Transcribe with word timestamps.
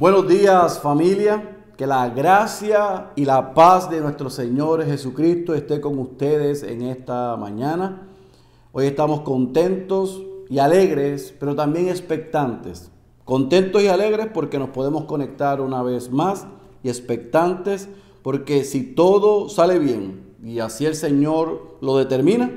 Buenos 0.00 0.26
días 0.26 0.80
familia, 0.80 1.58
que 1.76 1.86
la 1.86 2.08
gracia 2.08 3.10
y 3.16 3.26
la 3.26 3.52
paz 3.52 3.90
de 3.90 4.00
nuestro 4.00 4.30
Señor 4.30 4.82
Jesucristo 4.82 5.52
esté 5.52 5.78
con 5.78 5.98
ustedes 5.98 6.62
en 6.62 6.80
esta 6.80 7.36
mañana. 7.36 8.08
Hoy 8.72 8.86
estamos 8.86 9.20
contentos 9.20 10.22
y 10.48 10.58
alegres, 10.58 11.34
pero 11.38 11.54
también 11.54 11.88
expectantes. 11.88 12.90
Contentos 13.26 13.82
y 13.82 13.88
alegres 13.88 14.28
porque 14.32 14.58
nos 14.58 14.70
podemos 14.70 15.04
conectar 15.04 15.60
una 15.60 15.82
vez 15.82 16.10
más 16.10 16.46
y 16.82 16.88
expectantes 16.88 17.90
porque 18.22 18.64
si 18.64 18.94
todo 18.94 19.50
sale 19.50 19.78
bien 19.78 20.32
y 20.42 20.60
así 20.60 20.86
el 20.86 20.94
Señor 20.94 21.76
lo 21.82 21.98
determina, 21.98 22.50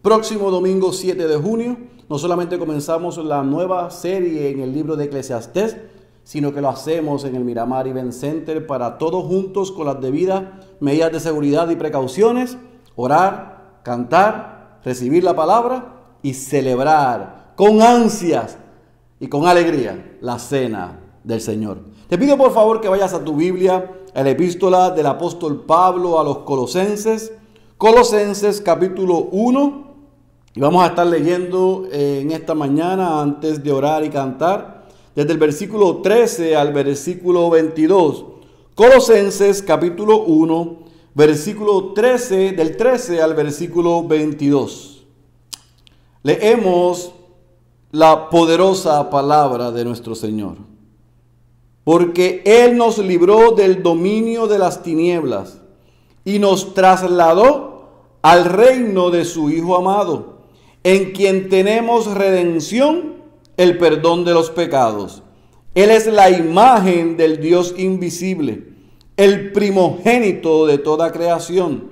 próximo 0.00 0.50
domingo 0.50 0.94
7 0.94 1.28
de 1.28 1.36
junio 1.36 1.76
no 2.08 2.18
solamente 2.18 2.58
comenzamos 2.58 3.18
la 3.18 3.42
nueva 3.42 3.90
serie 3.90 4.48
en 4.48 4.60
el 4.60 4.72
libro 4.72 4.96
de 4.96 5.04
Eclesiastés, 5.04 5.76
sino 6.26 6.52
que 6.52 6.60
lo 6.60 6.68
hacemos 6.68 7.24
en 7.24 7.36
el 7.36 7.44
Miramar 7.44 7.86
Event 7.86 8.10
Center 8.10 8.66
para 8.66 8.98
todos 8.98 9.24
juntos 9.26 9.70
con 9.70 9.86
las 9.86 10.00
debidas 10.00 10.42
medidas 10.80 11.12
de 11.12 11.20
seguridad 11.20 11.70
y 11.70 11.76
precauciones, 11.76 12.58
orar, 12.96 13.78
cantar, 13.84 14.80
recibir 14.84 15.22
la 15.22 15.36
palabra 15.36 15.94
y 16.22 16.34
celebrar 16.34 17.52
con 17.54 17.80
ansias 17.80 18.58
y 19.20 19.28
con 19.28 19.46
alegría 19.46 20.18
la 20.20 20.40
cena 20.40 20.98
del 21.22 21.40
Señor. 21.40 21.78
Te 22.08 22.18
pido 22.18 22.36
por 22.36 22.52
favor 22.52 22.80
que 22.80 22.88
vayas 22.88 23.14
a 23.14 23.22
tu 23.22 23.36
Biblia, 23.36 23.88
a 24.12 24.22
la 24.24 24.30
epístola 24.30 24.90
del 24.90 25.06
apóstol 25.06 25.62
Pablo 25.64 26.18
a 26.18 26.24
los 26.24 26.38
Colosenses, 26.38 27.32
Colosenses 27.78 28.60
capítulo 28.60 29.28
1, 29.30 29.86
y 30.56 30.60
vamos 30.60 30.82
a 30.82 30.88
estar 30.88 31.06
leyendo 31.06 31.86
en 31.92 32.32
esta 32.32 32.56
mañana 32.56 33.20
antes 33.22 33.62
de 33.62 33.70
orar 33.70 34.04
y 34.04 34.08
cantar, 34.08 34.75
desde 35.16 35.32
el 35.32 35.38
versículo 35.38 36.02
13 36.02 36.54
al 36.54 36.74
versículo 36.74 37.48
22. 37.48 38.26
Colosenses 38.74 39.62
capítulo 39.62 40.24
1, 40.24 40.78
versículo 41.14 41.94
13, 41.94 42.52
del 42.52 42.76
13 42.76 43.22
al 43.22 43.34
versículo 43.34 44.06
22. 44.06 45.06
Leemos 46.22 47.12
la 47.92 48.28
poderosa 48.28 49.08
palabra 49.08 49.72
de 49.72 49.86
nuestro 49.86 50.14
Señor. 50.14 50.56
Porque 51.82 52.42
Él 52.44 52.76
nos 52.76 52.98
libró 52.98 53.52
del 53.52 53.82
dominio 53.82 54.46
de 54.46 54.58
las 54.58 54.82
tinieblas 54.82 55.60
y 56.26 56.38
nos 56.38 56.74
trasladó 56.74 57.88
al 58.20 58.44
reino 58.44 59.10
de 59.10 59.24
su 59.24 59.48
Hijo 59.48 59.76
amado, 59.76 60.40
en 60.82 61.12
quien 61.12 61.48
tenemos 61.48 62.06
redención, 62.12 63.15
el 63.56 63.78
perdón 63.78 64.24
de 64.24 64.32
los 64.32 64.50
pecados. 64.50 65.22
Él 65.74 65.90
es 65.90 66.06
la 66.06 66.30
imagen 66.30 67.16
del 67.16 67.40
Dios 67.40 67.74
invisible, 67.76 68.64
el 69.16 69.52
primogénito 69.52 70.66
de 70.66 70.78
toda 70.78 71.12
creación, 71.12 71.90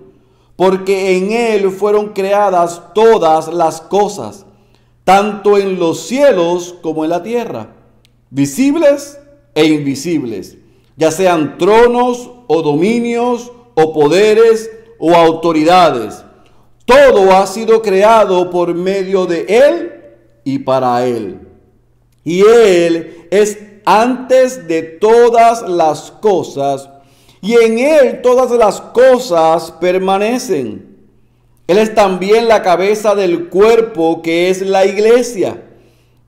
porque 0.57 1.17
en 1.17 1.33
Él 1.33 1.71
fueron 1.71 2.09
creadas 2.09 2.83
todas 2.95 3.53
las 3.53 3.81
cosas 3.81 4.47
tanto 5.05 5.59
en 5.59 5.79
los 5.79 6.01
cielos 6.01 6.75
como 6.81 7.05
en 7.05 7.11
la 7.11 7.23
tierra, 7.23 7.75
visibles 8.31 9.19
e 9.55 9.67
invisibles, 9.67 10.57
ya 10.97 11.11
sean 11.11 11.59
tronos 11.59 12.31
o 12.47 12.63
dominios 12.63 13.53
o 13.75 13.93
poderes 13.93 14.71
o 14.99 15.15
autoridades. 15.15 16.25
Todo 16.87 17.33
ha 17.33 17.47
sido 17.47 17.83
creado 17.83 18.51
por 18.51 18.75
medio 18.75 19.27
de 19.27 19.45
Él 19.49 19.93
y 20.43 20.59
para 20.61 21.07
Él. 21.07 21.44
Y 22.25 22.41
Él 22.41 23.27
es 23.31 23.59
antes 23.85 24.67
de 24.67 24.83
todas 24.83 25.63
las 25.69 26.11
cosas, 26.11 26.89
y 27.43 27.55
en 27.55 27.79
Él 27.79 28.23
todas 28.23 28.51
las 28.53 28.81
cosas 28.81 29.71
permanecen. 29.73 30.95
Él 31.67 31.79
es 31.79 31.95
también 31.95 32.49
la 32.49 32.63
cabeza 32.63 33.15
del 33.15 33.49
cuerpo 33.49 34.23
que 34.23 34.51
es 34.51 34.63
la 34.63 34.87
iglesia. 34.87 35.63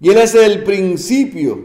Y 0.01 0.11
Él 0.11 0.19
es 0.19 0.35
el 0.35 0.63
principio, 0.63 1.59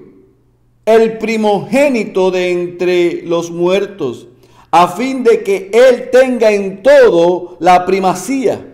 el 0.86 1.18
primogénito 1.18 2.32
de 2.32 2.52
entre 2.52 3.22
los 3.24 3.52
muertos, 3.52 4.28
a 4.72 4.88
fin 4.88 5.24
de 5.24 5.44
que 5.44 5.70
Él 5.74 6.10
tenga 6.12 6.52
en 6.52 6.82
todo 6.82 7.58
la 7.60 7.86
primacía. 7.86 8.68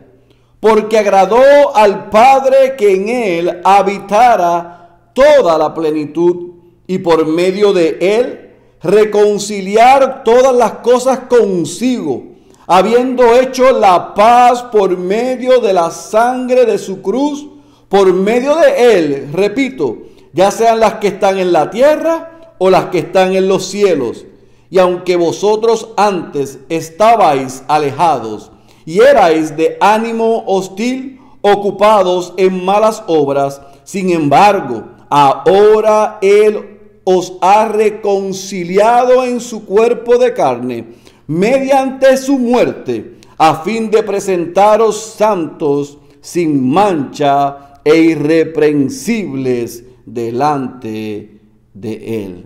Porque 0.59 0.97
agradó 0.97 1.75
al 1.75 2.09
Padre 2.09 2.75
que 2.77 2.93
en 2.93 3.09
Él 3.09 3.61
habitara 3.63 4.86
toda 5.17 5.57
la 5.57 5.73
plenitud 5.73 6.51
y 6.85 6.99
por 6.99 7.25
medio 7.25 7.73
de 7.73 7.97
Él 7.99 8.51
reconciliar 8.81 10.23
todas 10.23 10.55
las 10.55 10.73
cosas 10.73 11.21
consigo 11.27 12.37
habiendo 12.67 13.33
hecho 13.39 13.71
la 13.71 14.13
paz 14.13 14.61
por 14.63 14.97
medio 14.97 15.61
de 15.61 15.73
la 15.73 15.89
sangre 15.89 16.65
de 16.65 16.77
su 16.77 17.01
cruz, 17.01 17.47
por 17.87 18.13
medio 18.13 18.55
de 18.57 18.97
él, 18.97 19.29
repito, 19.31 19.99
ya 20.33 20.51
sean 20.51 20.81
las 20.81 20.95
que 20.95 21.07
están 21.07 21.39
en 21.39 21.53
la 21.53 21.69
tierra 21.69 22.53
o 22.57 22.69
las 22.69 22.87
que 22.87 22.99
están 22.99 23.33
en 23.35 23.47
los 23.47 23.65
cielos. 23.65 24.25
Y 24.69 24.79
aunque 24.79 25.15
vosotros 25.15 25.89
antes 25.95 26.59
estabais 26.67 27.63
alejados 27.69 28.51
y 28.85 28.99
erais 28.99 29.55
de 29.55 29.77
ánimo 29.79 30.43
hostil, 30.45 31.21
ocupados 31.39 32.33
en 32.35 32.65
malas 32.65 33.01
obras, 33.07 33.61
sin 33.85 34.09
embargo, 34.09 34.83
ahora 35.09 36.19
Él 36.21 36.79
os 37.03 37.33
ha 37.41 37.67
reconciliado 37.67 39.23
en 39.23 39.39
su 39.39 39.65
cuerpo 39.65 40.17
de 40.17 40.33
carne 40.33 40.85
mediante 41.27 42.17
su 42.17 42.39
muerte, 42.39 43.17
a 43.37 43.61
fin 43.63 43.91
de 43.91 44.01
presentaros 44.01 44.97
santos, 44.97 45.97
sin 46.21 46.67
mancha 46.69 47.79
e 47.83 47.95
irreprensibles 47.97 49.83
delante 50.05 51.39
de 51.73 52.23
Él. 52.25 52.45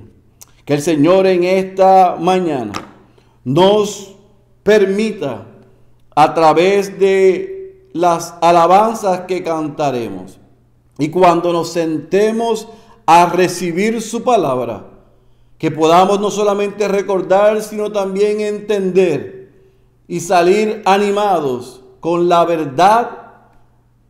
Que 0.66 0.74
el 0.74 0.82
Señor 0.82 1.28
en 1.28 1.44
esta 1.44 2.18
mañana 2.20 2.74
nos 3.44 4.16
permita, 4.64 5.48
a 6.14 6.34
través 6.34 7.00
de 7.00 7.88
las 7.94 8.36
alabanzas 8.42 9.22
que 9.22 9.42
cantaremos, 9.44 10.41
y 11.02 11.10
cuando 11.10 11.52
nos 11.52 11.70
sentemos 11.70 12.68
a 13.08 13.26
recibir 13.26 14.04
su 14.04 14.22
palabra, 14.22 14.86
que 15.58 15.72
podamos 15.72 16.20
no 16.20 16.30
solamente 16.30 16.88
recordar, 16.88 17.64
sino 17.64 17.92
también 17.92 18.40
entender 18.40 19.52
y 20.08 20.20
salir 20.20 20.84
animados 20.86 21.82
con 22.02 22.30
la 22.30 22.46
verdad 22.46 23.32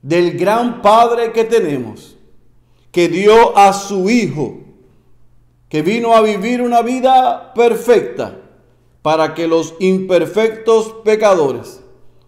del 0.01 0.37
gran 0.37 0.81
Padre 0.81 1.31
que 1.31 1.45
tenemos, 1.45 2.17
que 2.91 3.07
dio 3.07 3.57
a 3.57 3.71
su 3.71 4.09
Hijo, 4.09 4.57
que 5.69 5.83
vino 5.83 6.13
a 6.13 6.19
vivir 6.19 6.61
una 6.61 6.81
vida 6.81 7.53
perfecta 7.53 8.37
para 9.01 9.33
que 9.33 9.47
los 9.47 9.75
imperfectos 9.79 10.93
pecadores 11.05 11.79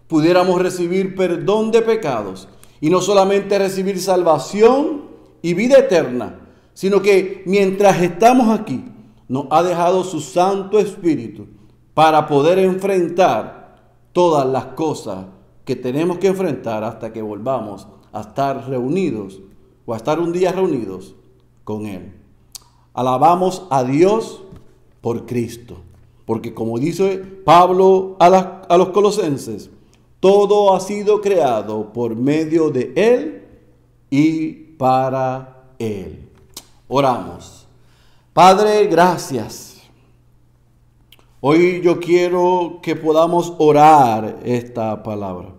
pudiéramos 0.08 0.62
recibir 0.62 1.14
perdón 1.14 1.70
de 1.70 1.82
pecados 1.82 2.48
y 2.80 2.90
no 2.90 3.00
solamente 3.00 3.58
recibir 3.58 4.00
salvación 4.00 5.02
y 5.42 5.54
vida 5.54 5.78
eterna, 5.78 6.40
sino 6.74 7.00
que 7.02 7.42
mientras 7.46 8.02
estamos 8.02 8.48
aquí, 8.48 8.84
nos 9.28 9.46
ha 9.50 9.62
dejado 9.62 10.04
su 10.04 10.20
Santo 10.20 10.78
Espíritu 10.78 11.46
para 11.94 12.26
poder 12.26 12.58
enfrentar 12.58 13.64
todas 14.12 14.46
las 14.46 14.66
cosas 14.66 15.26
que 15.64 15.76
tenemos 15.76 16.18
que 16.18 16.26
enfrentar 16.28 16.84
hasta 16.84 17.12
que 17.12 17.22
volvamos 17.22 17.88
a 18.12 18.20
estar 18.20 18.68
reunidos 18.68 19.40
o 19.86 19.94
a 19.94 19.96
estar 19.96 20.20
un 20.20 20.32
día 20.32 20.52
reunidos 20.52 21.14
con 21.64 21.86
Él. 21.86 22.12
Alabamos 22.92 23.66
a 23.70 23.82
Dios 23.82 24.42
por 25.00 25.26
Cristo, 25.26 25.78
porque 26.26 26.54
como 26.54 26.78
dice 26.78 27.18
Pablo 27.18 28.16
a, 28.20 28.26
a 28.68 28.76
los 28.76 28.90
colosenses, 28.90 29.70
todo 30.24 30.74
ha 30.74 30.80
sido 30.80 31.20
creado 31.20 31.92
por 31.92 32.16
medio 32.16 32.70
de 32.70 32.94
Él 32.96 33.42
y 34.08 34.52
para 34.78 35.66
Él. 35.78 36.30
Oramos. 36.88 37.66
Padre, 38.32 38.86
gracias. 38.86 39.82
Hoy 41.42 41.82
yo 41.82 42.00
quiero 42.00 42.78
que 42.82 42.96
podamos 42.96 43.52
orar 43.58 44.38
esta 44.46 45.02
palabra, 45.02 45.50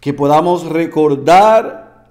que 0.00 0.14
podamos 0.14 0.64
recordar 0.64 2.06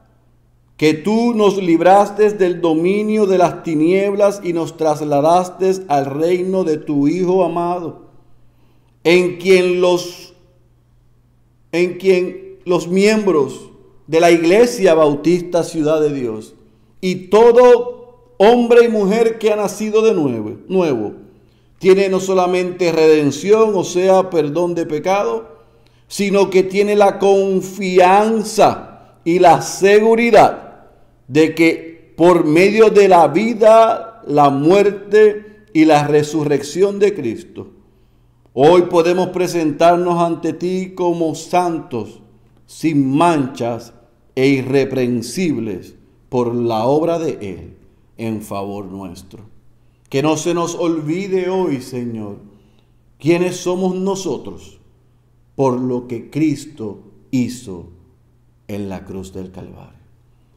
que 0.78 0.94
tú 0.94 1.34
nos 1.34 1.58
libraste 1.58 2.34
del 2.34 2.62
dominio 2.62 3.26
de 3.26 3.40
las 3.40 3.64
tinieblas 3.64 4.42
y 4.44 4.54
nos 4.54 4.78
trasladaste 4.78 5.72
al 5.88 6.06
reino 6.06 6.64
de 6.64 6.78
tu 6.78 7.08
Hijo 7.08 7.44
amado, 7.44 8.12
en 9.04 9.38
quien 9.38 9.82
los 9.82 10.36
en 11.78 11.98
quien 11.98 12.60
los 12.66 12.88
miembros 12.88 13.70
de 14.08 14.20
la 14.20 14.32
Iglesia 14.32 14.94
Bautista 14.94 15.64
Ciudad 15.64 16.02
de 16.02 16.14
Dios 16.14 16.54
y 17.02 17.28
todo 17.28 18.34
hombre 18.38 18.86
y 18.86 18.88
mujer 18.88 19.38
que 19.38 19.52
ha 19.52 19.56
nacido 19.56 20.02
de 20.02 20.14
nuevo, 20.14 20.58
nuevo 20.68 21.14
tiene 21.80 22.10
no 22.10 22.20
solamente 22.20 22.92
redención, 22.92 23.72
o 23.76 23.84
sea, 23.84 24.30
perdón 24.30 24.74
de 24.74 24.86
pecado, 24.86 25.58
sino 26.08 26.50
que 26.50 26.64
tiene 26.64 26.96
la 26.96 27.20
confianza 27.20 29.18
y 29.24 29.40
la 29.40 29.62
seguridad 29.62 30.86
de 31.28 31.54
que 31.54 32.14
por 32.16 32.46
medio 32.46 32.90
de 32.90 33.08
la 33.08 33.28
vida, 33.28 34.24
la 34.26 34.50
muerte 34.50 35.66
y 35.74 35.86
la 35.86 36.08
resurrección 36.08 36.98
de 36.98 37.14
Cristo, 37.14 37.68
hoy 38.60 38.84
podemos 38.90 39.28
presentarnos 39.28 40.20
ante 40.20 40.52
ti 40.52 40.96
como 40.96 41.36
santos, 41.36 42.22
sin 42.66 43.16
manchas 43.16 43.94
e 44.34 44.48
irreprensibles 44.48 45.94
por 46.28 46.56
la 46.56 46.86
obra 46.86 47.20
de 47.20 47.38
Él 47.40 47.78
en 48.18 48.42
favor 48.42 48.86
nuestro. 48.86 49.44
Que 50.10 50.24
no 50.24 50.38
se 50.38 50.56
nos 50.56 50.74
olvide 50.74 51.52
hoy, 51.52 51.82
Señor, 51.82 52.40
quiénes 53.20 53.58
somos 53.58 53.94
nosotros 53.94 54.80
por 55.56 55.80
lo 55.80 56.08
que 56.08 56.32
Cristo 56.32 57.04
hizo 57.30 57.90
en 58.68 58.90
la 58.90 59.06
cruz 59.06 59.34
del 59.34 59.52
Calvario. 59.52 60.00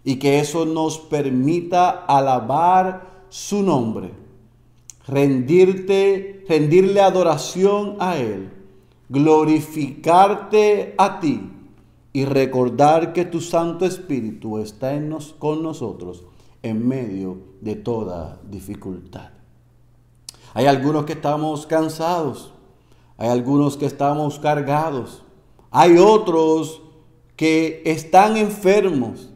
Y 0.05 0.17
que 0.17 0.41
eso 0.41 0.65
nos 0.65 0.99
permita 0.99 1.91
alabar 1.91 3.27
su 3.29 3.63
nombre, 3.63 4.11
rendirte, 5.07 6.45
rendirle 6.49 7.01
adoración 7.01 7.97
a 8.01 8.17
Él, 8.17 8.51
glorificarte 9.09 10.95
a 10.99 11.21
ti 11.21 11.51
y 12.13 12.25
recordar 12.25 13.13
que 13.13 13.25
tu 13.25 13.41
Santo 13.41 13.85
Espíritu 13.85 14.59
está 14.59 14.95
en 14.95 15.09
nos, 15.09 15.33
con 15.33 15.63
nosotros 15.63 16.25
en 16.63 16.87
medio 16.87 17.39
de 17.61 17.77
toda 17.77 18.41
dificultad. 18.49 19.31
Hay 20.55 20.67
algunos 20.67 21.05
que 21.05 21.13
estamos 21.13 21.67
cansados, 21.67 22.53
hay 23.17 23.29
algunos 23.29 23.77
que 23.77 23.87
estamos 23.87 24.39
cargados, 24.39 25.23
hay 25.71 25.97
otros 25.99 26.83
que 27.37 27.83
están 27.87 28.37
enfermos, 28.37 29.31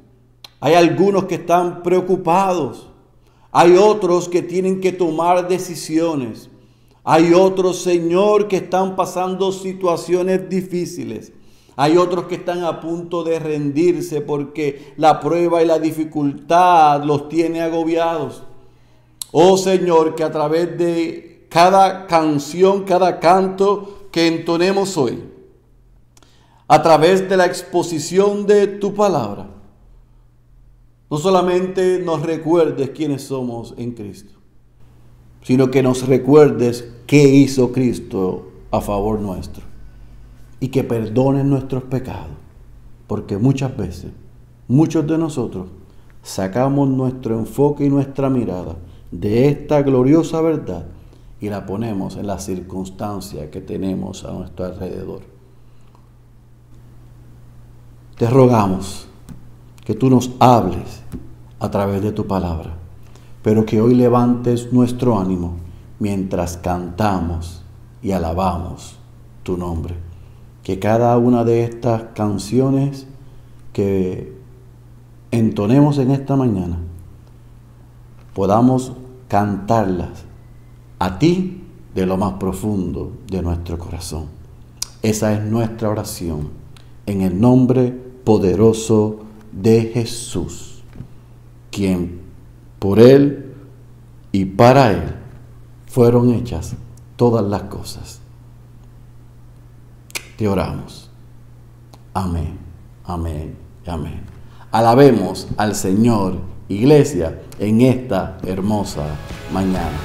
hay 0.61 0.75
algunos 0.75 1.25
que 1.25 1.37
están 1.37 1.83
preocupados, 1.83 2.91
hay 3.57 3.77
otros 3.77 4.29
que 4.29 4.43
tienen 4.43 4.81
que 4.81 4.91
tomar 4.91 5.47
decisiones, 5.47 6.51
hay 7.05 7.33
otros, 7.33 7.83
Señor, 7.83 8.49
que 8.49 8.57
están 8.57 8.97
pasando 8.97 9.53
situaciones 9.53 10.49
difíciles. 10.49 11.33
Hay 11.77 11.97
otros 11.97 12.25
que 12.25 12.37
están 12.37 12.65
a 12.65 12.81
punto 12.81 13.23
de 13.23 13.39
rendirse 13.39 14.21
porque 14.21 14.95
la 14.97 15.21
prueba 15.21 15.63
y 15.63 15.67
la 15.67 15.79
dificultad 15.79 17.05
los 17.05 17.29
tiene 17.29 17.63
agobiados. 17.63 18.43
Oh 19.31 19.57
Señor, 19.57 20.17
que 20.17 20.25
a 20.25 20.33
través 20.33 20.77
de 20.77 21.47
cada 21.49 22.09
canción, 22.09 22.83
cada 22.83 23.21
canto 23.21 24.09
que 24.11 24.27
entonemos 24.27 24.97
hoy, 24.97 25.23
a 26.67 26.83
través 26.83 27.29
de 27.29 27.37
la 27.37 27.47
exposición 27.47 28.47
de 28.47 28.67
tu 28.67 28.95
palabra, 28.95 29.54
no 31.15 31.21
solamente 31.21 32.03
nos 32.05 32.23
recuerdes 32.23 32.91
quiénes 32.91 33.23
somos 33.23 33.73
en 33.77 33.93
Cristo, 33.93 34.33
sino 35.43 35.71
que 35.71 35.81
nos 35.81 36.09
recuerdes 36.09 36.93
qué 37.07 37.23
hizo 37.29 37.71
Cristo 37.71 38.49
a 38.73 38.81
favor 38.81 39.21
nuestro 39.21 39.63
y 40.59 40.71
que 40.71 40.83
perdonen 40.83 41.49
nuestros 41.49 41.85
pecados, 41.85 42.35
porque 43.07 43.39
muchas 43.39 43.77
veces, 43.77 44.11
muchos 44.67 45.07
de 45.07 45.17
nosotros, 45.17 45.69
sacamos 46.25 46.89
nuestro 46.89 47.39
enfoque 47.39 47.85
y 47.85 47.91
nuestra 47.91 48.29
mirada 48.29 48.75
de 49.13 49.47
esta 49.47 49.83
gloriosa 49.83 50.41
verdad 50.41 50.87
y 51.41 51.49
la 51.49 51.65
ponemos 51.65 52.17
en 52.17 52.27
la 52.27 52.41
circunstancia 52.41 53.53
que 53.53 53.61
tenemos 53.61 54.25
a 54.25 54.33
nuestro 54.33 54.65
alrededor. 54.65 55.21
Te 58.19 58.29
rogamos 58.29 59.07
que 59.85 59.95
tú 59.95 60.11
nos 60.11 60.31
hables 60.39 61.03
a 61.61 61.71
través 61.71 62.03
de 62.03 62.13
tu 62.13 62.27
palabra, 62.27 62.75
pero 63.43 63.65
que 63.65 63.81
hoy 63.81 63.95
levantes 63.95 64.73
nuestro 64.73 65.19
ánimo 65.19 65.55
mientras 65.99 66.57
cantamos 66.57 67.63
y 68.03 68.13
alabamos 68.13 68.99
tu 69.43 69.57
nombre 69.57 69.95
que 70.65 70.79
cada 70.79 71.17
una 71.19 71.45
de 71.45 71.63
estas 71.63 72.03
canciones 72.15 73.07
que 73.73 74.35
entonemos 75.31 75.99
en 75.99 76.11
esta 76.11 76.37
mañana 76.37 76.79
podamos 78.33 78.95
cantarlas 79.29 80.25
a 80.99 81.19
ti 81.19 81.63
de 81.95 82.07
lo 82.07 82.17
más 82.17 82.35
profundo 82.35 83.13
de 83.31 83.43
nuestro 83.43 83.79
corazón. 83.79 84.25
Esa 85.03 85.35
es 85.35 85.45
nuestra 85.45 85.91
oración 85.91 86.49
en 87.05 87.21
el 87.21 87.39
nombre 87.39 87.93
poderoso 88.25 89.21
de 89.55 89.91
Jesús, 89.95 90.83
quien 91.71 92.21
por 92.79 93.01
Él 93.01 93.55
y 94.33 94.45
para 94.45 94.93
Él 94.93 95.15
fueron 95.87 96.33
hechas 96.35 96.75
todas 97.17 97.45
las 97.45 97.63
cosas 97.65 98.21
te 100.37 100.49
oramos. 100.49 101.11
Amén, 102.13 102.59
amén, 103.05 103.57
amén. 103.87 104.25
Alabemos 104.71 105.47
al 105.57 105.75
Señor, 105.75 106.39
iglesia, 106.69 107.41
en 107.59 107.81
esta 107.81 108.39
hermosa 108.45 109.05
mañana. 109.53 109.99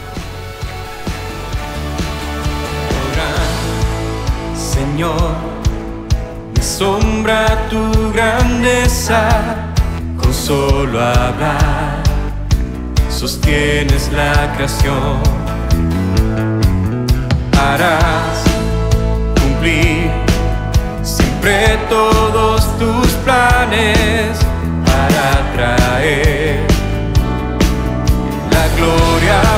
Señor, 4.55 5.58
sombra 6.61 7.67
tu 7.69 8.11
grandeza, 8.11 9.29
con 10.17 10.33
solo 10.33 10.99
hablar, 10.99 12.03
sostienes 13.09 14.11
la 14.11 14.53
creación. 14.55 15.21
Harás 17.57 18.49
siempre 21.03 21.77
todos 21.89 22.61
tus 22.77 23.07
planes 23.25 24.37
para 24.85 25.53
traer 25.53 26.65
la 28.51 28.67
gloria 28.77 29.48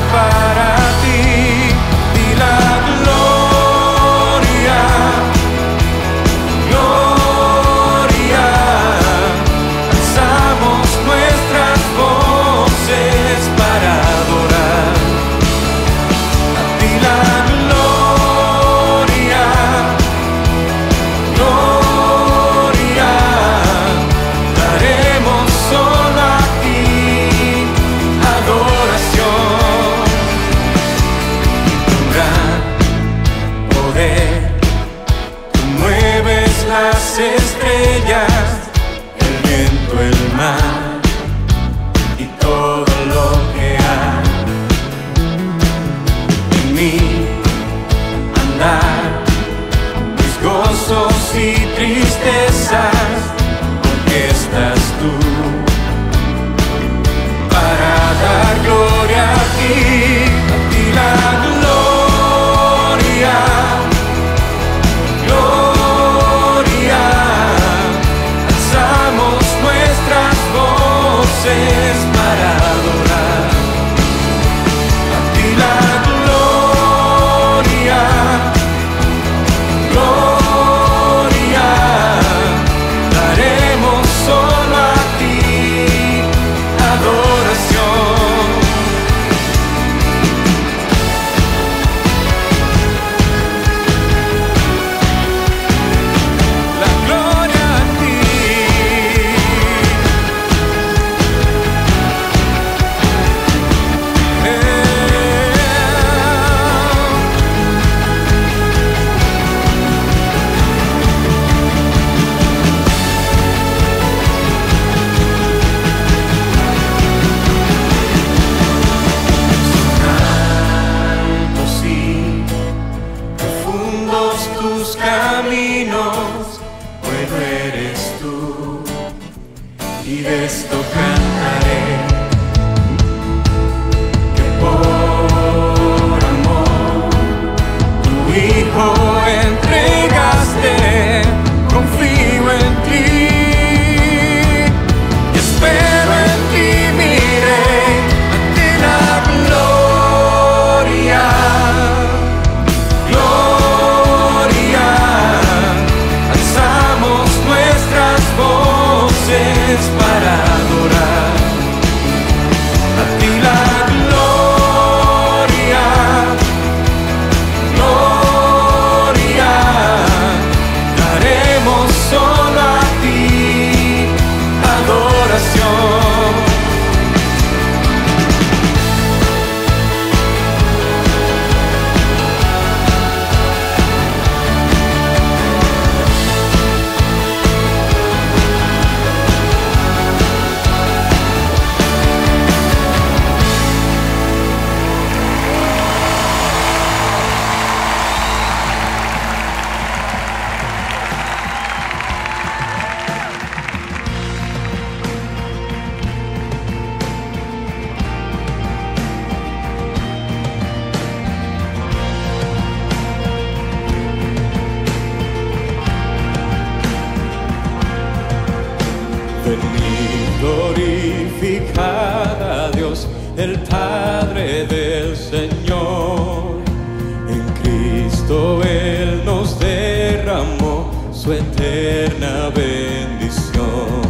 En 227.30 227.44
Cristo 227.62 228.62
Él 228.64 229.24
nos 229.26 229.58
derramó 229.60 230.92
su 231.14 231.32
eterna 231.32 232.50
bendición. 232.54 234.02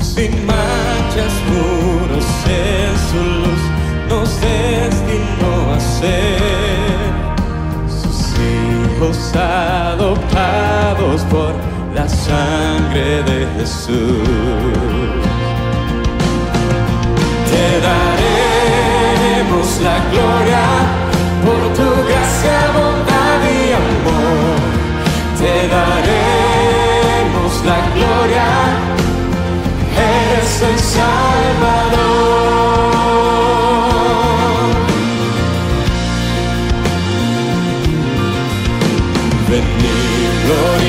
Sin 0.00 0.46
manchas 0.46 1.32
puros 1.48 2.26
en 2.46 2.92
su 3.08 3.20
luz 3.40 3.62
nos 4.08 4.28
destinó 4.40 5.52
a 5.74 5.80
ser 5.80 7.00
sus 7.88 8.18
hijos 8.38 9.34
adoptados 9.34 11.22
por 11.22 11.52
la 11.94 12.08
sangre 12.08 13.22
de 13.24 13.46
Jesús. 13.58 14.28
Te 17.50 17.64
daremos 17.88 19.68
la 19.82 19.96
gloria 20.12 20.39
Lord. 40.50 40.79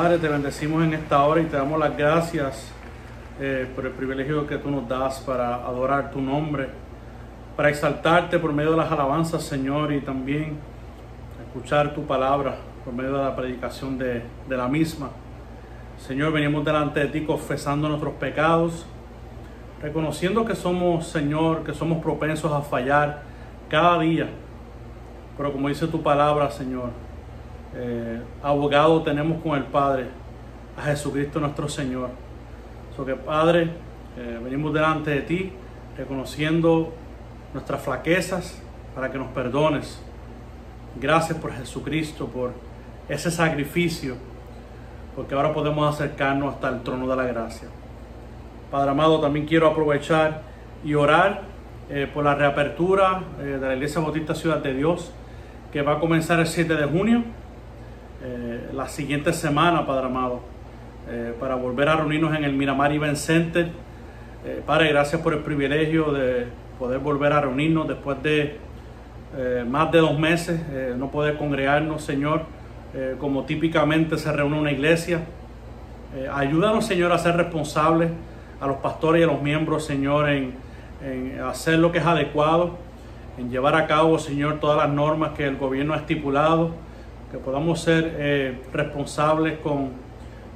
Padre, 0.00 0.16
te 0.16 0.28
bendecimos 0.28 0.82
en 0.82 0.94
esta 0.94 1.22
hora 1.24 1.42
y 1.42 1.44
te 1.44 1.58
damos 1.58 1.78
las 1.78 1.94
gracias 1.94 2.72
eh, 3.38 3.70
por 3.76 3.84
el 3.84 3.92
privilegio 3.92 4.46
que 4.46 4.56
tú 4.56 4.70
nos 4.70 4.88
das 4.88 5.20
para 5.20 5.56
adorar 5.56 6.10
tu 6.10 6.22
nombre, 6.22 6.70
para 7.54 7.68
exaltarte 7.68 8.38
por 8.38 8.50
medio 8.54 8.70
de 8.70 8.78
las 8.78 8.90
alabanzas, 8.90 9.42
Señor, 9.42 9.92
y 9.92 10.00
también 10.00 10.56
escuchar 11.46 11.92
tu 11.92 12.06
palabra 12.06 12.56
por 12.82 12.94
medio 12.94 13.12
de 13.14 13.24
la 13.24 13.36
predicación 13.36 13.98
de, 13.98 14.22
de 14.48 14.56
la 14.56 14.68
misma. 14.68 15.10
Señor, 15.98 16.32
venimos 16.32 16.64
delante 16.64 17.00
de 17.00 17.06
ti 17.08 17.26
confesando 17.26 17.86
nuestros 17.86 18.14
pecados, 18.14 18.86
reconociendo 19.82 20.46
que 20.46 20.54
somos, 20.54 21.08
Señor, 21.08 21.62
que 21.62 21.74
somos 21.74 22.02
propensos 22.02 22.50
a 22.50 22.62
fallar 22.62 23.20
cada 23.68 23.98
día. 23.98 24.30
Pero 25.36 25.52
como 25.52 25.68
dice 25.68 25.86
tu 25.88 26.02
palabra, 26.02 26.50
Señor, 26.50 26.88
eh, 27.74 28.20
abogado 28.42 29.02
tenemos 29.02 29.40
con 29.42 29.56
el 29.56 29.64
Padre, 29.64 30.06
a 30.76 30.82
Jesucristo 30.82 31.38
nuestro 31.38 31.68
Señor. 31.68 32.10
So 32.96 33.04
que 33.04 33.14
Padre, 33.14 33.70
eh, 34.16 34.40
venimos 34.42 34.74
delante 34.74 35.10
de 35.10 35.20
ti, 35.20 35.52
reconociendo 35.96 36.92
nuestras 37.54 37.80
flaquezas 37.82 38.60
para 38.94 39.10
que 39.12 39.18
nos 39.18 39.28
perdones. 39.28 40.02
Gracias 41.00 41.38
por 41.38 41.52
Jesucristo, 41.52 42.26
por 42.26 42.52
ese 43.08 43.30
sacrificio, 43.30 44.16
porque 45.14 45.34
ahora 45.34 45.52
podemos 45.52 45.94
acercarnos 45.94 46.54
hasta 46.54 46.68
el 46.70 46.82
trono 46.82 47.06
de 47.06 47.16
la 47.16 47.24
gracia. 47.24 47.68
Padre 48.70 48.90
amado, 48.90 49.20
también 49.20 49.46
quiero 49.46 49.68
aprovechar 49.68 50.42
y 50.84 50.94
orar 50.94 51.42
eh, 51.88 52.08
por 52.12 52.24
la 52.24 52.34
reapertura 52.34 53.22
de 53.38 53.58
la 53.58 53.74
Iglesia 53.74 54.00
Bautista 54.00 54.34
Ciudad 54.34 54.58
de 54.58 54.74
Dios, 54.74 55.12
que 55.72 55.82
va 55.82 55.94
a 55.94 56.00
comenzar 56.00 56.40
el 56.40 56.46
7 56.46 56.74
de 56.74 56.84
junio, 56.86 57.24
eh, 58.22 58.68
la 58.74 58.86
siguiente 58.86 59.32
semana, 59.32 59.86
Padre 59.86 60.06
amado, 60.06 60.40
eh, 61.08 61.32
para 61.40 61.54
volver 61.54 61.88
a 61.88 61.96
reunirnos 61.96 62.36
en 62.36 62.44
el 62.44 62.52
Miramar 62.52 62.92
Event 62.92 63.16
Center. 63.16 63.70
Eh, 64.44 64.60
Padre, 64.66 64.90
gracias 64.90 65.22
por 65.22 65.32
el 65.32 65.38
privilegio 65.38 66.12
de 66.12 66.46
poder 66.78 66.98
volver 66.98 67.32
a 67.32 67.40
reunirnos 67.40 67.88
después 67.88 68.22
de 68.22 68.58
más 69.68 69.92
de 69.92 69.98
dos 69.98 70.18
meses, 70.18 70.60
no 70.96 71.08
poder 71.12 71.36
congregarnos, 71.36 72.02
Señor, 72.02 72.42
como 73.20 73.44
típicamente 73.44 74.18
se 74.18 74.32
reúne 74.32 74.58
una 74.58 74.72
iglesia. 74.72 75.20
Ayúdanos, 76.34 76.84
Señor, 76.84 77.12
a 77.12 77.18
ser 77.18 77.36
responsables 77.36 78.10
a 78.60 78.66
los 78.66 78.78
pastores 78.78 79.20
y 79.20 79.22
a 79.22 79.28
los 79.28 79.40
miembros, 79.40 79.86
Señor, 79.86 80.30
en 80.30 80.52
hacer 81.46 81.78
lo 81.78 81.92
que 81.92 81.98
es 81.98 82.06
adecuado, 82.06 82.76
en 83.38 83.50
llevar 83.50 83.76
a 83.76 83.86
cabo, 83.86 84.18
Señor, 84.18 84.58
todas 84.58 84.78
las 84.78 84.88
normas 84.88 85.30
que 85.36 85.44
el 85.46 85.56
gobierno 85.56 85.94
ha 85.94 85.98
estipulado, 85.98 86.72
que 87.30 87.38
podamos 87.38 87.80
ser 87.80 88.16
eh, 88.18 88.60
responsables 88.72 89.58
con, 89.58 89.90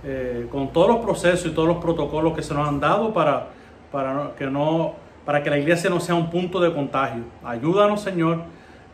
eh, 0.04 0.46
con 0.50 0.72
todos 0.72 0.88
los 0.88 0.98
procesos 0.98 1.46
y 1.46 1.54
todos 1.54 1.68
los 1.68 1.78
protocolos 1.78 2.34
que 2.34 2.42
se 2.42 2.52
nos 2.52 2.68
han 2.68 2.80
dado 2.80 3.12
para, 3.14 3.48
para, 3.92 4.32
que, 4.36 4.46
no, 4.46 4.94
para 5.24 5.42
que 5.42 5.50
la 5.50 5.58
iglesia 5.58 5.88
no 5.88 6.00
sea 6.00 6.14
un 6.14 6.30
punto 6.30 6.60
de 6.60 6.72
contagio. 6.72 7.22
Ayúdanos, 7.44 8.02
Señor, 8.02 8.42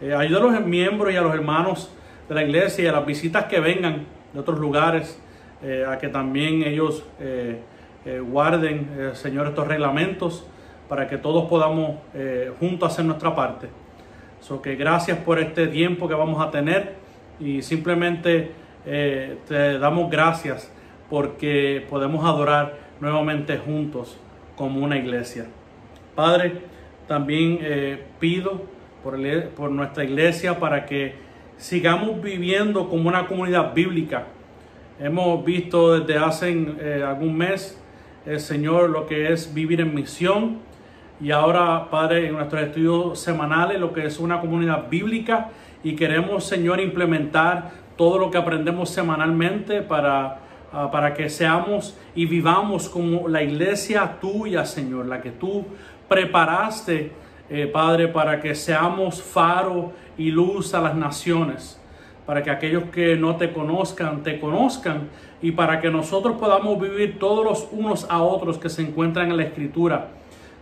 eh, 0.00 0.14
a 0.14 0.22
los 0.24 0.60
miembros 0.64 1.12
y 1.12 1.16
a 1.16 1.22
los 1.22 1.34
hermanos 1.34 1.90
de 2.28 2.34
la 2.34 2.44
iglesia 2.44 2.84
y 2.84 2.86
a 2.86 2.92
las 2.92 3.06
visitas 3.06 3.46
que 3.46 3.60
vengan 3.60 4.06
de 4.32 4.38
otros 4.38 4.58
lugares, 4.58 5.20
eh, 5.62 5.84
a 5.86 5.98
que 5.98 6.08
también 6.08 6.62
ellos 6.62 7.04
guarden, 8.30 9.12
Señor, 9.12 9.48
estos 9.48 9.68
reglamentos 9.68 10.46
para 10.88 11.06
que 11.06 11.18
todos 11.18 11.50
podamos 11.50 11.96
juntos 12.58 12.90
hacer 12.90 13.04
nuestra 13.04 13.34
parte. 13.34 13.68
So 14.40 14.62
que 14.62 14.74
gracias 14.74 15.18
por 15.18 15.38
este 15.38 15.66
tiempo 15.66 16.08
que 16.08 16.14
vamos 16.14 16.40
a 16.40 16.50
tener 16.50 16.99
y 17.40 17.62
simplemente 17.62 18.52
eh, 18.86 19.38
te 19.48 19.78
damos 19.78 20.10
gracias 20.10 20.70
porque 21.08 21.84
podemos 21.90 22.24
adorar 22.24 22.78
nuevamente 23.00 23.58
juntos 23.58 24.16
como 24.56 24.84
una 24.84 24.96
iglesia. 24.96 25.46
Padre, 26.14 26.62
también 27.08 27.58
eh, 27.62 28.04
pido 28.20 28.62
por, 29.02 29.18
por 29.56 29.70
nuestra 29.70 30.04
iglesia 30.04 30.60
para 30.60 30.86
que 30.86 31.14
sigamos 31.56 32.22
viviendo 32.22 32.88
como 32.88 33.08
una 33.08 33.26
comunidad 33.26 33.74
bíblica. 33.74 34.26
Hemos 34.98 35.44
visto 35.44 35.98
desde 35.98 36.18
hace 36.18 36.50
eh, 36.52 37.02
algún 37.06 37.36
mes, 37.36 37.82
el 38.26 38.38
Señor, 38.38 38.90
lo 38.90 39.06
que 39.06 39.32
es 39.32 39.52
vivir 39.54 39.80
en 39.80 39.94
misión. 39.94 40.58
Y 41.20 41.32
ahora, 41.32 41.90
Padre, 41.90 42.28
en 42.28 42.34
nuestros 42.34 42.62
estudios 42.62 43.18
semanales, 43.18 43.80
lo 43.80 43.92
que 43.92 44.06
es 44.06 44.18
una 44.18 44.40
comunidad 44.40 44.88
bíblica. 44.88 45.50
Y 45.82 45.96
queremos, 45.96 46.44
Señor, 46.44 46.80
implementar 46.80 47.70
todo 47.96 48.18
lo 48.18 48.30
que 48.30 48.38
aprendemos 48.38 48.90
semanalmente 48.90 49.82
para, 49.82 50.40
ah, 50.72 50.90
para 50.90 51.14
que 51.14 51.28
seamos 51.28 51.96
y 52.14 52.26
vivamos 52.26 52.88
como 52.88 53.28
la 53.28 53.42
iglesia 53.42 54.18
tuya, 54.20 54.64
Señor, 54.64 55.06
la 55.06 55.20
que 55.20 55.30
tú 55.30 55.66
preparaste, 56.08 57.12
eh, 57.48 57.66
Padre, 57.66 58.08
para 58.08 58.40
que 58.40 58.54
seamos 58.54 59.22
faro 59.22 59.92
y 60.16 60.30
luz 60.30 60.74
a 60.74 60.80
las 60.80 60.94
naciones 60.94 61.80
para 62.30 62.44
que 62.44 62.50
aquellos 62.52 62.84
que 62.92 63.16
no 63.16 63.34
te 63.34 63.52
conozcan, 63.52 64.22
te 64.22 64.38
conozcan 64.38 65.08
y 65.42 65.50
para 65.50 65.80
que 65.80 65.90
nosotros 65.90 66.36
podamos 66.38 66.80
vivir 66.80 67.18
todos 67.18 67.44
los 67.44 67.68
unos 67.72 68.06
a 68.08 68.22
otros 68.22 68.56
que 68.56 68.68
se 68.68 68.82
encuentran 68.82 69.32
en 69.32 69.36
la 69.36 69.42
escritura. 69.42 70.10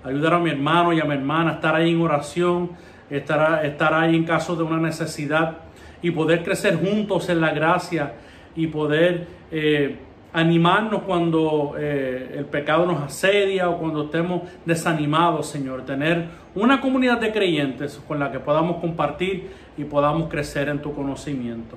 Ayudar 0.03 0.33
a 0.33 0.39
mi 0.39 0.49
hermano 0.49 0.95
y 0.95 1.01
a 1.01 1.05
mi 1.05 1.13
hermana 1.13 1.51
a 1.51 1.55
estar 1.57 1.75
ahí 1.75 1.91
en 1.91 2.01
oración, 2.01 2.71
estar, 3.11 3.65
estar 3.65 3.95
ahí 3.95 4.17
en 4.17 4.25
caso 4.25 4.57
de 4.57 4.63
una 4.63 4.79
necesidad 4.79 5.59
y 6.03 6.11
poder 6.11 6.43
crecer 6.43 6.77
juntos 6.77 7.29
en 7.29 7.41
la 7.41 7.53
gracia 7.53 8.15
y 8.55 8.67
poder 8.67 9.27
eh, 9.51 9.97
animarnos 10.33 11.03
cuando 11.03 11.75
eh, 11.79 12.35
el 12.37 12.45
pecado 12.45 12.87
nos 12.87 13.03
asedia 13.03 13.69
o 13.71 13.79
cuando 13.79 14.05
estemos 14.05 14.43
desanimados, 14.65 15.49
Señor. 15.49 15.85
Tener 15.85 16.27
una 16.55 16.81
comunidad 16.81 17.19
de 17.19 17.33
creyentes 17.33 18.01
con 18.07 18.19
la 18.19 18.31
que 18.31 18.39
podamos 18.39 18.77
compartir 18.77 19.51
y 19.77 19.85
podamos 19.85 20.29
crecer 20.29 20.69
en 20.69 20.81
tu 20.81 20.95
conocimiento. 20.95 21.77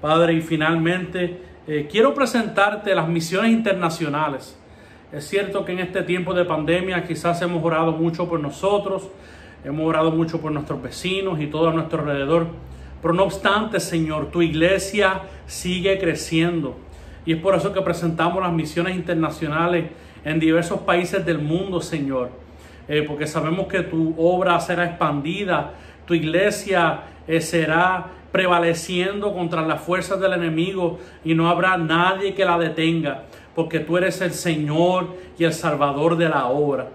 Padre, 0.00 0.34
y 0.34 0.40
finalmente 0.40 1.40
eh, 1.66 1.88
quiero 1.90 2.14
presentarte 2.14 2.94
las 2.94 3.08
misiones 3.08 3.50
internacionales. 3.52 4.58
Es 5.10 5.26
cierto 5.26 5.64
que 5.64 5.72
en 5.72 5.80
este 5.80 6.02
tiempo 6.02 6.34
de 6.34 6.44
pandemia 6.44 7.04
quizás 7.04 7.40
hemos 7.40 7.64
orado 7.64 7.92
mucho 7.92 8.28
por 8.28 8.40
nosotros, 8.40 9.08
hemos 9.64 9.86
orado 9.86 10.10
mucho 10.10 10.40
por 10.40 10.52
nuestros 10.52 10.82
vecinos 10.82 11.40
y 11.40 11.46
todo 11.46 11.68
a 11.68 11.72
nuestro 11.72 12.00
alrededor, 12.00 12.46
pero 13.00 13.14
no 13.14 13.24
obstante, 13.24 13.80
Señor, 13.80 14.30
tu 14.30 14.42
iglesia 14.42 15.22
sigue 15.46 15.98
creciendo. 15.98 16.76
Y 17.24 17.34
es 17.34 17.40
por 17.40 17.54
eso 17.54 17.72
que 17.72 17.82
presentamos 17.82 18.42
las 18.42 18.52
misiones 18.52 18.96
internacionales 18.96 19.86
en 20.24 20.40
diversos 20.40 20.80
países 20.80 21.24
del 21.24 21.38
mundo, 21.38 21.80
Señor. 21.80 22.30
Eh, 22.88 23.04
porque 23.06 23.26
sabemos 23.26 23.66
que 23.66 23.82
tu 23.82 24.14
obra 24.16 24.58
será 24.60 24.86
expandida, 24.86 25.74
tu 26.06 26.14
iglesia 26.14 27.02
eh, 27.26 27.40
será 27.40 28.06
prevaleciendo 28.32 29.34
contra 29.34 29.62
las 29.62 29.80
fuerzas 29.82 30.18
del 30.20 30.32
enemigo 30.32 30.98
y 31.24 31.34
no 31.34 31.48
habrá 31.48 31.76
nadie 31.76 32.34
que 32.34 32.44
la 32.44 32.58
detenga, 32.58 33.24
porque 33.54 33.80
tú 33.80 33.98
eres 33.98 34.20
el 34.20 34.32
Señor 34.32 35.16
y 35.38 35.44
el 35.44 35.52
Salvador 35.52 36.16
de 36.16 36.28
la 36.28 36.46
obra. 36.46 36.88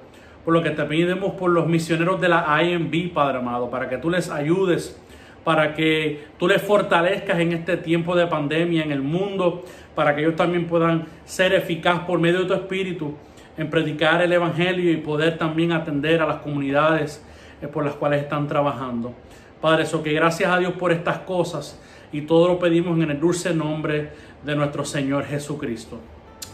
Por 0.44 0.54
lo 0.54 0.62
que 0.62 0.72
te 0.72 0.84
pedimos 0.84 1.34
por 1.34 1.52
los 1.52 1.68
misioneros 1.68 2.20
de 2.20 2.30
la 2.30 2.62
IMB, 2.62 3.14
Padre 3.14 3.38
amado, 3.38 3.70
para 3.70 3.88
que 3.90 3.98
tú 3.98 4.10
les 4.10 4.30
ayudes 4.30 5.00
para 5.44 5.74
que 5.74 6.26
tú 6.38 6.48
les 6.48 6.62
fortalezcas 6.62 7.40
en 7.40 7.52
este 7.52 7.78
tiempo 7.78 8.16
de 8.16 8.28
pandemia 8.28 8.84
en 8.84 8.92
el 8.92 9.02
mundo, 9.02 9.64
para 9.96 10.16
que 10.16 10.22
ellos 10.22 10.36
también 10.36 10.68
puedan 10.68 11.06
ser 11.26 11.54
eficaz 11.54 12.00
por 12.02 12.20
medio 12.20 12.42
de 12.42 12.46
tu 12.46 12.54
espíritu 12.54 13.16
en 13.58 13.70
predicar 13.70 14.22
el 14.22 14.32
evangelio 14.32 14.92
y 14.92 14.98
poder 14.98 15.38
también 15.38 15.72
atender 15.72 16.22
a 16.22 16.26
las 16.26 16.38
comunidades 16.38 17.24
eh, 17.62 17.68
por 17.68 17.86
las 17.86 17.96
cuales 17.96 18.24
están 18.24 18.48
trabajando. 18.48 19.14
Padre, 19.62 19.84
eso 19.84 20.02
que 20.02 20.14
gracias 20.14 20.52
a 20.52 20.58
Dios 20.58 20.74
por 20.74 20.92
estas 20.92 21.20
cosas 21.20 21.80
y 22.12 22.22
todo 22.22 22.48
lo 22.48 22.60
pedimos 22.60 23.00
en 23.00 23.12
el 23.12 23.20
dulce 23.20 23.54
nombre 23.54 24.10
de 24.44 24.56
nuestro 24.56 24.84
Señor 24.86 25.26
Jesucristo. 25.26 26.00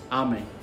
Amén. 0.09 0.58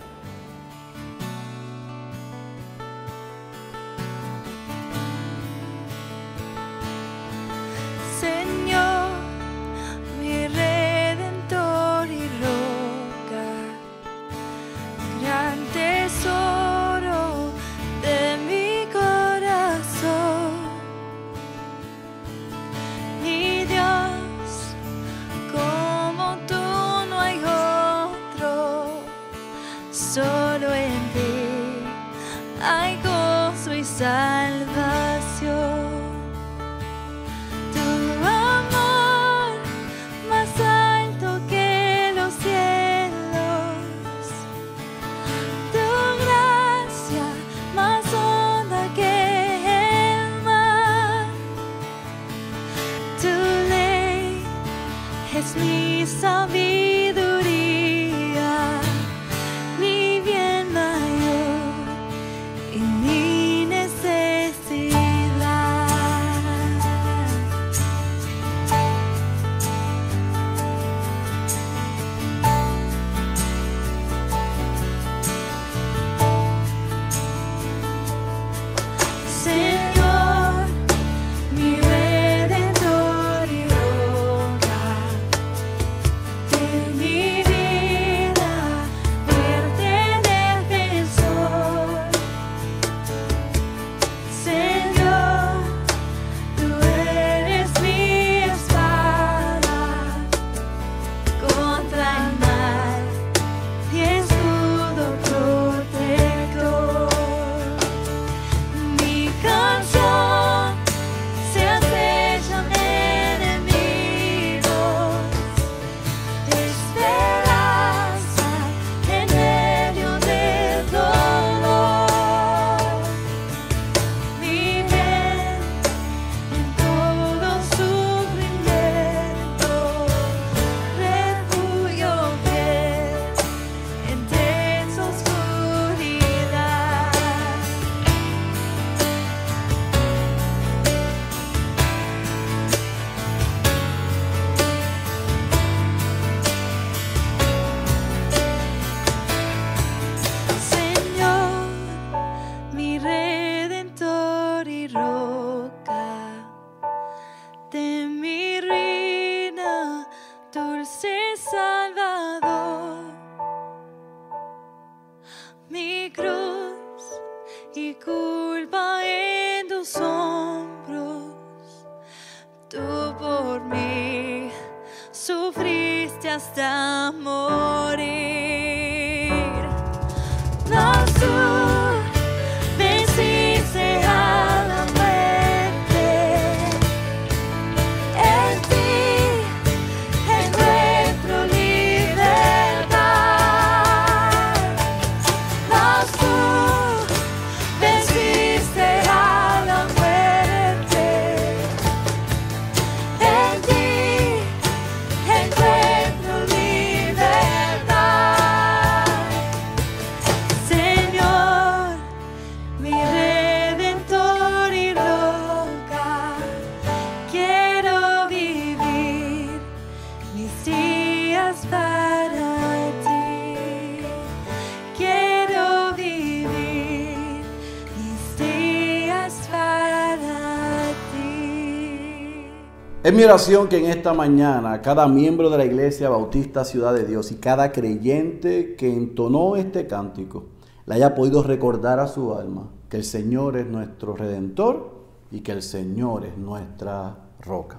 Es 233.06 233.14
mi 233.14 233.22
oración 233.22 233.68
que 233.68 233.78
en 233.78 233.86
esta 233.86 234.12
mañana 234.14 234.82
cada 234.82 235.06
miembro 235.06 235.48
de 235.48 235.58
la 235.58 235.64
Iglesia 235.64 236.08
Bautista 236.08 236.64
Ciudad 236.64 236.92
de 236.92 237.04
Dios 237.04 237.30
y 237.30 237.36
cada 237.36 237.70
creyente 237.70 238.74
que 238.74 238.92
entonó 238.92 239.54
este 239.54 239.86
cántico 239.86 240.46
le 240.86 240.96
haya 240.96 241.14
podido 241.14 241.44
recordar 241.44 242.00
a 242.00 242.08
su 242.08 242.34
alma 242.34 242.68
que 242.88 242.96
el 242.96 243.04
Señor 243.04 243.58
es 243.58 243.68
nuestro 243.68 244.16
redentor 244.16 244.90
y 245.30 245.42
que 245.42 245.52
el 245.52 245.62
Señor 245.62 246.24
es 246.24 246.36
nuestra 246.36 247.28
roca. 247.40 247.78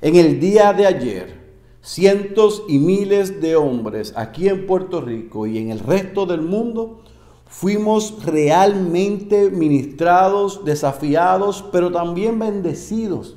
En 0.00 0.16
el 0.16 0.40
día 0.40 0.72
de 0.72 0.86
ayer, 0.86 1.58
cientos 1.80 2.64
y 2.66 2.80
miles 2.80 3.40
de 3.40 3.54
hombres 3.54 4.14
aquí 4.16 4.48
en 4.48 4.66
Puerto 4.66 5.00
Rico 5.00 5.46
y 5.46 5.58
en 5.58 5.70
el 5.70 5.78
resto 5.78 6.26
del 6.26 6.42
mundo 6.42 7.02
fuimos 7.44 8.24
realmente 8.24 9.48
ministrados, 9.48 10.64
desafiados, 10.64 11.64
pero 11.70 11.92
también 11.92 12.40
bendecidos 12.40 13.36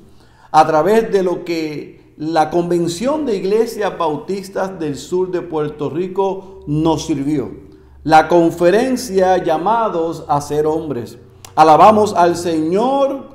a 0.51 0.65
través 0.65 1.11
de 1.11 1.23
lo 1.23 1.43
que 1.45 2.13
la 2.17 2.49
Convención 2.49 3.25
de 3.25 3.37
Iglesias 3.37 3.97
Bautistas 3.97 4.79
del 4.79 4.95
Sur 4.95 5.31
de 5.31 5.41
Puerto 5.41 5.89
Rico 5.89 6.61
nos 6.67 7.05
sirvió. 7.05 7.51
La 8.03 8.27
conferencia 8.27 9.43
llamados 9.43 10.25
a 10.27 10.41
ser 10.41 10.65
hombres. 10.65 11.17
Alabamos 11.55 12.13
al 12.13 12.35
Señor 12.35 13.29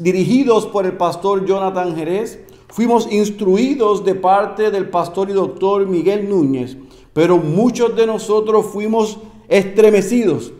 dirigidos 0.00 0.66
por 0.66 0.86
el 0.86 0.96
pastor 0.96 1.44
Jonathan 1.44 1.94
Jerez. 1.94 2.40
Fuimos 2.68 3.10
instruidos 3.12 4.04
de 4.04 4.14
parte 4.14 4.70
del 4.70 4.88
pastor 4.88 5.30
y 5.30 5.32
doctor 5.32 5.86
Miguel 5.86 6.28
Núñez, 6.28 6.76
pero 7.12 7.38
muchos 7.38 7.94
de 7.96 8.06
nosotros 8.06 8.66
fuimos 8.66 9.18
estremecidos 9.48 10.52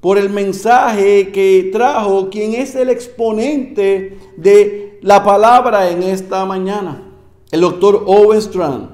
por 0.00 0.18
el 0.18 0.28
mensaje 0.28 1.32
que 1.32 1.70
trajo 1.72 2.28
quien 2.28 2.52
es 2.52 2.74
el 2.74 2.90
exponente 2.90 4.18
de 4.36 4.93
la 5.04 5.22
palabra 5.22 5.90
en 5.90 6.02
esta 6.02 6.46
mañana. 6.46 7.02
El 7.50 7.60
doctor 7.60 8.04
Owen 8.06 8.38
Strand 8.38 8.88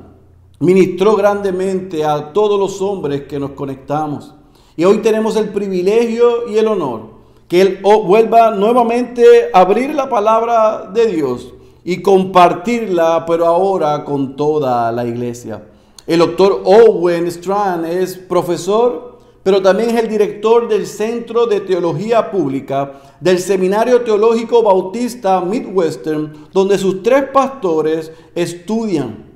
ministró 0.59 1.14
grandemente 1.14 2.05
a 2.05 2.33
todos 2.33 2.59
los 2.59 2.83
hombres 2.83 3.23
que 3.29 3.38
nos 3.38 3.53
conectamos. 3.53 4.35
Y 4.77 4.85
hoy 4.85 4.99
tenemos 4.99 5.37
el 5.37 5.51
privilegio 5.51 6.49
y 6.49 6.59
el 6.59 6.66
honor 6.66 7.20
que 7.46 7.61
Él 7.61 7.79
o- 7.85 8.03
vuelva 8.03 8.51
nuevamente 8.51 9.51
a 9.53 9.61
abrir 9.61 9.94
la 9.94 10.09
palabra 10.09 10.90
de 10.92 11.07
Dios 11.07 11.55
y 11.85 12.03
compartirla, 12.03 13.25
pero 13.25 13.46
ahora 13.46 14.05
con 14.05 14.35
toda 14.35 14.90
la 14.90 15.07
iglesia. 15.07 15.62
El 16.09 16.18
doctor 16.18 16.61
Owen 16.64 17.29
Strand 17.29 17.85
es 17.87 18.16
profesor, 18.16 19.10
pero 19.42 19.62
también 19.62 19.90
es 19.90 20.03
el 20.03 20.09
director 20.09 20.68
del 20.68 20.87
Centro 20.87 21.46
de 21.46 21.61
Teología 21.61 22.31
Pública 22.31 23.00
del 23.20 23.38
Seminario 23.38 24.03
Teológico 24.03 24.62
Bautista 24.62 25.40
Midwestern, 25.40 26.48
donde 26.53 26.76
sus 26.76 27.03
tres 27.03 27.24
pastores 27.33 28.12
estudian. 28.35 29.31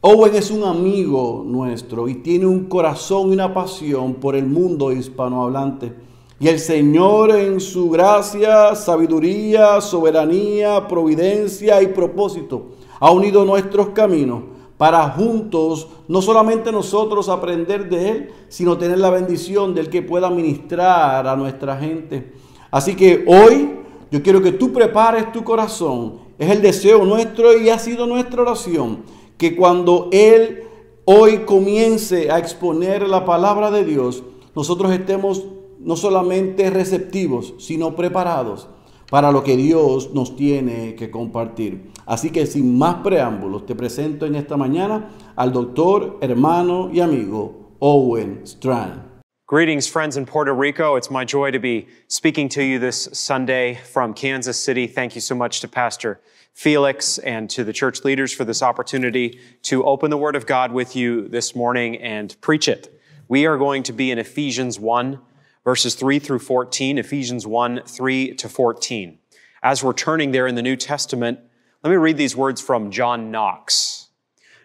Owen 0.00 0.34
es 0.34 0.50
un 0.50 0.64
amigo 0.64 1.44
nuestro 1.46 2.08
y 2.08 2.16
tiene 2.16 2.46
un 2.46 2.64
corazón 2.64 3.30
y 3.30 3.34
una 3.34 3.52
pasión 3.52 4.14
por 4.14 4.34
el 4.34 4.46
mundo 4.46 4.92
hispanohablante. 4.92 5.92
Y 6.40 6.48
el 6.48 6.58
Señor 6.58 7.30
en 7.36 7.60
su 7.60 7.88
gracia, 7.88 8.74
sabiduría, 8.74 9.80
soberanía, 9.80 10.88
providencia 10.88 11.80
y 11.82 11.88
propósito 11.88 12.72
ha 12.98 13.10
unido 13.10 13.44
nuestros 13.44 13.90
caminos 13.90 14.42
para 14.82 15.10
juntos, 15.10 15.86
no 16.08 16.20
solamente 16.20 16.72
nosotros 16.72 17.28
aprender 17.28 17.88
de 17.88 18.08
Él, 18.08 18.32
sino 18.48 18.78
tener 18.78 18.98
la 18.98 19.10
bendición 19.10 19.76
del 19.76 19.88
que 19.88 20.02
pueda 20.02 20.28
ministrar 20.28 21.24
a 21.24 21.36
nuestra 21.36 21.76
gente. 21.76 22.32
Así 22.68 22.96
que 22.96 23.24
hoy 23.28 23.74
yo 24.10 24.24
quiero 24.24 24.42
que 24.42 24.50
tú 24.50 24.72
prepares 24.72 25.30
tu 25.30 25.44
corazón. 25.44 26.14
Es 26.36 26.50
el 26.50 26.60
deseo 26.60 27.04
nuestro 27.04 27.56
y 27.56 27.68
ha 27.68 27.78
sido 27.78 28.06
nuestra 28.06 28.42
oración 28.42 29.04
que 29.38 29.54
cuando 29.54 30.08
Él 30.10 30.64
hoy 31.04 31.44
comience 31.44 32.32
a 32.32 32.40
exponer 32.40 33.06
la 33.08 33.24
palabra 33.24 33.70
de 33.70 33.84
Dios, 33.84 34.24
nosotros 34.56 34.90
estemos 34.90 35.44
no 35.78 35.94
solamente 35.94 36.70
receptivos, 36.70 37.54
sino 37.58 37.94
preparados 37.94 38.66
para 39.08 39.30
lo 39.30 39.44
que 39.44 39.56
Dios 39.56 40.10
nos 40.12 40.34
tiene 40.34 40.96
que 40.96 41.08
compartir. 41.08 41.91
Así 42.06 42.30
que 42.30 42.46
sin 42.46 42.76
más 42.76 42.96
preámbulos, 43.02 43.66
te 43.66 43.74
presento 43.74 44.26
en 44.26 44.34
esta 44.34 44.56
mañana 44.56 45.10
al 45.36 45.52
doctor, 45.52 46.18
hermano 46.20 46.90
y 46.92 47.00
amigo 47.00 47.76
Owen 47.80 48.46
Strachan. 48.46 49.10
Greetings, 49.46 49.86
friends 49.86 50.16
in 50.16 50.24
Puerto 50.24 50.54
Rico. 50.54 50.96
It's 50.96 51.10
my 51.10 51.26
joy 51.26 51.50
to 51.50 51.58
be 51.58 51.86
speaking 52.08 52.48
to 52.50 52.64
you 52.64 52.78
this 52.78 53.08
Sunday 53.12 53.74
from 53.74 54.14
Kansas 54.14 54.58
City. 54.58 54.86
Thank 54.86 55.14
you 55.14 55.20
so 55.20 55.34
much 55.34 55.60
to 55.60 55.68
Pastor 55.68 56.20
Felix 56.54 57.18
and 57.18 57.50
to 57.50 57.62
the 57.62 57.72
church 57.72 58.02
leaders 58.02 58.32
for 58.32 58.44
this 58.44 58.62
opportunity 58.62 59.38
to 59.64 59.84
open 59.84 60.10
the 60.10 60.16
Word 60.16 60.36
of 60.36 60.46
God 60.46 60.72
with 60.72 60.96
you 60.96 61.28
this 61.28 61.54
morning 61.54 61.98
and 61.98 62.34
preach 62.40 62.66
it. 62.66 62.98
We 63.28 63.46
are 63.46 63.58
going 63.58 63.82
to 63.84 63.92
be 63.92 64.10
in 64.10 64.18
Ephesians 64.18 64.80
1, 64.80 65.20
verses 65.64 65.94
3 65.96 66.18
through 66.18 66.38
14, 66.38 66.98
Ephesians 66.98 67.46
1, 67.46 67.82
3 67.86 68.34
to 68.34 68.48
14. 68.48 69.18
As 69.62 69.84
we're 69.84 69.92
turning 69.92 70.32
there 70.32 70.46
in 70.46 70.54
the 70.54 70.62
New 70.62 70.76
Testament, 70.76 71.40
let 71.82 71.90
me 71.90 71.96
read 71.96 72.16
these 72.16 72.36
words 72.36 72.60
from 72.60 72.92
John 72.92 73.32
Knox. 73.32 74.08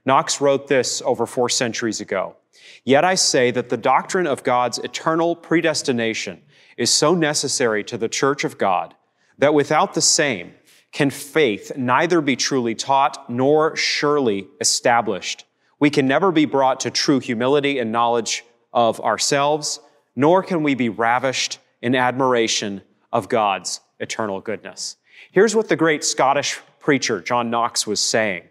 Knox 0.05 0.39
wrote 0.39 0.67
this 0.67 1.01
over 1.03 1.25
four 1.25 1.49
centuries 1.49 1.99
ago. 1.99 2.35
Yet 2.83 3.03
I 3.03 3.15
say 3.15 3.49
that 3.51 3.69
the 3.69 3.77
doctrine 3.77 4.27
of 4.27 4.43
God's 4.43 4.77
eternal 4.77 5.35
predestination 5.35 6.41
is 6.77 6.91
so 6.91 7.15
necessary 7.15 7.83
to 7.85 7.97
the 7.97 8.07
church 8.07 8.43
of 8.43 8.57
God 8.57 8.93
that 9.39 9.53
without 9.53 9.95
the 9.95 10.01
same 10.01 10.53
can 10.91 11.09
faith 11.09 11.71
neither 11.75 12.21
be 12.21 12.35
truly 12.35 12.75
taught 12.75 13.29
nor 13.29 13.75
surely 13.75 14.47
established. 14.61 15.45
We 15.79 15.89
can 15.89 16.07
never 16.07 16.31
be 16.31 16.45
brought 16.45 16.79
to 16.81 16.91
true 16.91 17.19
humility 17.19 17.79
and 17.79 17.91
knowledge 17.91 18.45
of 18.71 18.99
ourselves, 19.01 19.79
nor 20.15 20.43
can 20.43 20.63
we 20.63 20.75
be 20.75 20.89
ravished 20.89 21.59
in 21.81 21.95
admiration 21.95 22.81
of 23.11 23.27
God's 23.27 23.81
eternal 23.99 24.39
goodness. 24.39 24.97
Here's 25.31 25.55
what 25.55 25.67
the 25.67 25.75
great 25.75 26.03
Scottish 26.03 26.59
preacher 26.87 27.19
John 27.19 27.49
Knox 27.49 27.85
was 27.85 27.99
saying. 27.99 28.43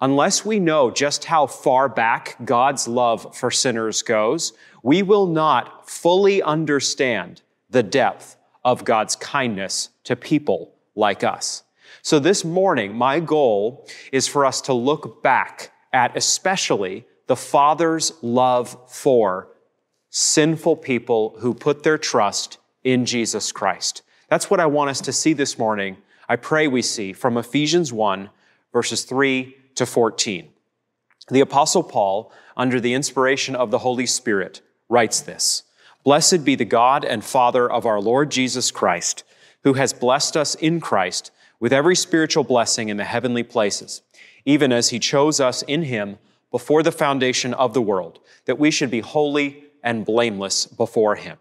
Unless 0.00 0.46
we 0.46 0.58
know 0.58 0.90
just 0.90 1.26
how 1.26 1.46
far 1.46 1.90
back 1.90 2.38
God's 2.42 2.88
love 2.88 3.36
for 3.36 3.50
sinners 3.50 4.00
goes, 4.00 4.54
we 4.82 5.02
will 5.02 5.26
not 5.26 5.90
fully 5.90 6.42
understand 6.42 7.42
the 7.68 7.82
depth 7.82 8.38
of 8.64 8.86
God's 8.86 9.14
kindness 9.16 9.90
to 10.04 10.16
people 10.16 10.72
like 10.94 11.22
us. 11.22 11.64
So 12.00 12.18
this 12.18 12.46
morning, 12.46 12.94
my 12.94 13.20
goal 13.20 13.86
is 14.10 14.26
for 14.26 14.46
us 14.46 14.62
to 14.62 14.72
look 14.72 15.22
back 15.22 15.70
at 15.92 16.16
especially 16.16 17.04
the 17.26 17.36
Father's 17.36 18.10
love 18.22 18.74
for 18.90 19.48
sinful 20.08 20.76
people 20.76 21.34
who 21.40 21.52
put 21.52 21.82
their 21.82 21.98
trust 21.98 22.56
in 22.84 23.04
Jesus 23.04 23.52
Christ. 23.52 24.00
That's 24.30 24.48
what 24.48 24.60
I 24.60 24.64
want 24.66 24.88
us 24.88 25.02
to 25.02 25.12
see 25.12 25.34
this 25.34 25.58
morning. 25.58 25.98
I 26.28 26.36
pray 26.36 26.68
we 26.68 26.82
see 26.82 27.12
from 27.12 27.36
Ephesians 27.36 27.92
1, 27.92 28.30
verses 28.72 29.04
3 29.04 29.56
to 29.74 29.86
14. 29.86 30.48
The 31.30 31.40
Apostle 31.40 31.82
Paul, 31.82 32.32
under 32.56 32.80
the 32.80 32.94
inspiration 32.94 33.54
of 33.54 33.70
the 33.70 33.78
Holy 33.78 34.06
Spirit, 34.06 34.60
writes 34.88 35.20
this 35.20 35.62
Blessed 36.04 36.44
be 36.44 36.54
the 36.54 36.64
God 36.64 37.04
and 37.04 37.24
Father 37.24 37.70
of 37.70 37.86
our 37.86 38.00
Lord 38.00 38.30
Jesus 38.30 38.70
Christ, 38.70 39.24
who 39.62 39.74
has 39.74 39.92
blessed 39.92 40.36
us 40.36 40.54
in 40.56 40.80
Christ 40.80 41.30
with 41.60 41.72
every 41.72 41.94
spiritual 41.94 42.42
blessing 42.44 42.88
in 42.88 42.96
the 42.96 43.04
heavenly 43.04 43.44
places, 43.44 44.02
even 44.44 44.72
as 44.72 44.88
he 44.88 44.98
chose 44.98 45.38
us 45.38 45.62
in 45.62 45.84
him 45.84 46.18
before 46.50 46.82
the 46.82 46.92
foundation 46.92 47.54
of 47.54 47.72
the 47.72 47.80
world, 47.80 48.18
that 48.46 48.58
we 48.58 48.70
should 48.70 48.90
be 48.90 49.00
holy 49.00 49.64
and 49.82 50.04
blameless 50.04 50.66
before 50.66 51.14
him. 51.14 51.38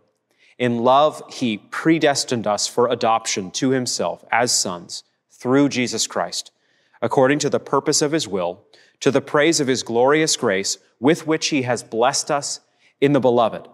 In 0.62 0.84
love, 0.84 1.24
he 1.28 1.58
predestined 1.58 2.46
us 2.46 2.68
for 2.68 2.88
adoption 2.88 3.50
to 3.50 3.72
himself 3.72 4.24
as 4.32 4.52
sons 4.52 5.04
through 5.32 5.70
Jesus 5.70 6.06
Christ, 6.06 6.52
according 7.02 7.40
to 7.40 7.50
the 7.50 7.60
purpose 7.60 8.00
of 8.04 8.12
his 8.12 8.28
will, 8.28 8.62
to 9.00 9.10
the 9.10 9.22
praise 9.22 9.60
of 9.60 9.66
his 9.66 9.82
glorious 9.82 10.38
grace, 10.38 10.78
with 11.00 11.26
which 11.26 11.48
he 11.48 11.64
has 11.64 11.82
blessed 11.82 12.30
us 12.30 12.60
in 13.02 13.14
the 13.14 13.20
beloved. 13.20 13.68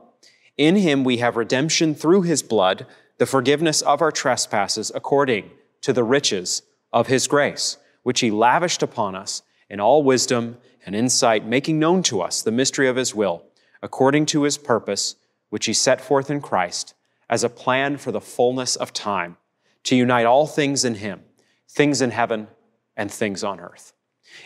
In 0.55 0.77
him 0.77 1.03
we 1.03 1.17
have 1.17 1.35
redemption 1.35 1.93
through 1.93 2.21
his 2.21 2.41
blood, 2.41 2.87
the 3.17 3.25
forgiveness 3.25 3.81
of 3.81 4.01
our 4.01 4.09
trespasses, 4.09 4.89
according 4.95 5.51
to 5.81 5.91
the 5.91 6.05
riches 6.05 6.61
of 6.93 7.07
his 7.07 7.27
grace, 7.27 7.75
which 8.03 8.21
he 8.21 8.31
lavished 8.31 8.81
upon 8.81 9.13
us 9.13 9.41
in 9.69 9.81
all 9.81 10.03
wisdom 10.03 10.57
and 10.85 10.95
insight, 10.95 11.45
making 11.45 11.79
known 11.79 12.01
to 12.03 12.21
us 12.21 12.41
the 12.41 12.49
mystery 12.49 12.87
of 12.87 12.95
his 12.95 13.13
will, 13.13 13.43
according 13.81 14.25
to 14.27 14.43
his 14.43 14.57
purpose 14.57 15.17
which 15.49 15.65
he 15.65 15.73
set 15.73 16.01
forth 16.01 16.29
in 16.29 16.41
Christ 16.41 16.93
as 17.29 17.43
a 17.43 17.49
plan 17.49 17.97
for 17.97 18.11
the 18.11 18.21
fullness 18.21 18.75
of 18.75 18.93
time, 18.93 19.37
to 19.83 19.95
unite 19.95 20.25
all 20.25 20.47
things 20.47 20.83
in 20.85 20.95
him, 20.95 21.21
things 21.69 22.01
in 22.01 22.11
heaven 22.11 22.47
and 22.95 23.11
things 23.11 23.43
on 23.43 23.59
earth. 23.59 23.93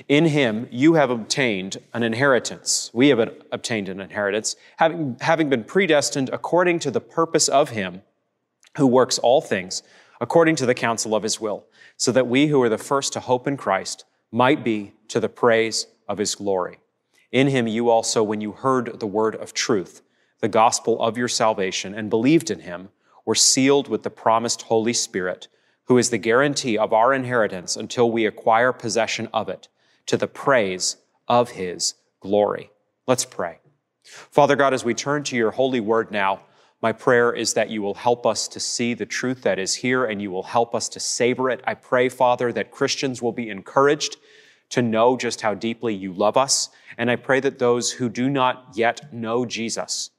In 0.07 0.25
him 0.25 0.67
you 0.71 0.93
have 0.93 1.09
obtained 1.09 1.77
an 1.93 2.03
inheritance. 2.03 2.91
We 2.93 3.09
have 3.09 3.19
obtained 3.51 3.89
an 3.89 3.99
inheritance, 3.99 4.55
having, 4.77 5.17
having 5.21 5.49
been 5.49 5.63
predestined 5.63 6.29
according 6.29 6.79
to 6.79 6.91
the 6.91 7.01
purpose 7.01 7.47
of 7.47 7.69
him 7.69 8.01
who 8.77 8.87
works 8.87 9.17
all 9.19 9.41
things 9.41 9.83
according 10.19 10.55
to 10.57 10.67
the 10.67 10.75
counsel 10.75 11.15
of 11.15 11.23
his 11.23 11.41
will, 11.41 11.65
so 11.97 12.11
that 12.11 12.27
we 12.27 12.47
who 12.47 12.61
are 12.61 12.69
the 12.69 12.77
first 12.77 13.11
to 13.13 13.19
hope 13.19 13.47
in 13.47 13.57
Christ 13.57 14.05
might 14.31 14.63
be 14.63 14.93
to 15.07 15.19
the 15.19 15.27
praise 15.27 15.87
of 16.07 16.19
his 16.19 16.35
glory. 16.35 16.79
In 17.31 17.47
him 17.47 17.67
you 17.67 17.89
also, 17.89 18.21
when 18.21 18.39
you 18.39 18.51
heard 18.51 18.99
the 18.99 19.07
word 19.07 19.35
of 19.35 19.53
truth, 19.53 20.03
the 20.41 20.47
gospel 20.47 21.01
of 21.01 21.17
your 21.17 21.27
salvation 21.27 21.93
and 21.93 22.09
believed 22.09 22.51
in 22.51 22.59
him 22.59 22.89
were 23.25 23.35
sealed 23.35 23.87
with 23.87 24.03
the 24.03 24.09
promised 24.09 24.63
Holy 24.63 24.93
Spirit, 24.93 25.47
who 25.85 25.97
is 25.97 26.09
the 26.09 26.17
guarantee 26.17 26.77
of 26.77 26.93
our 26.93 27.13
inheritance 27.13 27.75
until 27.75 28.11
we 28.11 28.25
acquire 28.25 28.73
possession 28.73 29.29
of 29.33 29.49
it, 29.49 29.67
to 30.07 30.17
the 30.17 30.27
praise 30.27 30.97
of 31.27 31.51
his 31.51 31.93
glory. 32.19 32.71
Let's 33.07 33.25
pray. 33.25 33.59
Father 34.03 34.55
God, 34.55 34.73
as 34.73 34.83
we 34.83 34.93
turn 34.93 35.23
to 35.25 35.35
your 35.35 35.51
holy 35.51 35.79
word 35.79 36.11
now, 36.11 36.41
my 36.81 36.91
prayer 36.91 37.31
is 37.31 37.53
that 37.53 37.69
you 37.69 37.83
will 37.83 37.93
help 37.93 38.25
us 38.25 38.47
to 38.47 38.59
see 38.59 38.95
the 38.95 39.05
truth 39.05 39.43
that 39.43 39.59
is 39.59 39.75
here 39.75 40.05
and 40.05 40.21
you 40.21 40.31
will 40.31 40.43
help 40.43 40.73
us 40.73 40.89
to 40.89 40.99
savor 40.99 41.51
it. 41.51 41.61
I 41.65 41.75
pray, 41.75 42.09
Father, 42.09 42.51
that 42.53 42.71
Christians 42.71 43.21
will 43.21 43.31
be 43.31 43.49
encouraged 43.49 44.17
to 44.69 44.81
know 44.81 45.17
just 45.17 45.41
how 45.41 45.53
deeply 45.53 45.93
you 45.93 46.13
love 46.13 46.37
us. 46.37 46.69
And 46.97 47.11
I 47.11 47.17
pray 47.17 47.39
that 47.41 47.59
those 47.59 47.91
who 47.91 48.09
do 48.09 48.29
not 48.29 48.69
yet 48.73 49.13
know 49.13 49.45
Jesus 49.45 50.09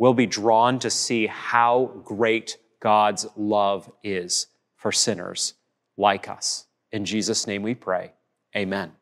will 0.00 0.14
be 0.14 0.26
drawn 0.26 0.78
to 0.78 0.88
see 0.88 1.26
how 1.26 1.92
great 2.04 2.56
God's 2.80 3.26
love 3.36 3.92
is 4.02 4.46
for 4.76 4.90
sinners 4.90 5.52
like 5.98 6.26
us. 6.26 6.66
In 6.90 7.04
Jesus' 7.04 7.46
name 7.46 7.62
we 7.62 7.74
pray. 7.74 8.12
Amen. 8.56 8.92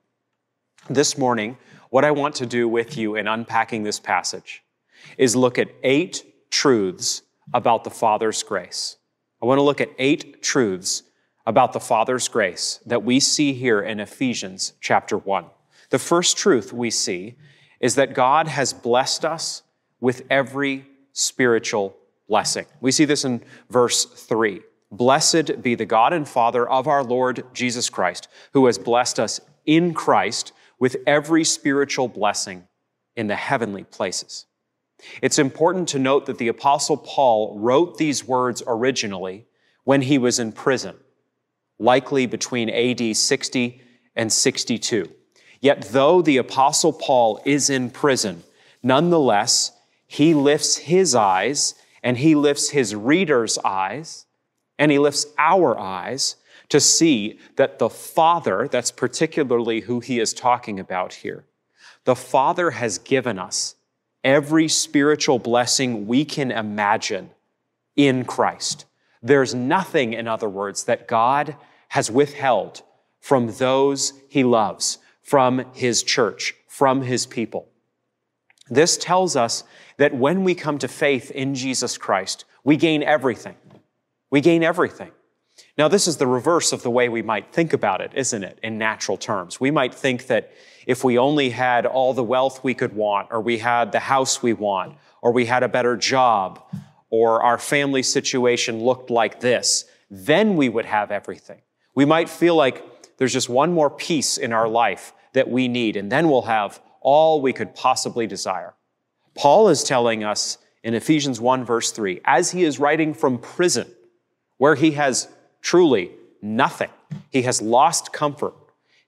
This 0.90 1.16
morning, 1.16 1.56
what 1.90 2.04
I 2.04 2.10
want 2.10 2.34
to 2.34 2.46
do 2.46 2.68
with 2.68 2.98
you 2.98 3.14
in 3.14 3.28
unpacking 3.28 3.84
this 3.84 4.00
passage 4.00 4.64
is 5.16 5.36
look 5.36 5.56
at 5.56 5.68
eight 5.84 6.50
truths 6.50 7.22
about 7.54 7.84
the 7.84 7.90
Father's 7.90 8.42
grace. 8.42 8.96
I 9.40 9.46
want 9.46 9.58
to 9.58 9.62
look 9.62 9.80
at 9.80 9.90
eight 9.98 10.42
truths 10.42 11.04
about 11.46 11.72
the 11.72 11.80
Father's 11.80 12.26
grace 12.26 12.80
that 12.86 13.04
we 13.04 13.20
see 13.20 13.52
here 13.52 13.80
in 13.80 14.00
Ephesians 14.00 14.72
chapter 14.80 15.16
1. 15.16 15.44
The 15.90 16.00
first 16.00 16.36
truth 16.36 16.72
we 16.72 16.90
see 16.90 17.36
is 17.78 17.94
that 17.94 18.14
God 18.14 18.48
has 18.48 18.72
blessed 18.72 19.24
us 19.24 19.62
with 20.00 20.22
every 20.30 20.86
spiritual 21.18 21.96
blessing. 22.28 22.66
We 22.80 22.92
see 22.92 23.04
this 23.04 23.24
in 23.24 23.42
verse 23.70 24.04
3. 24.04 24.60
Blessed 24.90 25.62
be 25.62 25.74
the 25.74 25.84
God 25.84 26.12
and 26.12 26.26
Father 26.26 26.68
of 26.68 26.86
our 26.86 27.02
Lord 27.02 27.44
Jesus 27.52 27.90
Christ, 27.90 28.28
who 28.52 28.66
has 28.66 28.78
blessed 28.78 29.18
us 29.18 29.40
in 29.66 29.92
Christ 29.94 30.52
with 30.78 30.96
every 31.06 31.44
spiritual 31.44 32.08
blessing 32.08 32.68
in 33.16 33.26
the 33.26 33.36
heavenly 33.36 33.84
places. 33.84 34.46
It's 35.20 35.38
important 35.38 35.88
to 35.88 35.98
note 35.98 36.26
that 36.26 36.38
the 36.38 36.48
Apostle 36.48 36.96
Paul 36.96 37.58
wrote 37.58 37.98
these 37.98 38.24
words 38.26 38.62
originally 38.66 39.46
when 39.84 40.02
he 40.02 40.18
was 40.18 40.38
in 40.38 40.52
prison, 40.52 40.96
likely 41.78 42.26
between 42.26 42.70
AD 42.70 43.16
60 43.16 43.82
and 44.14 44.32
62. 44.32 45.10
Yet, 45.60 45.82
though 45.90 46.22
the 46.22 46.36
Apostle 46.36 46.92
Paul 46.92 47.42
is 47.44 47.68
in 47.68 47.90
prison, 47.90 48.44
nonetheless, 48.82 49.72
he 50.08 50.34
lifts 50.34 50.78
his 50.78 51.14
eyes 51.14 51.74
and 52.02 52.16
he 52.16 52.34
lifts 52.34 52.70
his 52.70 52.96
reader's 52.96 53.58
eyes 53.58 54.26
and 54.78 54.90
he 54.90 54.98
lifts 54.98 55.26
our 55.36 55.78
eyes 55.78 56.36
to 56.70 56.80
see 56.80 57.38
that 57.56 57.78
the 57.78 57.90
Father, 57.90 58.68
that's 58.68 58.90
particularly 58.90 59.80
who 59.82 60.00
he 60.00 60.18
is 60.18 60.32
talking 60.32 60.80
about 60.80 61.12
here, 61.12 61.44
the 62.04 62.16
Father 62.16 62.72
has 62.72 62.98
given 62.98 63.38
us 63.38 63.76
every 64.24 64.66
spiritual 64.66 65.38
blessing 65.38 66.06
we 66.06 66.24
can 66.24 66.50
imagine 66.50 67.30
in 67.94 68.24
Christ. 68.24 68.86
There's 69.22 69.54
nothing, 69.54 70.14
in 70.14 70.26
other 70.26 70.48
words, 70.48 70.84
that 70.84 71.06
God 71.06 71.56
has 71.88 72.10
withheld 72.10 72.82
from 73.20 73.52
those 73.54 74.14
he 74.28 74.42
loves, 74.42 74.98
from 75.20 75.64
his 75.74 76.02
church, 76.02 76.54
from 76.66 77.02
his 77.02 77.26
people. 77.26 77.68
This 78.70 78.96
tells 78.96 79.34
us 79.34 79.64
that 79.98 80.14
when 80.14 80.42
we 80.44 80.54
come 80.54 80.78
to 80.78 80.88
faith 80.88 81.30
in 81.30 81.54
Jesus 81.54 81.98
Christ, 81.98 82.44
we 82.64 82.76
gain 82.76 83.02
everything. 83.02 83.56
We 84.30 84.40
gain 84.40 84.62
everything. 84.62 85.10
Now, 85.76 85.88
this 85.88 86.08
is 86.08 86.16
the 86.16 86.26
reverse 86.26 86.72
of 86.72 86.82
the 86.82 86.90
way 86.90 87.08
we 87.08 87.22
might 87.22 87.52
think 87.52 87.72
about 87.72 88.00
it, 88.00 88.12
isn't 88.14 88.42
it, 88.42 88.58
in 88.62 88.78
natural 88.78 89.16
terms? 89.16 89.60
We 89.60 89.70
might 89.70 89.94
think 89.94 90.26
that 90.26 90.50
if 90.86 91.04
we 91.04 91.18
only 91.18 91.50
had 91.50 91.84
all 91.84 92.14
the 92.14 92.24
wealth 92.24 92.64
we 92.64 92.74
could 92.74 92.94
want, 92.94 93.28
or 93.30 93.40
we 93.40 93.58
had 93.58 93.92
the 93.92 94.00
house 94.00 94.42
we 94.42 94.52
want, 94.52 94.96
or 95.20 95.32
we 95.32 95.46
had 95.46 95.62
a 95.62 95.68
better 95.68 95.96
job, 95.96 96.62
or 97.10 97.42
our 97.42 97.58
family 97.58 98.02
situation 98.02 98.82
looked 98.82 99.10
like 99.10 99.40
this, 99.40 99.84
then 100.10 100.56
we 100.56 100.68
would 100.68 100.86
have 100.86 101.10
everything. 101.10 101.60
We 101.94 102.04
might 102.04 102.28
feel 102.28 102.54
like 102.54 103.16
there's 103.18 103.32
just 103.32 103.48
one 103.48 103.72
more 103.72 103.90
piece 103.90 104.38
in 104.38 104.52
our 104.52 104.68
life 104.68 105.12
that 105.32 105.50
we 105.50 105.68
need, 105.68 105.96
and 105.96 106.10
then 106.10 106.28
we'll 106.28 106.42
have 106.42 106.80
all 107.00 107.40
we 107.40 107.52
could 107.52 107.74
possibly 107.74 108.26
desire. 108.26 108.74
Paul 109.38 109.68
is 109.68 109.84
telling 109.84 110.24
us 110.24 110.58
in 110.82 110.94
Ephesians 110.94 111.40
1, 111.40 111.64
verse 111.64 111.92
3, 111.92 112.20
as 112.24 112.50
he 112.50 112.64
is 112.64 112.80
writing 112.80 113.14
from 113.14 113.38
prison, 113.38 113.86
where 114.56 114.74
he 114.74 114.90
has 114.92 115.28
truly 115.62 116.10
nothing, 116.42 116.90
he 117.30 117.42
has 117.42 117.62
lost 117.62 118.12
comfort, 118.12 118.54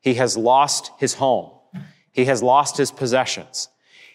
he 0.00 0.14
has 0.14 0.36
lost 0.36 0.92
his 0.98 1.14
home, 1.14 1.50
he 2.12 2.26
has 2.26 2.44
lost 2.44 2.76
his 2.76 2.92
possessions. 2.92 3.70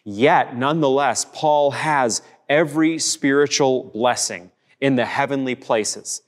Yet, 0.05 0.55
nonetheless, 0.55 1.25
Paul 1.33 1.71
has 1.71 2.21
every 2.47 2.97
spiritual 2.97 3.83
blessing 3.83 4.51
in 4.79 4.95
the 4.95 5.05
heavenly 5.05 5.55
places. 5.55 6.21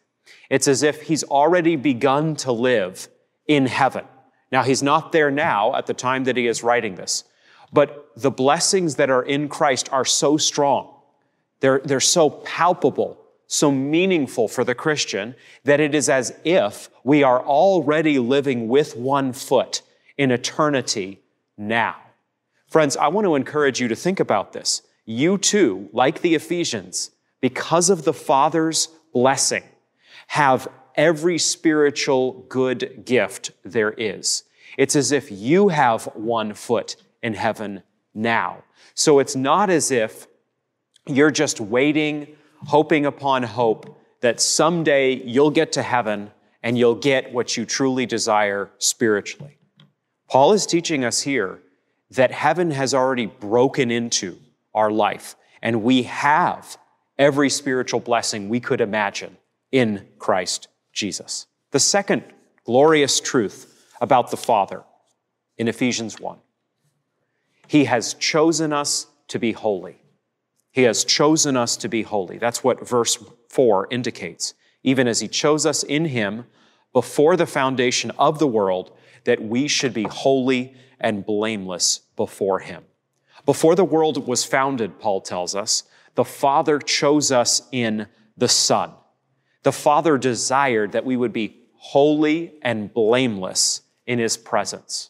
It's 0.50 0.68
as 0.68 0.84
if 0.84 1.04
he's 1.04 1.24
already 1.24 1.78
begun 1.78 2.36
to 2.38 2.52
live 2.52 3.08
in 3.48 3.68
heaven. 3.68 4.04
Now, 4.52 4.64
he's 4.64 4.84
not 4.84 5.14
there 5.14 5.32
now 5.32 5.76
at 5.76 5.86
the 5.86 5.94
time 5.94 6.26
that 6.26 6.36
he 6.36 6.48
is 6.48 6.62
writing 6.62 6.96
this, 6.96 7.24
but 7.74 8.12
the 8.16 8.32
blessings 8.32 8.96
that 8.96 9.10
are 9.10 9.24
in 9.24 9.50
Christ 9.50 9.90
are 9.92 10.06
so 10.06 10.38
strong. 10.38 10.94
They're, 11.60 11.80
they're 11.84 12.00
so 12.00 12.30
palpable, 12.30 13.18
so 13.48 13.72
meaningful 13.72 14.48
for 14.48 14.64
the 14.64 14.76
Christian 14.76 15.36
that 15.64 15.80
it 15.80 15.96
is 15.96 16.10
as 16.10 16.38
if 16.44 16.90
we 17.04 17.24
are 17.24 17.42
already 17.42 18.20
living 18.20 18.68
with 18.68 18.96
one 18.96 19.34
foot 19.34 19.82
in 20.18 20.32
eternity 20.32 21.22
now. 21.58 21.96
Friends, 22.68 22.98
I 22.98 23.08
want 23.08 23.26
to 23.26 23.36
encourage 23.36 23.80
you 23.80 23.88
to 23.88 23.96
think 23.96 24.20
about 24.20 24.54
this. 24.54 24.82
You 25.06 25.38
too, 25.38 25.90
like 25.94 26.22
the 26.22 26.36
Ephesians, 26.36 27.12
because 27.40 27.90
of 27.90 28.04
the 28.04 28.14
Father's 28.14 28.90
blessing, 29.14 29.64
have 30.28 30.68
every 30.96 31.38
spiritual 31.38 32.46
good 32.50 33.06
gift 33.06 33.52
there 33.64 33.92
is. 33.92 34.44
It's 34.78 34.96
as 34.96 35.12
if 35.12 35.32
you 35.32 35.70
have 35.70 36.06
one 36.14 36.54
foot 36.54 36.98
in 37.22 37.34
heaven 37.34 37.84
now. 38.14 38.64
So 38.94 39.20
it's 39.20 39.36
not 39.36 39.70
as 39.70 39.92
if 39.92 40.28
you're 41.06 41.32
just 41.32 41.60
waiting, 41.60 42.36
hoping 42.66 43.06
upon 43.06 43.44
hope 43.44 44.00
that 44.22 44.42
someday 44.42 45.14
you'll 45.14 45.52
get 45.52 45.72
to 45.74 45.84
heaven 45.84 46.32
and 46.64 46.78
you'll 46.78 46.96
get 46.96 47.32
what 47.32 47.56
you 47.56 47.66
truly 47.66 48.06
desire 48.06 48.70
spiritually. 48.78 49.58
Paul 50.28 50.54
is 50.54 50.66
teaching 50.66 51.06
us 51.06 51.22
here 51.22 51.60
that 52.12 52.32
heaven 52.32 52.72
has 52.72 52.94
already 52.94 53.26
broken 53.26 53.92
into 53.92 54.38
our 54.74 54.92
life 54.92 55.36
and 55.62 55.84
we 55.84 56.04
have 56.04 56.78
every 57.18 57.50
spiritual 57.50 58.00
blessing 58.00 58.50
we 58.50 58.60
could 58.60 58.82
imagine 58.82 59.38
in 59.72 60.08
Christ 60.20 60.68
Jesus. 60.94 61.48
The 61.72 61.80
second 61.80 62.24
glorious 62.66 63.20
truth 63.20 63.86
about 64.02 64.32
the 64.32 64.38
Father 64.38 64.84
in 65.58 65.68
Ephesians 65.68 66.20
1 66.20 66.38
He 67.68 67.86
has 67.86 68.14
chosen 68.14 68.74
us 68.74 69.08
to 69.28 69.40
be 69.40 69.52
holy. 69.52 70.02
He 70.72 70.84
has 70.84 71.04
chosen 71.04 71.58
us 71.58 71.76
to 71.78 71.90
be 71.90 72.04
holy. 72.04 72.38
That's 72.38 72.64
what 72.64 72.88
verse 72.88 73.18
4 73.50 73.88
indicates. 73.92 74.54
Even 74.84 75.08
as 75.08 75.20
He 75.20 75.28
chose 75.28 75.66
us 75.66 75.84
in 75.84 76.06
Him 76.06 76.46
before 76.94 77.36
the 77.36 77.46
foundation 77.46 78.12
of 78.18 78.40
the 78.40 78.48
world, 78.48 78.92
that 79.26 79.42
we 79.42 79.68
should 79.68 79.94
be 79.94 80.04
holy 80.04 80.76
and 81.00 81.26
blameless 81.26 82.02
before 82.16 82.60
Him. 82.60 82.84
Before 83.46 83.76
the 83.76 83.86
world 83.86 84.28
was 84.28 84.46
founded, 84.46 85.00
Paul 85.00 85.22
tells 85.22 85.56
us, 85.56 85.84
the 86.16 86.26
Father 86.26 86.80
chose 86.80 87.32
us 87.32 87.62
in 87.72 88.08
the 88.38 88.48
Son. 88.48 88.92
The 89.64 89.72
Father 89.72 90.18
desired 90.18 90.94
that 90.94 91.06
we 91.06 91.18
would 91.18 91.34
be 91.34 91.62
holy 91.74 92.54
and 92.62 92.94
blameless 92.94 93.82
in 94.06 94.20
His 94.20 94.38
presence. 94.38 95.10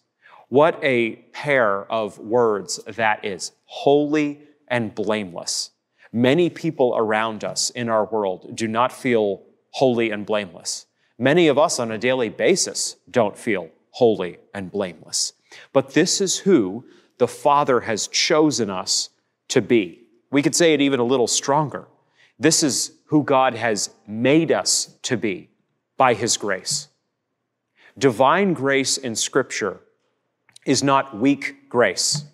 What 0.50 0.82
a 0.82 1.18
pair 1.34 1.92
of 1.92 2.20
words 2.20 2.80
that 2.88 3.26
is 3.26 3.52
holy 3.66 4.42
and 4.68 4.96
blameless. 4.96 5.72
Many 6.14 6.50
people 6.50 6.96
around 6.98 7.44
us 7.44 7.70
in 7.72 7.90
our 7.90 8.06
world 8.06 8.56
do 8.56 8.68
not 8.68 8.94
feel 8.94 9.44
holy 9.72 10.10
and 10.10 10.26
blameless. 10.26 10.86
Many 11.20 11.48
of 11.48 11.58
us 11.58 11.80
on 11.80 11.92
a 11.92 11.98
daily 11.98 12.30
basis 12.30 12.96
don't 13.12 13.38
feel 13.38 13.70
holy 13.92 14.38
and 14.54 14.72
blameless. 14.72 15.34
But 15.74 15.94
this 15.94 16.22
is 16.22 16.38
who 16.38 16.86
the 17.18 17.28
Father 17.28 17.82
has 17.82 18.08
chosen 18.08 18.70
us 18.70 19.10
to 19.50 19.62
be. 19.62 20.04
We 20.32 20.42
could 20.42 20.56
say 20.56 20.74
it 20.74 20.82
even 20.82 21.00
a 21.00 21.06
little 21.06 21.28
stronger. 21.28 21.88
This 22.40 22.64
is 22.64 22.92
who 23.06 23.24
God 23.24 23.56
has 23.56 23.90
made 24.06 24.52
us 24.52 24.96
to 25.04 25.18
be 25.18 25.50
by 25.98 26.14
His 26.14 26.38
grace. 26.38 26.90
Divine 27.98 28.54
grace 28.54 28.98
in 28.98 29.16
Scripture 29.16 29.82
is 30.67 30.84
not 30.84 31.18
weak 31.18 31.70
grace. 31.70 32.26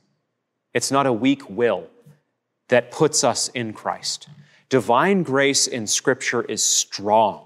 It's 0.73 0.91
not 0.91 1.05
a 1.05 1.13
weak 1.13 1.47
will 1.49 1.87
that 2.69 2.89
puts 2.89 3.23
us 3.23 3.49
in 3.49 3.73
Christ. 3.73 4.27
Divine 4.69 5.21
grace 5.21 5.67
in 5.67 5.85
Scripture 5.85 6.41
is 6.41 6.65
strong. 6.65 7.45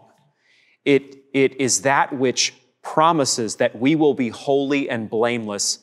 It, 0.85 1.17
it 1.33 1.59
is 1.59 1.81
that 1.81 2.17
which 2.17 2.53
promises 2.81 3.57
that 3.57 3.77
we 3.77 3.95
will 3.95 4.13
be 4.13 4.29
holy 4.29 4.89
and 4.89 5.09
blameless 5.09 5.79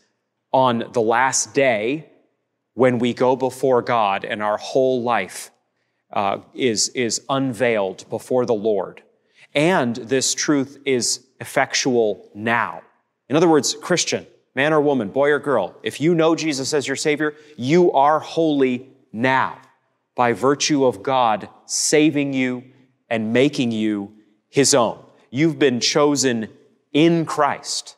on 0.52 0.84
the 0.92 1.02
last 1.02 1.52
day 1.52 2.09
when 2.72 2.98
we 2.98 3.12
go 3.12 3.36
before 3.36 3.82
God 3.82 4.24
and 4.24 4.42
our 4.42 4.57
whole 4.57 5.02
life 5.02 5.50
uh, 6.14 6.38
is, 6.55 6.88
is 6.90 7.20
unveiled 7.28 8.09
before 8.09 8.46
the 8.46 8.55
Lord. 8.55 9.02
And 9.52 9.96
this 9.96 10.34
truth 10.34 10.78
is 10.86 11.26
effectual 11.40 12.30
now. 12.34 12.80
In 13.28 13.36
other 13.36 13.48
words, 13.48 13.74
Christian, 13.74 14.26
man 14.55 14.72
or 14.72 14.80
woman, 14.80 15.09
boy 15.09 15.30
or 15.30 15.38
girl, 15.38 15.74
if 15.82 16.00
you 16.00 16.14
know 16.14 16.34
Jesus 16.34 16.72
as 16.72 16.86
your 16.86 16.96
Savior, 16.96 17.34
you 17.57 17.92
are 17.92 18.20
holy 18.20 18.88
now 19.12 19.59
by 20.14 20.32
virtue 20.32 20.84
of 20.84 21.02
God 21.02 21.48
saving 21.66 22.32
you 22.32 22.64
and 23.09 23.32
making 23.32 23.72
you 23.72 24.12
His 24.48 24.74
own. 24.74 24.98
You've 25.30 25.59
been 25.59 25.80
chosen 25.80 26.48
in 26.92 27.26
Christ 27.26 27.96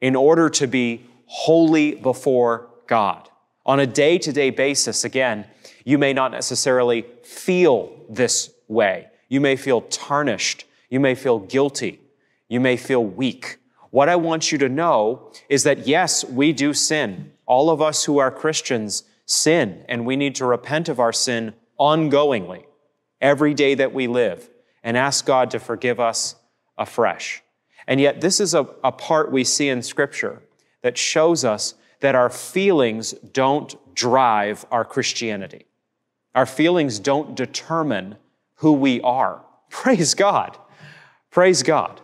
in 0.00 0.16
order 0.16 0.48
to 0.50 0.66
be 0.66 1.04
holy 1.26 1.94
before 1.94 2.70
God. 2.86 3.28
On 3.66 3.78
a 3.78 3.86
day 3.86 4.18
to 4.18 4.32
day 4.32 4.50
basis, 4.50 5.04
again, 5.04 5.46
you 5.84 5.98
may 5.98 6.12
not 6.12 6.32
necessarily 6.32 7.04
feel 7.22 7.92
this 8.08 8.50
way. 8.68 9.08
You 9.28 9.40
may 9.40 9.56
feel 9.56 9.82
tarnished. 9.82 10.64
You 10.88 10.98
may 10.98 11.14
feel 11.14 11.38
guilty. 11.38 12.00
You 12.48 12.60
may 12.60 12.76
feel 12.76 13.04
weak. 13.04 13.59
What 13.90 14.08
I 14.08 14.16
want 14.16 14.52
you 14.52 14.58
to 14.58 14.68
know 14.68 15.32
is 15.48 15.64
that 15.64 15.86
yes, 15.86 16.24
we 16.24 16.52
do 16.52 16.72
sin. 16.72 17.32
All 17.46 17.70
of 17.70 17.82
us 17.82 18.04
who 18.04 18.18
are 18.18 18.30
Christians 18.30 19.02
sin, 19.26 19.84
and 19.88 20.06
we 20.06 20.16
need 20.16 20.34
to 20.36 20.46
repent 20.46 20.88
of 20.88 21.00
our 21.00 21.12
sin 21.12 21.54
ongoingly 21.78 22.64
every 23.20 23.54
day 23.54 23.74
that 23.74 23.92
we 23.92 24.06
live 24.06 24.48
and 24.82 24.96
ask 24.96 25.26
God 25.26 25.50
to 25.50 25.58
forgive 25.58 26.00
us 26.00 26.36
afresh. 26.78 27.42
And 27.86 28.00
yet, 28.00 28.20
this 28.20 28.40
is 28.40 28.54
a, 28.54 28.68
a 28.84 28.92
part 28.92 29.32
we 29.32 29.44
see 29.44 29.68
in 29.68 29.82
Scripture 29.82 30.42
that 30.82 30.96
shows 30.96 31.44
us 31.44 31.74
that 32.00 32.14
our 32.14 32.30
feelings 32.30 33.12
don't 33.32 33.74
drive 33.94 34.64
our 34.70 34.84
Christianity. 34.84 35.66
Our 36.34 36.46
feelings 36.46 36.98
don't 36.98 37.34
determine 37.34 38.16
who 38.56 38.72
we 38.72 39.00
are. 39.00 39.42
Praise 39.70 40.14
God. 40.14 40.56
Praise 41.30 41.62
God. 41.62 42.00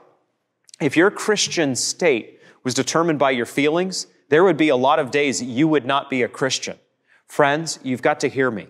If 0.80 0.96
your 0.96 1.10
Christian 1.10 1.74
state 1.74 2.40
was 2.62 2.74
determined 2.74 3.18
by 3.18 3.30
your 3.30 3.46
feelings, 3.46 4.06
there 4.28 4.44
would 4.44 4.56
be 4.56 4.68
a 4.68 4.76
lot 4.76 4.98
of 4.98 5.10
days 5.10 5.42
you 5.42 5.68
would 5.68 5.86
not 5.86 6.10
be 6.10 6.22
a 6.22 6.28
Christian. 6.28 6.78
Friends, 7.26 7.78
you've 7.82 8.02
got 8.02 8.20
to 8.20 8.28
hear 8.28 8.50
me. 8.50 8.68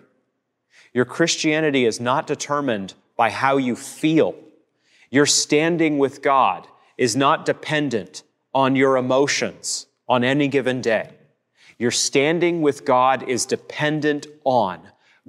Your 0.93 1.05
Christianity 1.05 1.85
is 1.85 1.99
not 1.99 2.27
determined 2.27 2.93
by 3.15 3.29
how 3.29 3.57
you 3.57 3.75
feel. 3.75 4.35
Your 5.09 5.25
standing 5.25 5.97
with 5.97 6.21
God 6.21 6.67
is 6.97 7.15
not 7.15 7.45
dependent 7.45 8.23
on 8.53 8.75
your 8.75 8.97
emotions 8.97 9.87
on 10.07 10.23
any 10.23 10.47
given 10.47 10.81
day. 10.81 11.11
Your 11.77 11.91
standing 11.91 12.61
with 12.61 12.85
God 12.85 13.27
is 13.27 13.45
dependent 13.45 14.27
on 14.43 14.79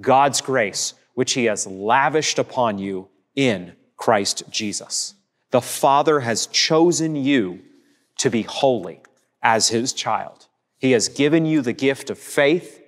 God's 0.01 0.41
grace, 0.41 0.93
which 1.13 1.33
He 1.33 1.45
has 1.45 1.67
lavished 1.67 2.39
upon 2.39 2.79
you 2.79 3.09
in 3.35 3.73
Christ 3.97 4.43
Jesus. 4.49 5.15
The 5.51 5.61
Father 5.61 6.19
has 6.21 6.47
chosen 6.47 7.15
you 7.15 7.61
to 8.17 8.29
be 8.29 8.43
holy 8.43 9.01
as 9.41 9.69
His 9.69 9.93
child. 9.93 10.47
He 10.77 10.91
has 10.91 11.09
given 11.09 11.45
you 11.45 11.61
the 11.61 11.73
gift 11.73 12.09
of 12.09 12.17
faith 12.17 12.81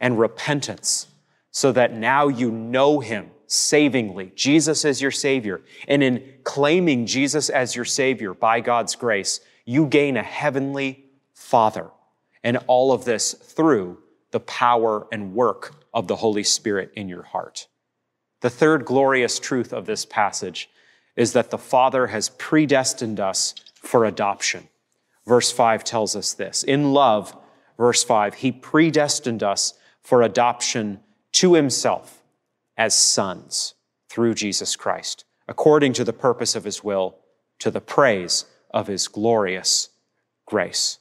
and 0.00 0.18
repentance 0.18 1.06
so 1.50 1.72
that 1.72 1.92
now 1.92 2.28
you 2.28 2.50
know 2.50 3.00
Him 3.00 3.30
savingly. 3.46 4.32
Jesus 4.34 4.84
as 4.84 5.02
your 5.02 5.10
Savior. 5.10 5.60
And 5.86 6.02
in 6.02 6.22
claiming 6.44 7.06
Jesus 7.06 7.48
as 7.48 7.74
your 7.74 7.84
Savior 7.84 8.34
by 8.34 8.60
God's 8.60 8.94
grace, 8.94 9.40
you 9.64 9.86
gain 9.86 10.16
a 10.16 10.22
heavenly 10.22 11.04
Father. 11.34 11.90
And 12.42 12.58
all 12.66 12.92
of 12.92 13.04
this 13.04 13.32
through 13.32 13.98
the 14.30 14.40
power 14.40 15.06
and 15.10 15.34
work 15.34 15.74
of 15.92 16.06
the 16.06 16.16
Holy 16.16 16.44
Spirit 16.44 16.92
in 16.94 17.08
your 17.08 17.22
heart. 17.22 17.66
The 18.40 18.50
third 18.50 18.84
glorious 18.84 19.38
truth 19.38 19.72
of 19.72 19.86
this 19.86 20.04
passage 20.04 20.70
is 21.18 21.32
that 21.32 21.50
the 21.50 21.58
Father 21.58 22.06
has 22.06 22.28
predestined 22.28 23.18
us 23.18 23.52
for 23.74 24.04
adoption. 24.04 24.68
Verse 25.26 25.50
5 25.50 25.82
tells 25.82 26.14
us 26.14 26.32
this. 26.32 26.62
In 26.62 26.92
love, 26.92 27.36
verse 27.76 28.04
5, 28.04 28.34
He 28.34 28.52
predestined 28.52 29.42
us 29.42 29.74
for 30.00 30.22
adoption 30.22 31.00
to 31.32 31.54
Himself 31.54 32.22
as 32.76 32.94
sons 32.94 33.74
through 34.08 34.34
Jesus 34.34 34.76
Christ, 34.76 35.24
according 35.48 35.92
to 35.94 36.04
the 36.04 36.12
purpose 36.12 36.54
of 36.54 36.62
His 36.62 36.84
will, 36.84 37.18
to 37.58 37.72
the 37.72 37.80
praise 37.80 38.44
of 38.70 38.86
His 38.86 39.08
glorious 39.08 39.88
grace. 40.46 41.00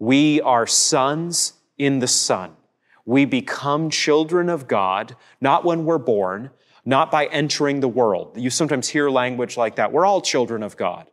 We 0.00 0.40
are 0.40 0.66
sons 0.66 1.52
in 1.78 2.00
the 2.00 2.08
Son. 2.08 2.56
We 3.04 3.24
become 3.24 3.90
children 3.90 4.48
of 4.48 4.66
God, 4.66 5.14
not 5.40 5.64
when 5.64 5.84
we're 5.84 5.98
born, 5.98 6.50
not 6.86 7.10
by 7.10 7.26
entering 7.26 7.80
the 7.80 7.88
world. 7.88 8.32
You 8.36 8.48
sometimes 8.48 8.88
hear 8.88 9.10
language 9.10 9.56
like 9.56 9.76
that. 9.76 9.92
We're 9.92 10.06
all 10.06 10.22
children 10.22 10.62
of 10.62 10.76
God. 10.76 11.10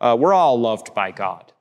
Uh, 0.00 0.16
we're 0.18 0.32
all 0.32 0.58
loved 0.58 0.94
by 0.94 1.10
God. 1.10 1.52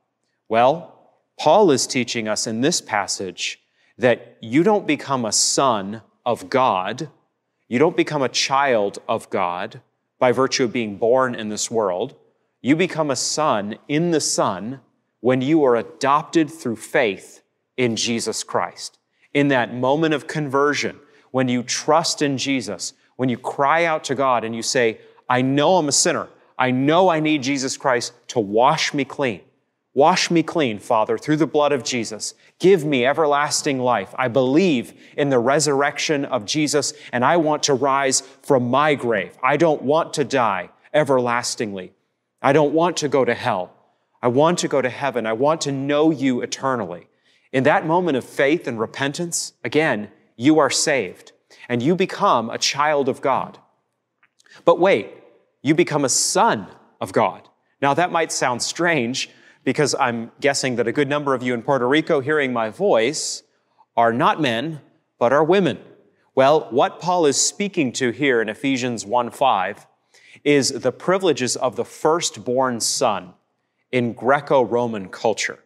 Well, 0.48 0.94
Paul 1.40 1.72
is 1.72 1.88
teaching 1.88 2.28
us 2.28 2.48
in 2.48 2.62
this 2.62 2.80
passage 2.80 3.60
that 3.98 4.38
you 4.42 4.62
don't 4.62 4.86
become 4.86 5.26
a 5.26 5.32
son 5.32 6.04
of 6.24 6.50
God, 6.50 7.10
you 7.68 7.80
don't 7.80 7.98
become 7.98 8.22
a 8.22 8.30
child 8.30 9.00
of 9.10 9.30
God 9.30 9.82
by 10.20 10.32
virtue 10.32 10.66
of 10.66 10.72
being 10.72 10.98
born 10.98 11.36
in 11.36 11.50
this 11.50 11.70
world. 11.70 12.16
You 12.62 12.76
become 12.76 13.12
a 13.12 13.16
son 13.16 13.78
in 13.88 14.12
the 14.12 14.22
Son 14.22 14.82
when 15.20 15.42
you 15.42 15.64
are 15.64 15.76
adopted 15.76 16.50
through 16.50 16.78
faith 16.78 17.42
in 17.76 17.96
Jesus 17.96 18.44
Christ. 18.44 19.00
In 19.34 19.50
that 19.50 19.74
moment 19.74 20.14
of 20.14 20.28
conversion, 20.28 21.00
when 21.32 21.48
you 21.48 21.64
trust 21.64 22.22
in 22.22 22.38
Jesus, 22.38 22.94
when 23.18 23.30
you 23.30 23.38
cry 23.38 23.86
out 23.86 24.06
to 24.06 24.16
God 24.16 24.44
and 24.44 24.56
you 24.56 24.62
say, 24.64 25.00
I 25.30 25.42
know 25.42 25.78
I'm 25.78 25.90
a 25.90 25.92
sinner. 25.92 26.30
I 26.58 26.72
know 26.72 27.10
I 27.10 27.20
need 27.20 27.44
Jesus 27.44 27.78
Christ 27.78 28.14
to 28.30 28.40
wash 28.40 28.94
me 28.94 29.04
clean. 29.06 29.42
Wash 29.94 30.30
me 30.30 30.44
clean, 30.44 30.78
Father, 30.78 31.18
through 31.18 31.38
the 31.38 31.48
blood 31.48 31.72
of 31.72 31.84
Jesus. 31.84 32.36
Give 32.60 32.86
me 32.86 33.06
everlasting 33.06 33.80
life. 33.80 34.14
I 34.18 34.28
believe 34.28 34.94
in 35.18 35.30
the 35.30 35.40
resurrection 35.40 36.24
of 36.26 36.46
Jesus 36.46 36.94
and 37.12 37.26
I 37.26 37.38
want 37.38 37.64
to 37.64 37.74
rise 37.74 38.22
from 38.44 38.70
my 38.70 38.94
grave. 38.94 39.36
I 39.44 39.58
don't 39.58 39.82
want 39.82 40.14
to 40.14 40.24
die 40.24 40.70
everlastingly. 40.94 41.94
I 42.42 42.54
don't 42.54 42.74
want 42.74 42.98
to 42.98 43.10
go 43.10 43.26
to 43.26 43.34
hell. 43.34 43.74
I 44.22 44.28
want 44.28 44.60
to 44.60 44.68
go 44.68 44.82
to 44.82 44.90
heaven. 44.90 45.26
I 45.26 45.34
want 45.34 45.62
to 45.62 45.72
know 45.72 46.12
you 46.12 46.42
eternally. 46.42 47.08
In 47.52 47.64
that 47.64 47.88
moment 47.88 48.18
of 48.18 48.24
faith 48.24 48.68
and 48.68 48.80
repentance, 48.80 49.54
again, 49.64 50.10
you 50.36 50.60
are 50.60 50.70
saved. 50.70 51.32
And 51.70 51.82
you 51.82 51.96
become 51.96 52.50
a 52.50 52.58
child 52.58 53.10
of 53.10 53.22
God. 53.22 53.58
But 54.66 54.80
wait, 54.80 55.12
you 55.62 55.76
become 55.76 56.06
a 56.06 56.10
son 56.10 56.68
of 57.02 57.14
God. 57.14 57.48
Now, 57.82 57.94
that 57.94 58.12
might 58.12 58.32
sound 58.32 58.62
strange 58.62 59.30
because 59.64 59.94
I'm 60.00 60.32
guessing 60.40 60.78
that 60.78 60.88
a 60.88 60.92
good 60.92 61.10
number 61.10 61.34
of 61.34 61.44
you 61.44 61.54
in 61.54 61.62
Puerto 61.62 61.88
Rico 61.88 62.22
hearing 62.22 62.54
my 62.54 62.70
voice 62.70 63.44
are 63.96 64.14
not 64.14 64.42
men, 64.42 64.82
but 65.20 65.34
are 65.34 65.44
women. 65.44 65.80
Well, 66.36 66.68
what 66.70 67.00
Paul 67.00 67.26
is 67.26 67.36
speaking 67.36 67.92
to 67.94 68.12
here 68.12 68.42
in 68.42 68.48
Ephesians 68.48 69.06
1 69.06 69.32
5 69.32 69.88
is 70.44 70.70
the 70.70 70.92
privileges 70.92 71.56
of 71.56 71.76
the 71.76 71.84
firstborn 71.84 72.80
son 72.80 73.34
in 73.92 74.14
Greco 74.14 74.64
Roman 74.64 75.10
culture. 75.10 75.60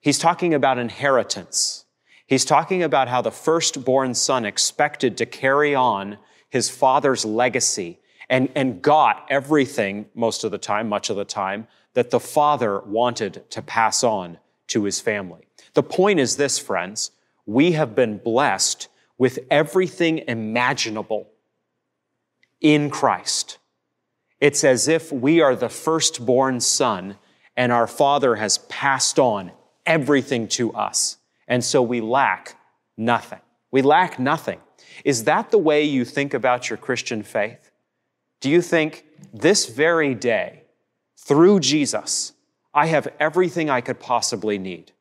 He's 0.00 0.18
talking 0.18 0.54
about 0.54 0.78
inheritance. 0.78 1.85
He's 2.26 2.44
talking 2.44 2.82
about 2.82 3.08
how 3.08 3.22
the 3.22 3.30
firstborn 3.30 4.14
son 4.14 4.44
expected 4.44 5.16
to 5.18 5.26
carry 5.26 5.74
on 5.74 6.18
his 6.50 6.68
father's 6.68 7.24
legacy 7.24 8.00
and, 8.28 8.48
and 8.54 8.82
got 8.82 9.26
everything, 9.30 10.06
most 10.14 10.42
of 10.42 10.50
the 10.50 10.58
time, 10.58 10.88
much 10.88 11.10
of 11.10 11.16
the 11.16 11.24
time, 11.24 11.68
that 11.94 12.10
the 12.10 12.20
father 12.20 12.80
wanted 12.80 13.48
to 13.50 13.62
pass 13.62 14.02
on 14.02 14.38
to 14.68 14.84
his 14.84 15.00
family. 15.00 15.46
The 15.74 15.82
point 15.82 16.18
is 16.18 16.36
this, 16.36 16.58
friends 16.58 17.12
we 17.46 17.72
have 17.72 17.94
been 17.94 18.18
blessed 18.18 18.88
with 19.16 19.38
everything 19.50 20.18
imaginable 20.26 21.30
in 22.60 22.90
Christ. 22.90 23.58
It's 24.40 24.64
as 24.64 24.88
if 24.88 25.12
we 25.12 25.40
are 25.40 25.54
the 25.54 25.68
firstborn 25.68 26.60
son 26.60 27.16
and 27.56 27.72
our 27.72 27.86
father 27.86 28.34
has 28.34 28.58
passed 28.58 29.18
on 29.18 29.52
everything 29.86 30.48
to 30.48 30.72
us. 30.74 31.18
And 31.48 31.64
so 31.64 31.82
we 31.82 32.00
lack 32.00 32.56
nothing. 32.96 33.40
We 33.70 33.82
lack 33.82 34.18
nothing. 34.18 34.60
Is 35.04 35.24
that 35.24 35.50
the 35.50 35.58
way 35.58 35.82
you 35.82 36.04
think 36.04 36.34
about 36.34 36.70
your 36.70 36.76
Christian 36.76 37.22
faith? 37.22 37.70
Do 38.40 38.50
you 38.50 38.62
think 38.62 39.04
this 39.32 39.66
very 39.66 40.14
day, 40.14 40.62
through 41.16 41.60
Jesus, 41.60 42.32
I 42.74 42.86
have 42.86 43.08
everything 43.18 43.70
I 43.70 43.80
could 43.80 43.98
possibly 43.98 44.58
need? 44.58 44.92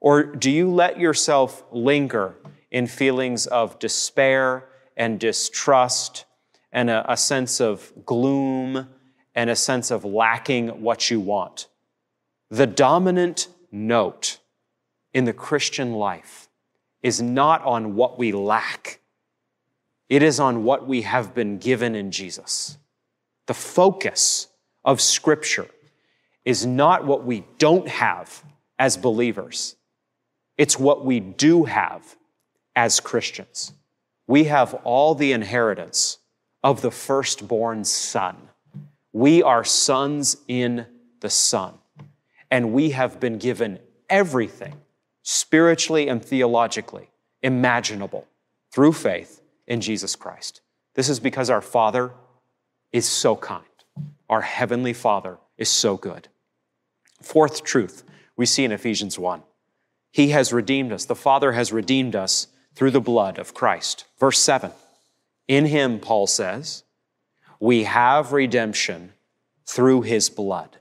Or 0.00 0.22
do 0.22 0.50
you 0.50 0.70
let 0.70 0.98
yourself 0.98 1.64
linger 1.72 2.34
in 2.70 2.86
feelings 2.86 3.46
of 3.46 3.78
despair 3.78 4.68
and 4.96 5.18
distrust 5.18 6.24
and 6.72 6.90
a, 6.90 7.10
a 7.10 7.16
sense 7.16 7.60
of 7.60 7.92
gloom 8.04 8.88
and 9.34 9.50
a 9.50 9.56
sense 9.56 9.90
of 9.90 10.04
lacking 10.04 10.82
what 10.82 11.10
you 11.10 11.20
want? 11.20 11.68
The 12.50 12.66
dominant 12.66 13.48
note 13.72 14.38
in 15.14 15.24
the 15.24 15.32
Christian 15.32 15.94
life 15.94 16.48
is 17.02 17.22
not 17.22 17.64
on 17.64 17.94
what 17.94 18.18
we 18.18 18.32
lack, 18.32 19.00
it 20.08 20.22
is 20.22 20.40
on 20.40 20.64
what 20.64 20.86
we 20.86 21.02
have 21.02 21.34
been 21.34 21.58
given 21.58 21.94
in 21.94 22.10
Jesus. 22.10 22.76
The 23.46 23.54
focus 23.54 24.48
of 24.84 25.00
Scripture 25.00 25.68
is 26.44 26.66
not 26.66 27.06
what 27.06 27.24
we 27.24 27.44
don't 27.58 27.88
have 27.88 28.44
as 28.78 28.96
believers, 28.96 29.76
it's 30.58 30.78
what 30.78 31.04
we 31.04 31.20
do 31.20 31.64
have 31.64 32.16
as 32.76 33.00
Christians. 33.00 33.72
We 34.26 34.44
have 34.44 34.74
all 34.84 35.14
the 35.14 35.32
inheritance 35.32 36.18
of 36.62 36.80
the 36.80 36.90
firstborn 36.90 37.84
Son. 37.84 38.36
We 39.12 39.42
are 39.42 39.64
sons 39.64 40.38
in 40.48 40.86
the 41.20 41.28
Son, 41.28 41.74
and 42.50 42.72
we 42.72 42.90
have 42.90 43.20
been 43.20 43.38
given 43.38 43.78
everything 44.08 44.74
spiritually 45.24 46.08
and 46.08 46.24
theologically 46.24 47.10
imaginable 47.42 48.28
through 48.70 48.92
faith 48.92 49.42
in 49.66 49.80
Jesus 49.80 50.14
Christ. 50.14 50.60
This 50.94 51.08
is 51.08 51.18
because 51.18 51.50
our 51.50 51.60
Father 51.60 52.12
is 52.92 53.08
so 53.08 53.34
kind. 53.34 53.64
Our 54.30 54.42
Heavenly 54.42 54.92
Father 54.92 55.38
is 55.58 55.68
so 55.68 55.96
good. 55.96 56.28
Fourth 57.20 57.64
truth 57.64 58.04
we 58.36 58.46
see 58.46 58.64
in 58.64 58.70
Ephesians 58.70 59.18
1 59.18 59.42
He 60.12 60.28
has 60.28 60.52
redeemed 60.52 60.92
us. 60.92 61.04
The 61.04 61.16
Father 61.16 61.52
has 61.52 61.72
redeemed 61.72 62.14
us 62.14 62.46
through 62.76 62.92
the 62.92 63.00
blood 63.00 63.38
of 63.38 63.54
Christ. 63.54 64.04
Verse 64.20 64.38
7 64.38 64.70
In 65.48 65.66
Him, 65.66 65.98
Paul 65.98 66.28
says, 66.28 66.84
we 67.64 67.84
have 67.84 68.32
redemption 68.32 69.14
through 69.64 70.02
His 70.02 70.28
blood. 70.28 70.76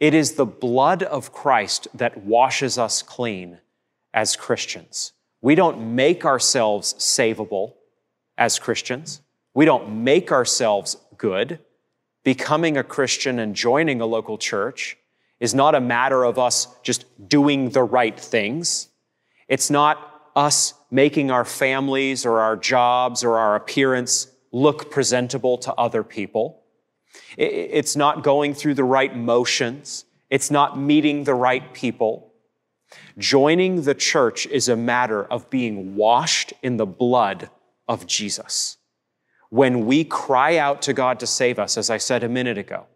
It 0.00 0.14
is 0.14 0.32
the 0.32 0.46
blood 0.46 1.02
of 1.02 1.30
Christ 1.30 1.86
that 1.94 2.16
washes 2.16 2.78
us 2.78 3.02
clean 3.02 3.58
as 4.14 4.34
Christians. 4.34 5.12
We 5.42 5.54
don't 5.54 5.94
make 5.94 6.24
ourselves 6.24 6.94
savable 6.94 7.74
as 8.38 8.58
Christians. 8.58 9.20
We 9.52 9.66
don't 9.66 10.02
make 10.02 10.32
ourselves 10.32 10.96
good. 11.18 11.58
Becoming 12.24 12.78
a 12.78 12.82
Christian 12.82 13.38
and 13.38 13.54
joining 13.54 14.00
a 14.00 14.06
local 14.06 14.38
church 14.38 14.96
is 15.38 15.54
not 15.54 15.74
a 15.74 15.80
matter 15.80 16.24
of 16.24 16.38
us 16.38 16.66
just 16.82 17.04
doing 17.28 17.70
the 17.70 17.82
right 17.82 18.18
things. 18.18 18.88
It's 19.48 19.70
not 19.70 20.30
us 20.34 20.74
making 20.90 21.30
our 21.30 21.44
families 21.44 22.24
or 22.24 22.40
our 22.40 22.56
jobs 22.56 23.22
or 23.22 23.36
our 23.36 23.54
appearance 23.56 24.28
look 24.52 24.90
presentable 24.90 25.58
to 25.58 25.74
other 25.74 26.02
people. 26.02 26.59
It's 27.36 27.96
not 27.96 28.22
going 28.22 28.54
through 28.54 28.74
the 28.74 28.84
right 28.84 29.14
motions. 29.16 30.04
It's 30.28 30.50
not 30.50 30.78
meeting 30.78 31.24
the 31.24 31.34
right 31.34 31.72
people. 31.74 32.32
Joining 33.18 33.82
the 33.82 33.94
church 33.94 34.46
is 34.46 34.68
a 34.68 34.76
matter 34.76 35.24
of 35.24 35.50
being 35.50 35.96
washed 35.96 36.52
in 36.62 36.76
the 36.76 36.86
blood 36.86 37.50
of 37.88 38.06
Jesus. 38.06 38.78
When 39.50 39.86
we 39.86 40.04
cry 40.04 40.58
out 40.58 40.82
to 40.82 40.92
God 40.92 41.20
to 41.20 41.26
save 41.26 41.58
us, 41.58 41.76
as 41.76 41.90
I 41.90 41.98
said 41.98 42.22
a 42.22 42.28
minute 42.28 42.58
ago, 42.58 42.86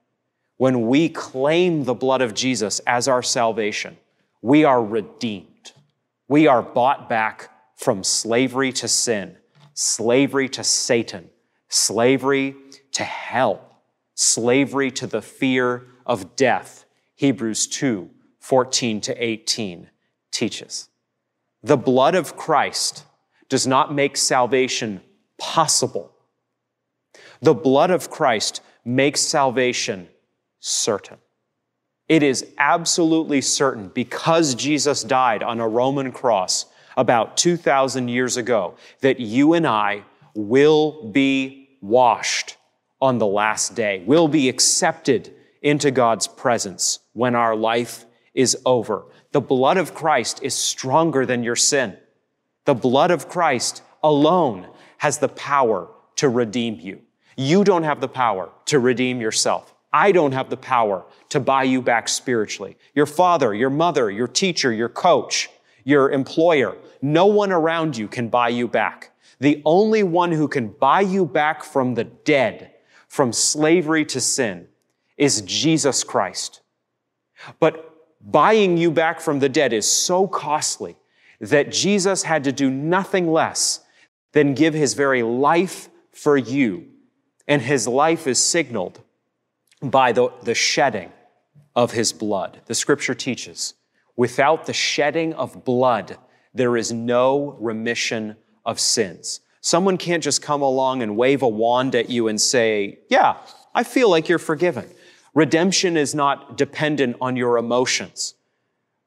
when 0.56 0.86
we 0.86 1.08
claim 1.08 1.84
the 1.84 1.94
blood 1.94 2.22
of 2.22 2.34
Jesus 2.34 2.78
as 2.80 3.08
our 3.08 3.22
salvation, 3.22 3.96
we 4.40 4.64
are 4.64 4.82
redeemed. 4.82 5.72
We 6.28 6.46
are 6.46 6.62
bought 6.62 7.08
back 7.08 7.50
from 7.76 8.04
slavery 8.04 8.72
to 8.74 8.88
sin, 8.88 9.36
slavery 9.74 10.48
to 10.50 10.62
Satan, 10.62 11.28
slavery 11.68 12.54
to 12.92 13.02
hell 13.02 13.73
slavery 14.14 14.90
to 14.92 15.06
the 15.06 15.22
fear 15.22 15.86
of 16.06 16.36
death, 16.36 16.84
Hebrews 17.16 17.66
2 17.66 18.10
14 18.40 19.00
to 19.00 19.24
18 19.24 19.88
teaches. 20.30 20.90
The 21.62 21.78
blood 21.78 22.14
of 22.14 22.36
Christ 22.36 23.04
does 23.48 23.66
not 23.66 23.94
make 23.94 24.18
salvation 24.18 25.00
possible. 25.38 26.12
The 27.40 27.54
blood 27.54 27.90
of 27.90 28.10
Christ 28.10 28.60
makes 28.84 29.22
salvation 29.22 30.08
certain. 30.60 31.18
It 32.08 32.22
is 32.22 32.46
absolutely 32.58 33.40
certain 33.40 33.88
because 33.88 34.54
Jesus 34.54 35.02
died 35.02 35.42
on 35.42 35.58
a 35.58 35.68
Roman 35.68 36.12
cross 36.12 36.66
about 36.96 37.36
2,000 37.38 38.08
years 38.08 38.36
ago 38.36 38.74
that 39.00 39.20
you 39.20 39.54
and 39.54 39.66
I 39.66 40.04
will 40.34 41.10
be 41.10 41.78
washed 41.80 42.58
on 43.04 43.18
the 43.18 43.26
last 43.26 43.74
day. 43.74 44.02
We'll 44.06 44.28
be 44.28 44.48
accepted 44.48 45.30
into 45.60 45.90
God's 45.90 46.26
presence 46.26 47.00
when 47.12 47.34
our 47.34 47.54
life 47.54 48.06
is 48.32 48.56
over. 48.64 49.04
The 49.32 49.42
blood 49.42 49.76
of 49.76 49.94
Christ 49.94 50.40
is 50.42 50.54
stronger 50.54 51.26
than 51.26 51.44
your 51.44 51.54
sin. 51.54 51.98
The 52.64 52.72
blood 52.72 53.10
of 53.10 53.28
Christ 53.28 53.82
alone 54.02 54.68
has 54.96 55.18
the 55.18 55.28
power 55.28 55.90
to 56.16 56.30
redeem 56.30 56.80
you. 56.80 57.02
You 57.36 57.62
don't 57.62 57.82
have 57.82 58.00
the 58.00 58.08
power 58.08 58.48
to 58.66 58.78
redeem 58.78 59.20
yourself. 59.20 59.74
I 59.92 60.10
don't 60.10 60.32
have 60.32 60.48
the 60.48 60.56
power 60.56 61.04
to 61.28 61.40
buy 61.40 61.64
you 61.64 61.82
back 61.82 62.08
spiritually. 62.08 62.78
Your 62.94 63.04
father, 63.04 63.52
your 63.52 63.68
mother, 63.68 64.10
your 64.10 64.28
teacher, 64.28 64.72
your 64.72 64.88
coach, 64.88 65.50
your 65.84 66.10
employer, 66.10 66.74
no 67.02 67.26
one 67.26 67.52
around 67.52 67.98
you 67.98 68.08
can 68.08 68.30
buy 68.30 68.48
you 68.48 68.66
back. 68.66 69.10
The 69.40 69.60
only 69.66 70.02
one 70.02 70.32
who 70.32 70.48
can 70.48 70.68
buy 70.68 71.02
you 71.02 71.26
back 71.26 71.62
from 71.62 71.92
the 71.92 72.04
dead 72.04 72.70
from 73.14 73.32
slavery 73.32 74.04
to 74.04 74.20
sin 74.20 74.66
is 75.16 75.40
Jesus 75.42 76.02
Christ. 76.02 76.62
But 77.60 77.94
buying 78.20 78.76
you 78.76 78.90
back 78.90 79.20
from 79.20 79.38
the 79.38 79.48
dead 79.48 79.72
is 79.72 79.86
so 79.86 80.26
costly 80.26 80.96
that 81.40 81.70
Jesus 81.70 82.24
had 82.24 82.42
to 82.42 82.50
do 82.50 82.68
nothing 82.68 83.30
less 83.30 83.84
than 84.32 84.52
give 84.52 84.74
his 84.74 84.94
very 84.94 85.22
life 85.22 85.88
for 86.10 86.36
you. 86.36 86.88
And 87.46 87.62
his 87.62 87.86
life 87.86 88.26
is 88.26 88.42
signaled 88.42 89.00
by 89.80 90.10
the, 90.10 90.30
the 90.42 90.56
shedding 90.56 91.12
of 91.76 91.92
his 91.92 92.12
blood. 92.12 92.62
The 92.66 92.74
scripture 92.74 93.14
teaches 93.14 93.74
without 94.16 94.66
the 94.66 94.72
shedding 94.72 95.34
of 95.34 95.64
blood, 95.64 96.18
there 96.52 96.76
is 96.76 96.90
no 96.90 97.56
remission 97.60 98.34
of 98.66 98.80
sins. 98.80 99.38
Someone 99.64 99.96
can't 99.96 100.22
just 100.22 100.42
come 100.42 100.60
along 100.60 101.00
and 101.00 101.16
wave 101.16 101.40
a 101.40 101.48
wand 101.48 101.94
at 101.94 102.10
you 102.10 102.28
and 102.28 102.38
say, 102.38 102.98
Yeah, 103.08 103.38
I 103.74 103.82
feel 103.82 104.10
like 104.10 104.28
you're 104.28 104.38
forgiven. 104.38 104.86
Redemption 105.32 105.96
is 105.96 106.14
not 106.14 106.58
dependent 106.58 107.16
on 107.18 107.34
your 107.34 107.56
emotions. 107.56 108.34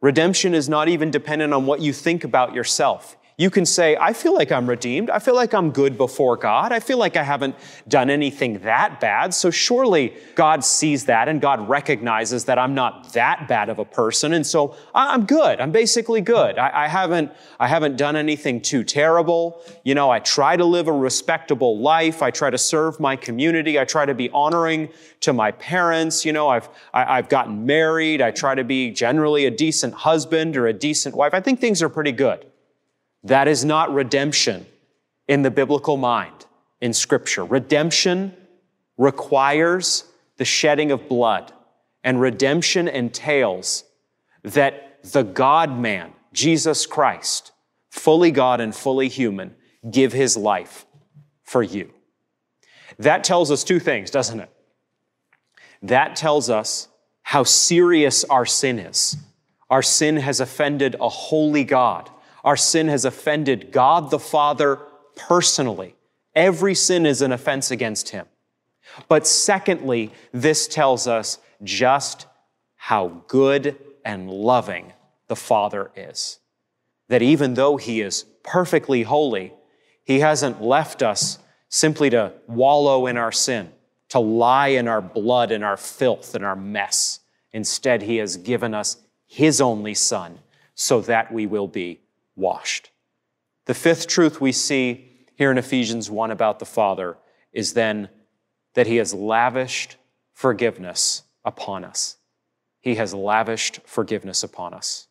Redemption 0.02 0.56
is 0.56 0.68
not 0.68 0.90
even 0.90 1.12
dependent 1.12 1.54
on 1.54 1.68
what 1.68 1.82
you 1.82 1.94
think 1.94 2.24
about 2.24 2.56
yourself. 2.56 3.18
You 3.40 3.52
can 3.52 3.68
say, 3.68 3.96
I 3.96 4.14
feel 4.14 4.34
like 4.34 4.52
I'm 4.52 4.68
redeemed. 4.68 5.12
I 5.12 5.20
feel 5.20 5.36
like 5.36 5.54
I'm 5.54 5.70
good 5.70 5.96
before 5.96 6.38
God. 6.38 6.72
I 6.72 6.80
feel 6.80 6.98
like 6.98 7.16
I 7.16 7.22
haven't 7.22 7.54
done 7.88 8.10
anything 8.10 8.58
that 8.62 9.00
bad. 9.00 9.32
So 9.32 9.52
surely 9.52 10.16
God 10.34 10.64
sees 10.64 11.06
that 11.06 11.28
and 11.28 11.40
God 11.40 11.70
recognizes 11.70 12.46
that 12.46 12.58
I'm 12.58 12.74
not 12.74 13.14
that 13.14 13.48
bad 13.48 13.70
of 13.70 13.78
a 13.78 13.86
person. 13.86 14.34
And 14.34 14.46
so 14.46 14.76
I'm 14.96 15.28
good. 15.28 15.62
I'm 15.62 15.72
basically 15.72 16.20
good. 16.20 16.58
I, 16.58 16.86
I 16.86 16.88
haven't, 16.88 17.32
I 17.60 17.68
haven't 17.68 17.96
done 17.96 18.16
anything 18.16 18.60
too 18.60 18.84
terrible. 18.84 19.62
You 19.84 19.94
know, 19.94 20.10
I 20.10 20.18
try 20.18 20.58
to 20.58 20.66
live 20.66 20.88
a 20.88 20.92
respectable 20.92 21.78
life. 21.78 22.24
I 22.24 22.32
try 22.32 22.50
to 22.50 22.58
serve 22.58 23.00
my 23.00 23.16
community. 23.16 23.80
I 23.80 23.86
try 23.86 24.08
to 24.08 24.16
be 24.16 24.32
honoring 24.32 24.90
to 25.20 25.32
my 25.32 25.52
parents. 25.52 26.26
You 26.26 26.34
know, 26.34 26.50
I've, 26.50 26.68
I, 26.92 27.02
have 27.02 27.10
i 27.10 27.16
have 27.18 27.30
gotten 27.30 27.68
married. 27.68 28.20
I 28.20 28.32
try 28.32 28.56
to 28.56 28.64
be 28.64 28.90
generally 28.90 29.46
a 29.46 29.52
decent 29.52 29.94
husband 29.94 30.58
or 30.58 30.66
a 30.66 30.74
decent 30.74 31.14
wife. 31.14 31.36
I 31.36 31.40
think 31.40 31.60
things 31.60 31.84
are 31.84 31.90
pretty 31.90 32.14
good. 32.14 32.44
That 33.24 33.48
is 33.48 33.66
not 33.66 33.94
redemption 33.94 34.66
in 35.28 35.42
the 35.42 35.52
biblical 35.52 35.98
mind 35.98 36.46
in 36.82 36.94
Scripture. 36.94 37.44
Redemption 37.44 38.36
requires 38.98 40.06
the 40.38 40.46
shedding 40.46 40.92
of 40.92 41.10
blood, 41.10 41.52
and 42.04 42.22
redemption 42.22 42.88
entails 42.88 43.84
that 44.44 45.04
the 45.04 45.24
God 45.24 45.78
man, 45.78 46.14
Jesus 46.34 46.86
Christ, 46.86 47.52
fully 47.90 48.32
God 48.32 48.62
and 48.62 48.74
fully 48.74 49.08
human, 49.10 49.56
give 49.90 50.14
his 50.14 50.38
life 50.38 50.86
for 51.44 51.64
you. 51.64 51.92
That 53.00 53.24
tells 53.24 53.52
us 53.52 53.64
two 53.64 53.80
things, 53.80 54.10
doesn't 54.12 54.40
it? 54.40 54.50
That 55.82 56.16
tells 56.16 56.50
us 56.50 56.88
how 57.24 57.44
serious 57.44 58.24
our 58.26 58.46
sin 58.46 58.80
is. 58.80 59.18
Our 59.70 59.82
sin 59.82 60.18
has 60.18 60.40
offended 60.40 60.96
a 61.00 61.10
holy 61.10 61.64
God 61.64 62.10
our 62.48 62.56
sin 62.56 62.88
has 62.88 63.04
offended 63.04 63.74
God 63.74 64.10
the 64.10 64.18
Father 64.18 64.78
personally. 65.18 65.96
Every 66.34 66.76
sin 66.76 67.06
is 67.06 67.22
an 67.22 67.34
offense 67.34 67.72
against 67.72 68.08
him. 68.08 68.26
But 69.10 69.28
secondly, 69.28 70.14
this 70.32 70.66
tells 70.66 71.08
us 71.08 71.40
just 71.62 72.26
how 72.78 73.22
good 73.28 73.76
and 74.06 74.32
loving 74.32 74.94
the 75.28 75.36
Father 75.36 75.92
is. 75.94 76.40
That 77.10 77.22
even 77.22 77.56
though 77.56 77.76
he 77.76 78.00
is 78.00 78.24
perfectly 78.44 79.04
holy, 79.04 79.52
he 80.06 80.22
hasn't 80.22 80.62
left 80.62 81.04
us 81.04 81.40
simply 81.68 82.10
to 82.12 82.32
wallow 82.48 83.08
in 83.08 83.18
our 83.18 83.34
sin, 83.34 83.74
to 84.08 84.20
lie 84.20 84.70
in 84.70 84.88
our 84.88 85.02
blood 85.02 85.52
and 85.52 85.66
our 85.66 85.76
filth 85.76 86.34
and 86.34 86.46
our 86.46 86.56
mess. 86.56 87.20
Instead, 87.52 88.04
he 88.04 88.16
has 88.16 88.38
given 88.38 88.74
us 88.74 88.96
his 89.26 89.60
only 89.60 89.94
Son 89.94 90.40
so 90.76 91.02
that 91.02 91.30
we 91.34 91.46
will 91.46 91.68
be 91.68 92.00
washed. 92.38 92.92
The 93.66 93.74
fifth 93.74 94.08
truth 94.08 94.40
we 94.40 94.54
see 94.54 95.10
here 95.36 95.52
in 95.52 95.58
Ephesians 95.58 96.10
1 96.10 96.32
about 96.32 96.60
the 96.60 96.66
Father 96.66 97.18
is 97.52 97.74
then 97.74 98.10
that 98.76 98.88
He 98.88 98.98
has 98.98 99.14
lavished 99.14 99.98
forgiveness 100.34 101.24
upon 101.44 101.84
us. 101.84 102.18
He 102.80 102.96
has 102.96 103.14
lavished 103.14 103.82
forgiveness 103.86 104.44
upon 104.44 104.74
us. 104.74 105.08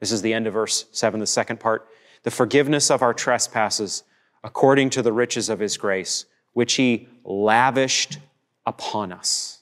This 0.00 0.10
is 0.10 0.22
the 0.22 0.32
end 0.32 0.46
of 0.46 0.54
verse 0.54 0.86
7, 0.90 1.20
the 1.20 1.26
second 1.26 1.60
part. 1.60 1.86
The 2.24 2.30
forgiveness 2.30 2.90
of 2.90 3.02
our 3.02 3.14
trespasses 3.14 4.02
according 4.42 4.90
to 4.90 5.02
the 5.02 5.12
riches 5.12 5.48
of 5.48 5.60
His 5.60 5.76
grace, 5.76 6.24
which 6.52 6.74
He 6.74 7.08
lavished 7.24 8.18
upon 8.66 9.12
us. 9.12 9.60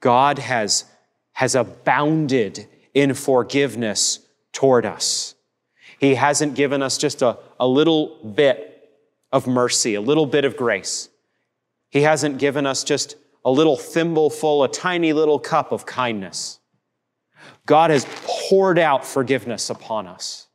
God 0.00 0.38
has, 0.38 0.84
has 1.32 1.54
abounded 1.54 2.66
in 2.94 3.14
forgiveness 3.14 4.20
toward 4.52 4.86
us. 4.86 5.34
He 6.02 6.16
hasn't 6.16 6.56
given 6.56 6.82
us 6.82 6.98
just 6.98 7.22
a, 7.22 7.38
a 7.60 7.66
little 7.66 8.16
bit 8.24 8.90
of 9.30 9.46
mercy, 9.46 9.94
a 9.94 10.00
little 10.00 10.26
bit 10.26 10.44
of 10.44 10.56
grace. 10.56 11.08
He 11.90 12.02
hasn't 12.02 12.38
given 12.38 12.66
us 12.66 12.82
just 12.82 13.14
a 13.44 13.50
little 13.52 13.76
thimbleful, 13.76 14.64
a 14.64 14.68
tiny 14.68 15.12
little 15.12 15.38
cup 15.38 15.70
of 15.70 15.86
kindness. 15.86 16.58
God 17.66 17.90
has 17.90 18.04
poured 18.24 18.80
out 18.80 19.06
forgiveness 19.06 19.70
upon 19.70 20.08
us. 20.08 20.48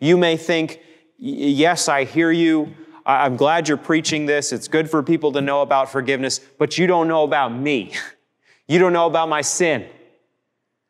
You 0.00 0.16
may 0.16 0.36
think, 0.36 0.78
yes, 1.18 1.88
I 1.88 2.04
hear 2.04 2.30
you. 2.30 2.72
I'm 3.04 3.36
glad 3.36 3.66
you're 3.66 3.78
preaching 3.78 4.26
this. 4.26 4.52
It's 4.52 4.68
good 4.68 4.88
for 4.88 5.02
people 5.02 5.32
to 5.32 5.40
know 5.40 5.62
about 5.62 5.90
forgiveness, 5.90 6.38
but 6.38 6.78
you 6.78 6.86
don't 6.86 7.08
know 7.08 7.24
about 7.24 7.52
me. 7.52 7.92
You 8.68 8.78
don't 8.78 8.92
know 8.92 9.06
about 9.06 9.28
my 9.28 9.42
sin. 9.42 9.86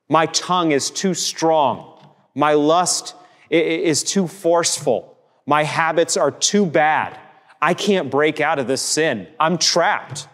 My 0.08 0.26
tongue 0.26 0.72
is 0.72 0.90
too 0.90 1.14
strong. 1.14 1.98
My 2.34 2.52
lust 2.52 3.14
is 3.52 4.02
too 4.02 4.26
forceful. 4.26 5.18
My 5.46 5.64
habits 5.64 6.16
are 6.16 6.30
too 6.30 6.64
bad. 6.64 7.18
I 7.60 7.74
can't 7.74 8.10
break 8.10 8.40
out 8.40 8.58
of 8.58 8.66
this 8.66 8.82
sin. 8.82 9.28
I'm 9.38 9.58
trapped. 9.58 10.26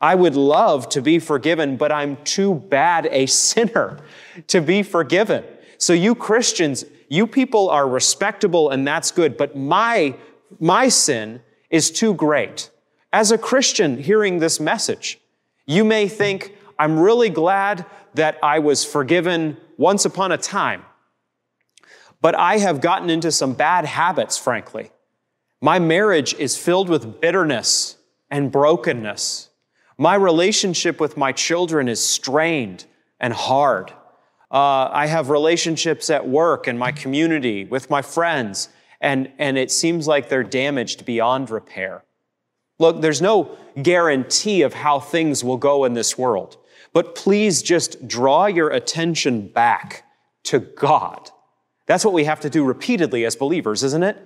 I 0.00 0.14
would 0.14 0.36
love 0.36 0.88
to 0.90 1.02
be 1.02 1.18
forgiven, 1.18 1.76
but 1.76 1.90
I'm 1.90 2.22
too 2.24 2.54
bad 2.54 3.08
a 3.10 3.26
sinner 3.26 3.98
to 4.46 4.60
be 4.60 4.82
forgiven. 4.82 5.44
So 5.78 5.92
you 5.92 6.14
Christians, 6.14 6.84
you 7.08 7.26
people 7.26 7.68
are 7.70 7.88
respectable 7.88 8.70
and 8.70 8.86
that's 8.86 9.10
good, 9.10 9.36
but 9.36 9.56
my, 9.56 10.14
my 10.60 10.88
sin 10.88 11.40
is 11.70 11.90
too 11.90 12.14
great. 12.14 12.70
As 13.12 13.32
a 13.32 13.38
Christian 13.38 13.98
hearing 13.98 14.38
this 14.38 14.60
message, 14.60 15.18
you 15.66 15.84
may 15.84 16.06
think, 16.06 16.54
I'm 16.78 16.98
really 16.98 17.30
glad 17.30 17.86
that 18.14 18.38
I 18.42 18.60
was 18.60 18.84
forgiven 18.84 19.56
once 19.78 20.04
upon 20.04 20.30
a 20.30 20.38
time. 20.38 20.82
But 22.20 22.34
I 22.34 22.58
have 22.58 22.80
gotten 22.80 23.10
into 23.10 23.30
some 23.30 23.52
bad 23.52 23.84
habits, 23.84 24.36
frankly. 24.36 24.90
My 25.60 25.78
marriage 25.78 26.34
is 26.34 26.56
filled 26.56 26.88
with 26.88 27.20
bitterness 27.20 27.96
and 28.30 28.50
brokenness. 28.50 29.50
My 29.96 30.14
relationship 30.14 31.00
with 31.00 31.16
my 31.16 31.32
children 31.32 31.88
is 31.88 32.04
strained 32.04 32.86
and 33.20 33.32
hard. 33.32 33.90
Uh, 34.50 34.88
I 34.92 35.06
have 35.06 35.30
relationships 35.30 36.10
at 36.10 36.28
work 36.28 36.66
and 36.66 36.78
my 36.78 36.92
community 36.92 37.64
with 37.64 37.90
my 37.90 38.02
friends, 38.02 38.68
and, 39.00 39.30
and 39.38 39.58
it 39.58 39.70
seems 39.70 40.06
like 40.06 40.28
they're 40.28 40.44
damaged 40.44 41.04
beyond 41.04 41.50
repair. 41.50 42.04
Look, 42.78 43.00
there's 43.00 43.20
no 43.20 43.56
guarantee 43.82 44.62
of 44.62 44.72
how 44.72 45.00
things 45.00 45.42
will 45.42 45.56
go 45.56 45.84
in 45.84 45.94
this 45.94 46.16
world, 46.16 46.56
but 46.92 47.14
please 47.14 47.60
just 47.60 48.06
draw 48.06 48.46
your 48.46 48.70
attention 48.70 49.48
back 49.48 50.04
to 50.44 50.60
God 50.60 51.30
that's 51.88 52.04
what 52.04 52.12
we 52.12 52.24
have 52.24 52.40
to 52.40 52.50
do 52.50 52.64
repeatedly 52.64 53.24
as 53.24 53.34
believers, 53.34 53.82
isn't 53.82 54.02
it? 54.02 54.18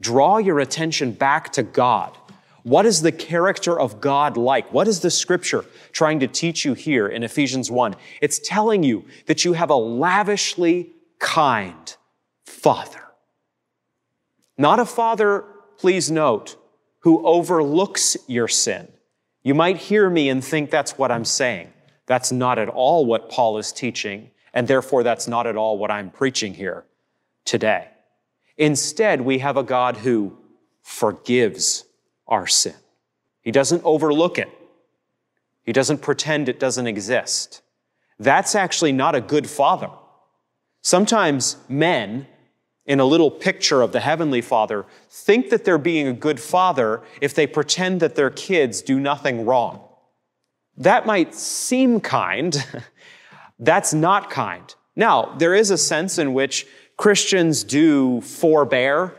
Draw 0.00 0.38
your 0.38 0.60
attention 0.60 1.10
back 1.10 1.52
to 1.54 1.64
God. 1.64 2.16
What 2.62 2.86
is 2.86 3.02
the 3.02 3.10
character 3.10 3.78
of 3.78 4.00
God 4.00 4.36
like? 4.36 4.72
What 4.72 4.86
is 4.86 5.00
the 5.00 5.10
scripture 5.10 5.64
trying 5.90 6.20
to 6.20 6.28
teach 6.28 6.64
you 6.64 6.74
here 6.74 7.08
in 7.08 7.24
Ephesians 7.24 7.72
1? 7.72 7.96
It's 8.20 8.38
telling 8.38 8.84
you 8.84 9.04
that 9.26 9.44
you 9.44 9.54
have 9.54 9.70
a 9.70 9.74
lavishly 9.74 10.92
kind 11.18 11.96
father. 12.46 13.02
Not 14.56 14.78
a 14.78 14.84
father, 14.84 15.44
please 15.76 16.12
note, 16.12 16.56
who 17.00 17.26
overlooks 17.26 18.16
your 18.28 18.46
sin. 18.46 18.86
You 19.42 19.54
might 19.54 19.78
hear 19.78 20.08
me 20.08 20.28
and 20.28 20.44
think 20.44 20.70
that's 20.70 20.96
what 20.96 21.10
I'm 21.10 21.24
saying. 21.24 21.72
That's 22.06 22.30
not 22.30 22.60
at 22.60 22.68
all 22.68 23.06
what 23.06 23.28
Paul 23.28 23.58
is 23.58 23.72
teaching, 23.72 24.30
and 24.54 24.68
therefore 24.68 25.02
that's 25.02 25.26
not 25.26 25.48
at 25.48 25.56
all 25.56 25.78
what 25.78 25.90
I'm 25.90 26.10
preaching 26.10 26.54
here 26.54 26.84
today. 27.48 27.88
Instead, 28.58 29.22
we 29.22 29.38
have 29.38 29.56
a 29.56 29.62
God 29.62 29.96
who 29.96 30.36
forgives 30.82 31.84
our 32.26 32.46
sin. 32.46 32.74
He 33.40 33.50
doesn't 33.50 33.82
overlook 33.84 34.38
it. 34.38 34.50
He 35.62 35.72
doesn't 35.72 36.02
pretend 36.02 36.48
it 36.48 36.60
doesn't 36.60 36.86
exist. 36.86 37.62
That's 38.18 38.54
actually 38.54 38.92
not 38.92 39.14
a 39.14 39.22
good 39.22 39.48
father. 39.48 39.88
Sometimes 40.82 41.56
men, 41.68 42.26
in 42.84 43.00
a 43.00 43.04
little 43.04 43.30
picture 43.30 43.80
of 43.80 43.92
the 43.92 44.00
Heavenly 44.00 44.42
Father, 44.42 44.84
think 45.08 45.48
that 45.48 45.64
they're 45.64 45.78
being 45.78 46.06
a 46.06 46.12
good 46.12 46.40
father 46.40 47.02
if 47.22 47.34
they 47.34 47.46
pretend 47.46 48.00
that 48.00 48.14
their 48.14 48.30
kids 48.30 48.82
do 48.82 49.00
nothing 49.00 49.46
wrong. 49.46 49.82
That 50.76 51.06
might 51.06 51.34
seem 51.34 52.00
kind. 52.00 52.62
That's 53.58 53.94
not 53.94 54.28
kind. 54.28 54.74
Now, 54.96 55.36
there 55.38 55.54
is 55.54 55.70
a 55.70 55.78
sense 55.78 56.18
in 56.18 56.34
which 56.34 56.66
Christians 56.98 57.62
do 57.62 58.20
forbear 58.20 59.14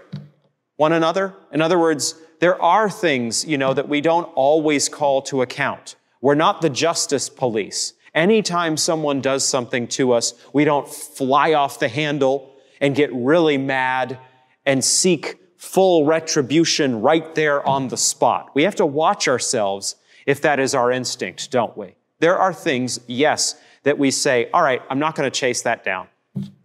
one 0.76 0.92
another. 0.92 1.34
In 1.54 1.62
other 1.62 1.80
words, 1.80 2.14
there 2.42 2.62
are 2.62 2.90
things, 2.90 3.46
you 3.46 3.58
know, 3.58 3.74
that 3.74 3.88
we 3.88 4.02
don't 4.02 4.26
always 4.36 4.90
call 4.90 5.22
to 5.24 5.42
account. 5.42 5.96
We're 6.22 6.36
not 6.36 6.62
the 6.62 6.70
justice 6.70 7.30
police. 7.30 7.94
Anytime 8.14 8.76
someone 8.76 9.22
does 9.22 9.48
something 9.48 9.88
to 9.90 10.12
us, 10.12 10.34
we 10.52 10.66
don't 10.66 10.90
fly 10.90 11.54
off 11.54 11.80
the 11.80 11.88
handle 11.88 12.54
and 12.82 12.96
get 12.96 13.14
really 13.14 13.58
mad 13.58 14.20
and 14.66 14.84
seek 14.84 15.38
full 15.58 16.06
retribution 16.06 17.02
right 17.02 17.34
there 17.34 17.66
on 17.66 17.88
the 17.88 17.98
spot. 17.98 18.50
We 18.54 18.64
have 18.64 18.76
to 18.76 18.86
watch 18.86 19.30
ourselves 19.30 19.96
if 20.26 20.42
that 20.42 20.60
is 20.60 20.76
our 20.76 20.92
instinct, 20.92 21.50
don't 21.50 21.78
we? 21.78 21.96
There 22.20 22.38
are 22.38 22.54
things, 22.54 23.00
yes, 23.08 23.56
that 23.84 23.98
we 23.98 24.12
say, 24.12 24.50
all 24.54 24.62
right, 24.62 24.82
I'm 24.90 25.00
not 25.00 25.16
going 25.16 25.30
to 25.30 25.40
chase 25.40 25.62
that 25.62 25.86
down. 25.86 26.10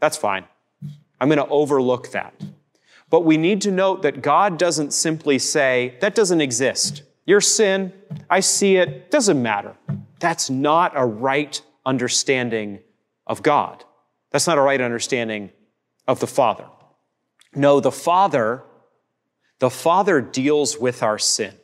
That's 0.00 0.16
fine. 0.16 0.44
I'm 1.20 1.28
going 1.28 1.38
to 1.38 1.48
overlook 1.48 2.10
that. 2.12 2.34
But 3.10 3.20
we 3.20 3.36
need 3.36 3.60
to 3.62 3.70
note 3.70 4.02
that 4.02 4.22
God 4.22 4.58
doesn't 4.58 4.92
simply 4.92 5.38
say, 5.38 5.96
that 6.00 6.14
doesn't 6.14 6.40
exist. 6.40 7.02
Your 7.26 7.40
sin, 7.40 7.92
I 8.28 8.40
see 8.40 8.76
it, 8.76 9.10
doesn't 9.10 9.40
matter. 9.40 9.76
That's 10.18 10.50
not 10.50 10.92
a 10.94 11.04
right 11.04 11.60
understanding 11.86 12.80
of 13.26 13.42
God. 13.42 13.84
That's 14.30 14.46
not 14.46 14.58
a 14.58 14.62
right 14.62 14.80
understanding 14.80 15.50
of 16.06 16.20
the 16.20 16.26
Father. 16.26 16.66
No, 17.54 17.78
the 17.80 17.92
Father, 17.92 18.64
the 19.60 19.70
Father 19.70 20.20
deals 20.20 20.78
with 20.78 21.02
our 21.02 21.18
sin. 21.18 21.54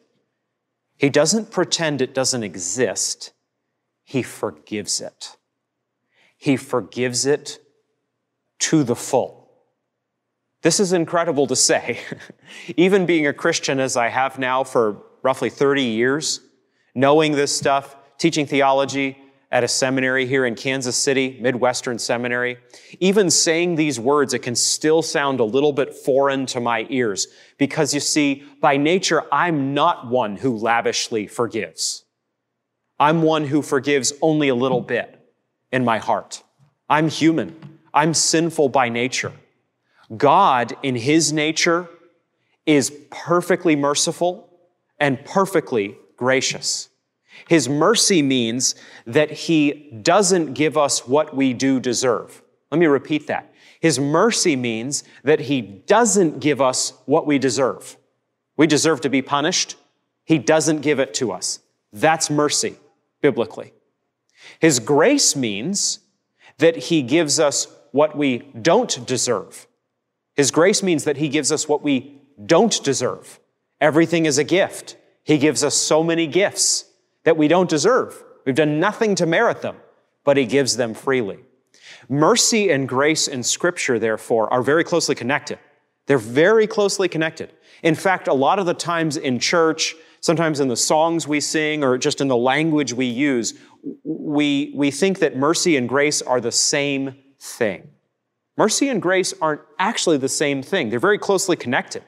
He 0.97 1.11
doesn't 1.11 1.51
pretend 1.51 2.01
it 2.01 2.15
doesn't 2.15 2.45
exist. 2.45 3.33
He 4.05 4.23
forgives 4.23 5.01
it. 5.01 5.37
He 6.37 6.57
forgives 6.57 7.27
it 7.27 7.59
to 8.61 8.85
the 8.85 8.97
full. 8.97 9.40
This 10.63 10.81
is 10.81 10.93
incredible 10.93 11.47
to 11.47 11.57
say. 11.57 12.01
Even 12.77 13.07
being 13.07 13.27
a 13.27 13.33
Christian 13.33 13.81
as 13.81 13.97
I 13.97 14.09
have 14.09 14.39
now 14.39 14.65
for 14.65 15.03
roughly 15.23 15.51
30 15.51 15.83
years, 15.83 16.41
knowing 16.95 17.33
this 17.33 17.57
stuff, 17.57 17.97
teaching 18.19 18.47
theology 18.47 19.17
at 19.53 19.65
a 19.65 19.69
seminary 19.69 20.27
here 20.27 20.47
in 20.47 20.55
Kansas 20.55 20.97
City, 20.97 21.39
Midwestern 21.41 21.99
Seminary, 21.99 22.59
even 23.01 23.31
saying 23.31 23.75
these 23.75 23.99
words, 23.99 24.33
it 24.33 24.41
can 24.41 24.55
still 24.55 25.03
sound 25.03 25.41
a 25.41 25.45
little 25.45 25.73
bit 25.73 25.93
foreign 25.93 26.47
to 26.47 26.61
my 26.61 26.87
ears 26.89 27.27
because 27.59 27.93
you 27.93 27.99
see, 27.99 28.45
by 28.61 28.77
nature, 28.77 29.25
I'm 29.33 29.75
not 29.75 30.09
one 30.09 30.37
who 30.37 30.57
lavishly 30.57 31.27
forgives. 31.27 32.05
I'm 33.01 33.23
one 33.23 33.47
who 33.47 33.63
forgives 33.63 34.13
only 34.23 34.49
a 34.49 34.55
little 34.55 34.83
bit 34.83 35.19
in 35.73 35.85
my 35.85 35.99
heart. 35.99 36.45
I'm 36.89 37.09
human. 37.09 37.79
I'm 37.93 38.15
sinful 38.15 38.69
by 38.69 38.89
nature. 38.89 39.33
God, 40.17 40.77
in 40.83 40.97
his 40.97 41.33
nature, 41.33 41.89
is 42.67 42.91
perfectly 43.11 43.77
merciful 43.77 44.51
and 44.99 45.25
perfectly 45.25 45.97
gracious. 46.17 46.89
His 47.49 47.69
mercy 47.69 48.23
means 48.23 48.75
that 49.07 49.31
he 49.31 49.91
doesn't 50.03 50.55
give 50.55 50.77
us 50.77 51.07
what 51.07 51.35
we 51.35 51.53
do 51.55 51.81
deserve. 51.81 52.43
Let 52.71 52.79
me 52.79 52.87
repeat 52.87 53.27
that. 53.29 53.53
His 53.81 53.99
mercy 53.99 54.57
means 54.57 55.05
that 55.25 55.41
he 55.41 55.63
doesn't 55.63 56.41
give 56.41 56.61
us 56.61 56.93
what 57.07 57.27
we 57.27 57.39
deserve. 57.39 57.97
We 58.57 58.67
deserve 58.67 59.01
to 59.03 59.09
be 59.09 59.23
punished. 59.23 59.77
He 60.25 60.39
doesn't 60.39 60.83
give 60.83 61.01
it 61.01 61.15
to 61.15 61.33
us. 61.33 61.61
That's 61.93 62.29
mercy, 62.29 62.77
biblically. 63.23 63.73
His 64.59 64.79
grace 64.79 65.35
means 65.35 66.01
that 66.59 66.77
he 66.77 67.03
gives 67.03 67.41
us 67.41 67.69
what 67.93 68.17
we 68.17 68.39
don't 68.61 69.07
deserve. 69.07 69.67
His 70.41 70.51
grace 70.51 70.83
means 70.83 71.05
that 71.05 71.19
he 71.19 71.29
gives 71.29 71.53
us 71.53 71.69
what 71.69 71.83
we 71.83 72.19
don't 72.47 72.83
deserve. 72.83 73.39
Everything 73.79 74.25
is 74.25 74.39
a 74.39 74.43
gift. 74.43 74.97
He 75.23 75.37
gives 75.37 75.63
us 75.63 75.75
so 75.75 76.03
many 76.03 76.27
gifts 76.27 76.87
that 77.25 77.37
we 77.37 77.47
don't 77.47 77.69
deserve. 77.69 78.25
We've 78.47 78.55
done 78.55 78.81
nothing 78.81 79.15
to 79.17 79.27
merit 79.27 79.61
them, 79.61 79.77
but 80.25 80.39
He 80.39 80.47
gives 80.47 80.79
them 80.79 80.95
freely. 80.95 81.41
Mercy 82.09 82.71
and 82.71 82.89
grace 82.89 83.29
in 83.29 83.43
Scripture, 83.43 83.99
therefore, 83.99 84.51
are 84.51 84.63
very 84.63 84.83
closely 84.83 85.15
connected. 85.15 85.59
They're 86.07 86.17
very 86.17 86.67
closely 86.67 87.07
connected. 87.07 87.53
In 87.83 87.95
fact, 87.95 88.27
a 88.27 88.33
lot 88.33 88.59
of 88.59 88.65
the 88.65 88.73
times 88.73 89.19
in 89.19 89.41
church, 89.41 89.95
sometimes 90.23 90.59
in 90.59 90.69
the 90.69 90.75
songs 90.75 91.29
we 91.29 91.41
sing 91.41 91.85
or 91.85 91.99
just 91.99 92.23
in 92.23 92.29
the 92.29 92.37
language 92.39 92.95
we 92.95 93.05
use, 93.05 93.59
we, 94.05 94.73
we 94.75 94.91
think 94.91 95.19
that 95.19 95.37
mercy 95.37 95.77
and 95.77 95.87
grace 95.87 96.23
are 96.23 96.41
the 96.41 96.51
same 96.51 97.17
thing. 97.39 97.91
Mercy 98.57 98.89
and 98.89 99.01
grace 99.01 99.33
aren't 99.41 99.63
actually 99.79 100.19
the 100.19 100.29
same 100.29 100.63
thing. 100.63 100.91
They're 100.91 100.99
very 100.99 101.19
closely 101.19 101.57
connected. 101.57 102.05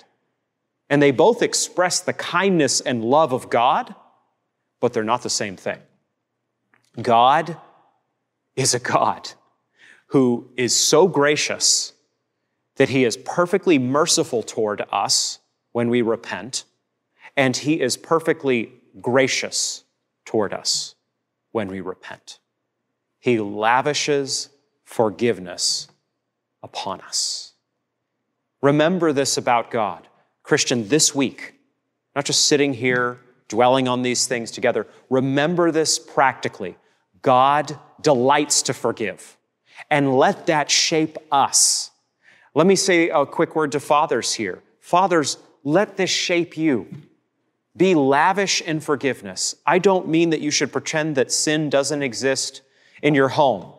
And 0.91 1.01
they 1.01 1.11
both 1.11 1.43
express 1.43 2.01
the 2.01 2.13
kindness 2.13 2.81
and 2.81 3.05
love 3.05 3.33
of 3.33 3.49
God, 3.49 3.95
but 4.81 4.93
they're 4.93 5.05
not 5.05 5.23
the 5.23 5.31
same 5.31 5.57
thing. 5.57 5.79
God 7.01 7.57
is 8.57 8.75
a 8.75 8.79
God 8.79 9.31
who 10.09 10.51
is 10.57 10.77
so 10.77 11.09
gracious 11.09 11.95
that 12.77 12.91
he 12.91 13.05
is 13.05 13.17
perfectly 13.17 13.79
merciful 13.79 14.43
toward 14.43 14.85
us 14.91 15.39
when 15.73 15.89
we 15.89 16.03
repent, 16.03 16.65
and 17.37 17.57
he 17.57 17.81
is 17.81 17.97
perfectly 17.97 18.73
gracious 19.01 19.85
toward 20.27 20.53
us 20.53 20.95
when 21.53 21.69
we 21.69 21.81
repent. 21.81 22.39
He 23.19 23.39
lavishes 23.39 24.51
forgiveness 24.85 25.89
upon 26.63 27.01
us. 27.01 27.53
Remember 28.61 29.13
this 29.13 29.37
about 29.37 29.71
God. 29.71 30.07
Christian, 30.43 30.89
this 30.89 31.15
week, 31.15 31.55
not 32.15 32.25
just 32.25 32.45
sitting 32.47 32.75
here 32.75 33.19
dwelling 33.49 33.89
on 33.89 34.03
these 34.03 34.27
things 34.27 34.51
together. 34.51 34.87
Remember 35.11 35.71
this 35.71 35.99
practically. 35.99 36.77
God 37.21 37.79
delights 38.01 38.63
to 38.63 38.73
forgive, 38.73 39.37
and 39.91 40.17
let 40.17 40.47
that 40.47 40.71
shape 40.71 41.17
us. 41.31 41.91
Let 42.55 42.67
me 42.67 42.77
say 42.77 43.09
a 43.11 43.25
quick 43.25 43.55
word 43.55 43.73
to 43.73 43.81
fathers 43.81 44.35
here. 44.35 44.63
Fathers, 44.81 45.39
let 45.65 45.97
this 45.97 46.11
shape 46.11 46.57
you. 46.57 46.89
Be 47.77 47.95
lavish 47.95 48.61
in 48.61 48.81
forgiveness. 48.81 49.55
I 49.67 49.79
don't 49.79 50.09
mean 50.09 50.31
that 50.31 50.41
you 50.41 50.51
should 50.51 50.73
pretend 50.73 51.17
that 51.17 51.33
sin 51.33 51.71
doesn't 51.71 52.03
exist 52.03 52.63
in 53.03 53.15
your 53.15 53.29
home. 53.29 53.73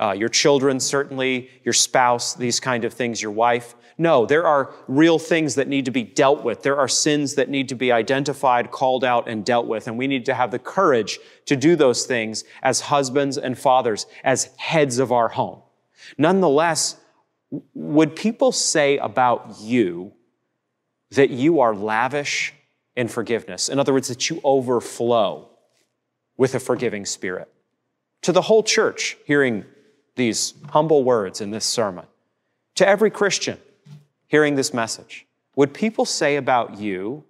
Uh, 0.00 0.12
your 0.12 0.28
children, 0.28 0.78
certainly, 0.78 1.50
your 1.64 1.72
spouse, 1.72 2.34
these 2.34 2.60
kind 2.60 2.84
of 2.84 2.92
things, 2.92 3.20
your 3.20 3.32
wife. 3.32 3.74
No, 4.00 4.26
there 4.26 4.46
are 4.46 4.72
real 4.86 5.18
things 5.18 5.56
that 5.56 5.66
need 5.66 5.84
to 5.86 5.90
be 5.90 6.04
dealt 6.04 6.44
with. 6.44 6.62
There 6.62 6.76
are 6.76 6.86
sins 6.86 7.34
that 7.34 7.48
need 7.48 7.68
to 7.70 7.74
be 7.74 7.90
identified, 7.90 8.70
called 8.70 9.02
out, 9.02 9.28
and 9.28 9.44
dealt 9.44 9.66
with. 9.66 9.88
And 9.88 9.98
we 9.98 10.06
need 10.06 10.24
to 10.26 10.34
have 10.34 10.52
the 10.52 10.58
courage 10.60 11.18
to 11.46 11.56
do 11.56 11.74
those 11.74 12.06
things 12.06 12.44
as 12.62 12.82
husbands 12.82 13.36
and 13.36 13.58
fathers, 13.58 14.06
as 14.22 14.50
heads 14.56 15.00
of 15.00 15.10
our 15.10 15.28
home. 15.28 15.62
Nonetheless, 16.16 16.96
would 17.74 18.14
people 18.14 18.52
say 18.52 18.98
about 18.98 19.56
you 19.60 20.12
that 21.10 21.30
you 21.30 21.58
are 21.58 21.74
lavish 21.74 22.54
in 22.94 23.08
forgiveness? 23.08 23.68
In 23.68 23.80
other 23.80 23.92
words, 23.92 24.06
that 24.06 24.30
you 24.30 24.40
overflow 24.44 25.48
with 26.36 26.54
a 26.54 26.60
forgiving 26.60 27.04
spirit? 27.04 27.52
To 28.22 28.32
the 28.32 28.42
whole 28.42 28.62
church 28.62 29.16
hearing 29.26 29.64
these 30.18 30.52
humble 30.70 31.02
words 31.02 31.40
in 31.40 31.50
this 31.50 31.64
sermon, 31.64 32.04
to 32.74 32.86
every 32.86 33.10
Christian, 33.10 33.58
hearing 34.26 34.54
this 34.54 34.74
message? 34.74 35.26
Would 35.56 35.72
people 35.72 36.04
say 36.04 36.36
about 36.36 36.78
you 36.78 37.24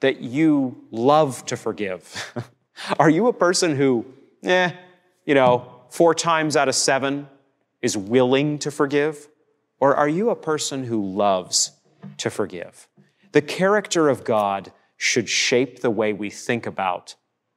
that 0.00 0.20
you 0.20 0.84
love 0.90 1.46
to 1.46 1.56
forgive? 1.56 2.34
Are 2.98 3.08
you 3.08 3.28
a 3.28 3.32
person 3.32 3.76
who, 3.76 4.04
eh, 4.42 4.72
you 5.24 5.34
know, 5.34 5.82
four 5.90 6.14
times 6.14 6.56
out 6.56 6.68
of 6.68 6.74
seven 6.74 7.28
is 7.80 7.96
willing 7.96 8.58
to 8.60 8.70
forgive? 8.70 9.28
Or 9.78 9.96
are 9.96 10.08
you 10.08 10.30
a 10.30 10.36
person 10.36 10.84
who 10.84 11.04
loves 11.04 11.72
to 12.18 12.30
forgive? 12.30 12.88
The 13.32 13.42
character 13.42 14.08
of 14.08 14.24
God 14.24 14.72
should 14.96 15.28
shape 15.28 15.80
the 15.80 15.90
way 15.90 16.12
we 16.12 16.30
think 16.30 16.66
about 16.66 17.16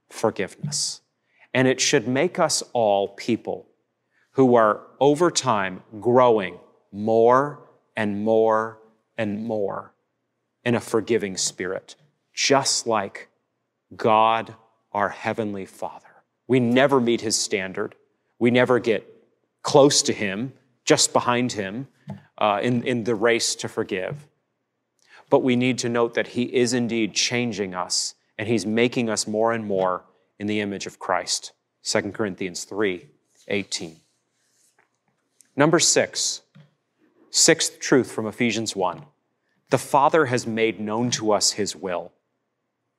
forgiveness. 0.10 1.02
And 1.54 1.68
it 1.68 1.80
should 1.80 2.08
make 2.08 2.40
us 2.40 2.64
all 2.74 3.10
people 3.10 3.68
who 4.36 4.56
are 4.56 4.82
over 5.00 5.32
time 5.32 5.82
growing 6.02 6.60
more 6.92 7.60
and 7.96 8.24
more 8.24 8.78
and 9.18 9.46
more 9.46 9.94
in 10.64 10.76
a 10.76 10.80
forgiving 10.80 11.38
spirit, 11.38 11.96
just 12.34 12.86
like 12.86 13.30
God, 13.96 14.56
our 14.92 15.10
Heavenly 15.10 15.66
Father. 15.66 16.08
We 16.48 16.60
never 16.60 17.00
meet 17.00 17.22
His 17.22 17.38
standard. 17.38 17.96
We 18.38 18.52
never 18.52 18.80
get 18.80 19.10
close 19.64 20.02
to 20.04 20.14
Him, 20.14 20.52
just 20.84 21.14
behind 21.14 21.54
Him 21.54 21.88
uh, 22.38 22.60
in, 22.62 22.84
in 22.84 23.06
the 23.06 23.16
race 23.16 23.56
to 23.56 23.70
forgive. 23.70 24.28
But 25.30 25.44
we 25.44 25.56
need 25.56 25.78
to 25.80 25.90
note 25.90 26.14
that 26.16 26.28
He 26.28 26.44
is 26.44 26.74
indeed 26.74 27.14
changing 27.14 27.74
us 27.74 28.16
and 28.38 28.50
He's 28.50 28.66
making 28.66 29.10
us 29.10 29.28
more 29.28 29.54
and 29.54 29.66
more 29.66 30.04
in 30.40 30.48
the 30.48 30.60
image 30.60 30.88
of 30.88 31.00
Christ. 31.00 31.54
2 31.84 32.12
Corinthians 32.12 32.66
3 32.66 33.08
18. 33.48 34.02
Number 35.56 35.80
six, 35.80 36.41
Sixth 37.36 37.82
truth 37.82 38.10
from 38.10 38.28
Ephesians 38.28 38.78
1 38.78 39.03
the 39.72 39.78
Father 39.78 40.28
has 40.28 40.47
made 40.47 40.80
known 40.80 41.12
to 41.12 41.34
us 41.34 41.51
his 41.51 41.76
will. 41.76 42.14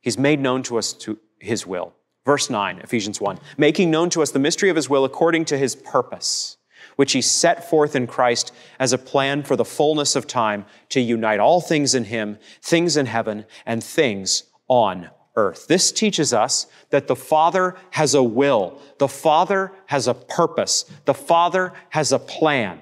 He's 0.02 0.18
made 0.18 0.40
known 0.40 0.62
to 0.64 0.76
us 0.76 0.92
to 0.92 1.18
his 1.38 1.66
will. 1.66 1.94
Verse 2.26 2.50
9, 2.50 2.80
Ephesians 2.80 3.18
1 3.18 3.38
making 3.57 3.90
known 3.90 4.11
to 4.11 4.20
us 4.20 4.32
the 4.32 4.38
mystery 4.38 4.68
of 4.68 4.76
his 4.76 4.90
will 4.90 5.07
according 5.07 5.46
to 5.46 5.57
his 5.57 5.74
purpose, 5.74 6.59
which 6.96 7.12
he 7.12 7.22
set 7.22 7.70
forth 7.70 7.96
in 7.96 8.07
Christ 8.07 8.52
as 8.78 8.92
a 8.92 8.98
plan 8.98 9.42
for 9.42 9.57
the 9.57 9.64
fullness 9.64 10.14
of 10.14 10.26
time 10.26 10.66
to 10.90 11.00
unite 11.00 11.40
all 11.40 11.62
things 11.62 11.94
in 11.94 12.04
him, 12.04 12.36
things 12.61 12.98
in 12.98 13.07
heaven 13.07 13.46
and 13.64 13.82
things 13.82 14.42
on 14.68 15.09
earth. 15.37 15.66
This 15.68 15.93
teaches 15.93 16.32
us 16.32 16.66
that 16.91 17.07
the 17.07 17.16
Father 17.16 17.76
has 17.91 18.14
a 18.14 18.22
will, 18.22 18.80
the 18.99 19.09
Father 19.09 19.72
has 19.87 20.09
a 20.09 20.14
purpose, 20.14 20.84
the 21.05 21.14
Father 21.14 21.72
has 21.91 22.12
a 22.12 22.18
plan. 22.18 22.80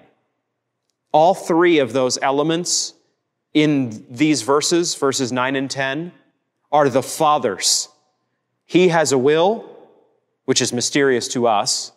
All 1.12 1.34
three 1.34 1.78
of 1.78 1.92
those 1.92 2.18
elements 2.22 2.94
in 3.52 4.04
these 4.10 4.42
verses, 4.42 4.94
verses 4.94 5.30
9 5.30 5.56
and 5.56 5.70
10, 5.70 6.12
are 6.72 6.88
the 6.88 7.02
Father's. 7.02 7.88
He 8.66 8.88
has 8.88 9.12
a 9.12 9.18
will, 9.18 9.70
which 10.44 10.60
is 10.60 10.72
mysterious 10.72 11.28
to 11.28 11.46
us. 11.46 11.92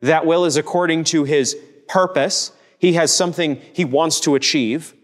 That 0.00 0.26
will 0.26 0.44
is 0.44 0.56
according 0.56 1.04
to 1.04 1.24
his 1.24 1.56
purpose. 1.88 2.52
He 2.78 2.94
has 2.94 3.14
something 3.14 3.60
he 3.72 3.84
wants 3.84 4.20
to 4.20 4.34
achieve. 4.34 4.94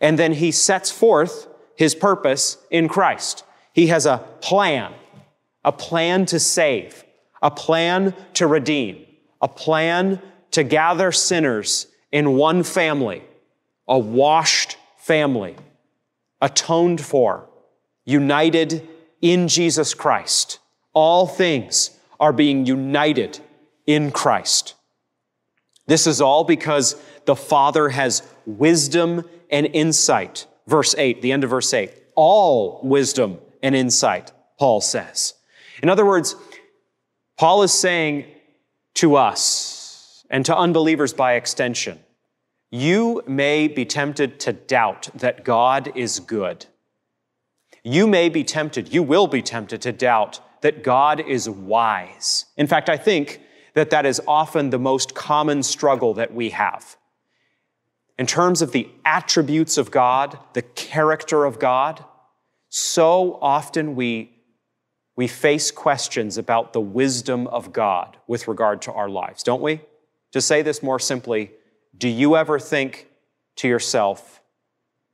And 0.00 0.18
then 0.18 0.32
he 0.32 0.50
sets 0.50 0.90
forth 0.90 1.48
his 1.76 1.94
purpose 1.94 2.56
in 2.70 2.88
Christ. 2.88 3.44
He 3.72 3.88
has 3.88 4.06
a 4.06 4.18
plan, 4.40 4.92
a 5.64 5.72
plan 5.72 6.26
to 6.26 6.40
save, 6.40 7.04
a 7.42 7.50
plan 7.50 8.14
to 8.34 8.46
redeem, 8.46 9.06
a 9.40 9.48
plan 9.48 10.20
to 10.52 10.64
gather 10.64 11.12
sinners 11.12 11.86
in 12.10 12.36
one 12.36 12.62
family, 12.62 13.22
a 13.86 13.98
washed 13.98 14.76
family, 14.98 15.56
atoned 16.40 17.00
for, 17.00 17.48
united 18.04 18.86
in 19.20 19.48
Jesus 19.48 19.94
Christ. 19.94 20.58
All 20.92 21.26
things 21.26 21.90
are 22.18 22.32
being 22.32 22.66
united 22.66 23.38
in 23.86 24.10
Christ. 24.10 24.74
This 25.86 26.06
is 26.06 26.20
all 26.20 26.44
because 26.44 27.00
the 27.24 27.36
Father 27.36 27.88
has 27.88 28.22
wisdom 28.46 29.24
and 29.50 29.66
insight. 29.66 30.46
Verse 30.66 30.94
8, 30.96 31.22
the 31.22 31.32
end 31.32 31.44
of 31.44 31.50
verse 31.50 31.72
8. 31.72 31.92
All 32.14 32.80
wisdom 32.82 33.38
and 33.62 33.74
insight, 33.74 34.32
Paul 34.58 34.80
says. 34.80 35.34
In 35.82 35.88
other 35.88 36.04
words, 36.06 36.36
Paul 37.38 37.62
is 37.62 37.72
saying 37.72 38.26
to 38.94 39.16
us 39.16 40.24
and 40.30 40.44
to 40.46 40.56
unbelievers 40.56 41.12
by 41.12 41.34
extension, 41.34 41.98
you 42.70 43.22
may 43.26 43.66
be 43.66 43.84
tempted 43.84 44.38
to 44.40 44.52
doubt 44.52 45.08
that 45.14 45.44
God 45.44 45.90
is 45.96 46.20
good. 46.20 46.66
You 47.82 48.06
may 48.06 48.28
be 48.28 48.44
tempted, 48.44 48.92
you 48.92 49.02
will 49.02 49.26
be 49.26 49.42
tempted 49.42 49.80
to 49.82 49.92
doubt 49.92 50.40
that 50.60 50.84
God 50.84 51.20
is 51.20 51.48
wise. 51.48 52.44
In 52.56 52.66
fact, 52.66 52.88
I 52.88 52.96
think 52.96 53.40
that 53.74 53.90
that 53.90 54.04
is 54.04 54.20
often 54.28 54.70
the 54.70 54.78
most 54.78 55.14
common 55.14 55.62
struggle 55.62 56.14
that 56.14 56.34
we 56.34 56.50
have. 56.50 56.96
In 58.18 58.26
terms 58.26 58.60
of 58.60 58.72
the 58.72 58.88
attributes 59.04 59.78
of 59.78 59.90
God, 59.90 60.38
the 60.52 60.62
character 60.62 61.46
of 61.46 61.58
God, 61.58 62.04
so 62.70 63.36
often 63.42 63.96
we, 63.96 64.30
we 65.16 65.26
face 65.26 65.72
questions 65.72 66.38
about 66.38 66.72
the 66.72 66.80
wisdom 66.80 67.48
of 67.48 67.72
God 67.72 68.16
with 68.28 68.46
regard 68.48 68.80
to 68.82 68.92
our 68.92 69.08
lives, 69.08 69.42
don't 69.42 69.60
we? 69.60 69.80
To 70.32 70.40
say 70.40 70.62
this 70.62 70.82
more 70.82 71.00
simply, 71.00 71.50
do 71.98 72.08
you 72.08 72.36
ever 72.36 72.60
think 72.60 73.08
to 73.56 73.68
yourself, 73.68 74.40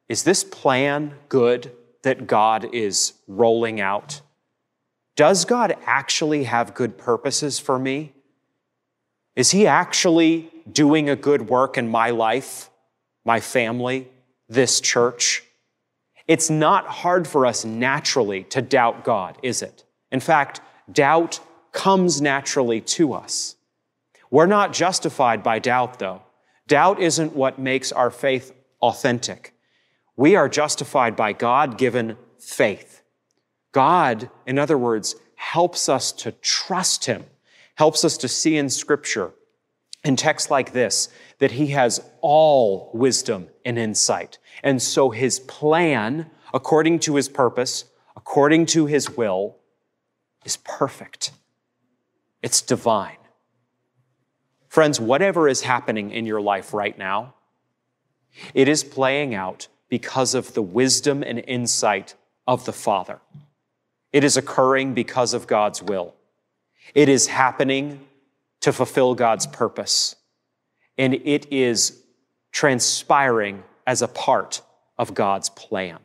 is 0.06 0.22
this 0.22 0.44
plan 0.44 1.14
good 1.30 1.72
that 2.02 2.26
God 2.26 2.68
is 2.74 3.14
rolling 3.26 3.80
out? 3.80 4.20
Does 5.16 5.46
God 5.46 5.76
actually 5.86 6.44
have 6.44 6.74
good 6.74 6.98
purposes 6.98 7.58
for 7.58 7.78
me? 7.78 8.12
Is 9.34 9.50
He 9.50 9.66
actually 9.66 10.50
doing 10.70 11.08
a 11.08 11.16
good 11.16 11.48
work 11.48 11.78
in 11.78 11.88
my 11.88 12.10
life, 12.10 12.68
my 13.24 13.40
family, 13.40 14.08
this 14.46 14.78
church? 14.78 15.42
It's 16.28 16.50
not 16.50 16.86
hard 16.86 17.28
for 17.28 17.46
us 17.46 17.64
naturally 17.64 18.44
to 18.44 18.60
doubt 18.60 19.04
God, 19.04 19.38
is 19.42 19.62
it? 19.62 19.84
In 20.10 20.20
fact, 20.20 20.60
doubt 20.90 21.40
comes 21.72 22.20
naturally 22.20 22.80
to 22.80 23.12
us. 23.12 23.56
We're 24.30 24.46
not 24.46 24.72
justified 24.72 25.42
by 25.42 25.58
doubt, 25.58 25.98
though. 25.98 26.22
Doubt 26.66 27.00
isn't 27.00 27.36
what 27.36 27.58
makes 27.58 27.92
our 27.92 28.10
faith 28.10 28.52
authentic. 28.82 29.54
We 30.16 30.34
are 30.34 30.48
justified 30.48 31.14
by 31.14 31.32
God 31.32 31.78
given 31.78 32.16
faith. 32.38 33.02
God, 33.72 34.30
in 34.46 34.58
other 34.58 34.78
words, 34.78 35.14
helps 35.36 35.88
us 35.88 36.10
to 36.12 36.32
trust 36.32 37.04
Him, 37.04 37.24
helps 37.76 38.04
us 38.04 38.16
to 38.18 38.28
see 38.28 38.56
in 38.56 38.70
Scripture, 38.70 39.32
in 40.06 40.16
texts 40.16 40.50
like 40.50 40.72
this, 40.72 41.08
that 41.38 41.52
He 41.52 41.68
has 41.68 42.00
all 42.20 42.90
wisdom 42.94 43.48
and 43.64 43.78
insight. 43.78 44.38
And 44.62 44.80
so 44.80 45.10
His 45.10 45.40
plan, 45.40 46.30
according 46.54 47.00
to 47.00 47.16
His 47.16 47.28
purpose, 47.28 47.84
according 48.16 48.66
to 48.66 48.86
His 48.86 49.10
will, 49.16 49.56
is 50.44 50.56
perfect. 50.58 51.32
It's 52.42 52.62
divine. 52.62 53.16
Friends, 54.68 55.00
whatever 55.00 55.48
is 55.48 55.62
happening 55.62 56.10
in 56.10 56.26
your 56.26 56.40
life 56.40 56.72
right 56.72 56.96
now, 56.96 57.34
it 58.54 58.68
is 58.68 58.84
playing 58.84 59.34
out 59.34 59.68
because 59.88 60.34
of 60.34 60.54
the 60.54 60.62
wisdom 60.62 61.22
and 61.22 61.38
insight 61.46 62.14
of 62.46 62.64
the 62.64 62.72
Father. 62.72 63.20
It 64.12 64.22
is 64.24 64.36
occurring 64.36 64.94
because 64.94 65.34
of 65.34 65.46
God's 65.46 65.82
will. 65.82 66.14
It 66.94 67.08
is 67.08 67.26
happening 67.26 68.06
to 68.66 68.72
fulfill 68.72 69.14
God's 69.14 69.46
purpose. 69.46 70.16
And 70.98 71.14
it 71.14 71.46
is 71.52 72.02
transpiring 72.50 73.62
as 73.86 74.02
a 74.02 74.08
part 74.08 74.60
of 74.98 75.14
God's 75.14 75.50
plan. 75.50 75.98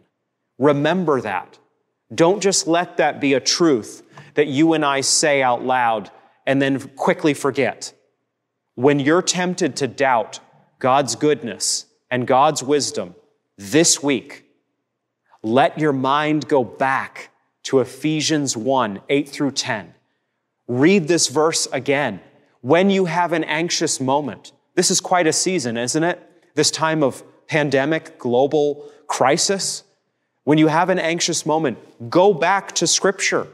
Remember 0.59 1.21
that. 1.21 1.57
Don't 2.13 2.39
just 2.39 2.67
let 2.67 2.97
that 2.97 3.19
be 3.19 3.33
a 3.33 3.39
truth 3.39 4.03
that 4.35 4.45
you 4.45 4.73
and 4.73 4.85
I 4.85 5.01
say 5.01 5.41
out 5.41 5.65
loud 5.65 6.11
and 6.45 6.61
then 6.61 6.79
quickly 6.89 7.33
forget. 7.33 7.95
When 8.75 8.99
you're 8.99 9.23
tempted 9.23 9.75
to 9.77 9.87
doubt 9.87 10.39
God's 10.77 11.15
goodness 11.15 11.87
and 12.11 12.27
God's 12.27 12.61
wisdom 12.61 13.15
this 13.57 14.03
week, 14.03 14.45
let 15.41 15.79
your 15.79 15.93
mind 15.93 16.47
go 16.47 16.63
back 16.63 17.31
to 17.63 17.79
Ephesians 17.79 18.55
1 18.55 19.01
8 19.09 19.29
through 19.29 19.51
10. 19.51 19.95
Read 20.67 21.07
this 21.07 21.27
verse 21.27 21.67
again. 21.73 22.21
When 22.61 22.89
you 22.89 23.05
have 23.05 23.33
an 23.33 23.43
anxious 23.43 23.99
moment, 23.99 24.51
this 24.75 24.91
is 24.91 25.01
quite 25.01 25.27
a 25.27 25.33
season, 25.33 25.77
isn't 25.77 26.03
it? 26.03 26.21
This 26.55 26.71
time 26.71 27.03
of 27.03 27.23
pandemic, 27.47 28.17
global 28.17 28.89
crisis. 29.07 29.83
When 30.43 30.57
you 30.57 30.67
have 30.67 30.89
an 30.89 30.99
anxious 30.99 31.45
moment, 31.45 31.77
go 32.09 32.33
back 32.33 32.73
to 32.75 32.87
Scripture. 32.87 33.47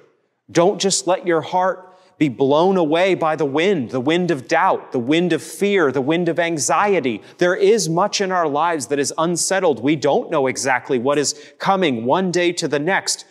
Don't 0.51 0.79
just 0.79 1.07
let 1.07 1.25
your 1.25 1.41
heart 1.41 1.83
be 2.17 2.29
blown 2.29 2.77
away 2.77 3.13
by 3.13 3.35
the 3.35 3.45
wind, 3.45 3.91
the 3.91 3.99
wind 3.99 4.31
of 4.31 4.47
doubt, 4.47 4.91
the 4.91 4.99
wind 4.99 5.33
of 5.33 5.41
fear, 5.41 5.91
the 5.91 6.01
wind 6.01 6.27
of 6.29 6.39
anxiety. 6.39 7.21
There 7.37 7.55
is 7.55 7.87
much 7.87 8.21
in 8.21 8.31
our 8.31 8.47
lives 8.47 8.87
that 8.87 8.99
is 8.99 9.13
unsettled. 9.17 9.83
We 9.83 9.95
don't 9.95 10.31
know 10.31 10.47
exactly 10.47 10.97
what 10.97 11.17
is 11.17 11.35
coming 11.59 12.05
one 12.05 12.31
day 12.31 12.51
to 12.53 12.67
the 12.67 12.79
next. 12.79 13.25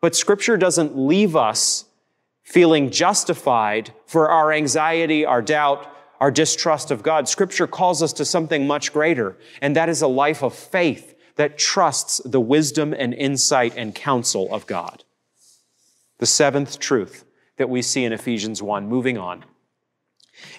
But 0.00 0.16
scripture 0.16 0.56
doesn't 0.56 0.96
leave 0.96 1.36
us 1.36 1.84
feeling 2.50 2.90
justified 2.90 3.92
for 4.06 4.28
our 4.28 4.52
anxiety, 4.52 5.24
our 5.24 5.40
doubt, 5.40 5.86
our 6.18 6.32
distrust 6.32 6.90
of 6.90 7.00
God. 7.00 7.28
Scripture 7.28 7.68
calls 7.68 8.02
us 8.02 8.12
to 8.14 8.24
something 8.24 8.66
much 8.66 8.92
greater, 8.92 9.36
and 9.62 9.76
that 9.76 9.88
is 9.88 10.02
a 10.02 10.08
life 10.08 10.42
of 10.42 10.52
faith 10.52 11.14
that 11.36 11.58
trusts 11.58 12.20
the 12.24 12.40
wisdom 12.40 12.92
and 12.92 13.14
insight 13.14 13.74
and 13.76 13.94
counsel 13.94 14.52
of 14.52 14.66
God. 14.66 15.04
The 16.18 16.26
seventh 16.26 16.80
truth 16.80 17.24
that 17.56 17.70
we 17.70 17.82
see 17.82 18.04
in 18.04 18.12
Ephesians 18.12 18.60
1, 18.60 18.88
moving 18.88 19.16
on, 19.16 19.44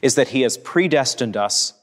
is 0.02 0.16
that 0.16 0.30
He 0.30 0.42
has 0.42 0.58
predestined 0.58 1.36
us 1.36 1.74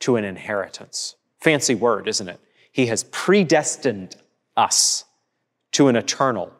to 0.00 0.16
an 0.16 0.24
inheritance. 0.24 1.14
Fancy 1.38 1.76
word, 1.76 2.08
isn't 2.08 2.28
it? 2.28 2.40
He 2.72 2.86
has 2.86 3.04
predestined 3.04 4.16
us 4.56 5.04
to 5.70 5.86
an 5.86 5.94
eternal 5.94 6.52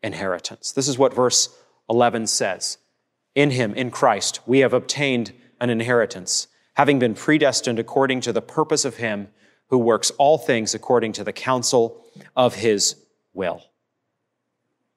inheritance. 0.00 0.70
This 0.70 0.86
is 0.86 0.96
what 0.96 1.12
verse 1.12 1.56
11 1.90 2.28
says. 2.28 2.78
In 3.34 3.50
Him, 3.50 3.74
in 3.74 3.90
Christ, 3.90 4.40
we 4.46 4.60
have 4.60 4.72
obtained 4.72 5.32
an 5.60 5.68
inheritance, 5.68 6.46
having 6.74 6.98
been 6.98 7.14
predestined 7.14 7.78
according 7.78 8.20
to 8.22 8.32
the 8.32 8.40
purpose 8.40 8.84
of 8.84 8.96
Him 8.96 9.28
who 9.68 9.78
works 9.78 10.10
all 10.12 10.38
things 10.38 10.74
according 10.74 11.12
to 11.12 11.24
the 11.24 11.32
counsel 11.32 12.02
of 12.36 12.54
His 12.54 12.96
will. 13.34 13.62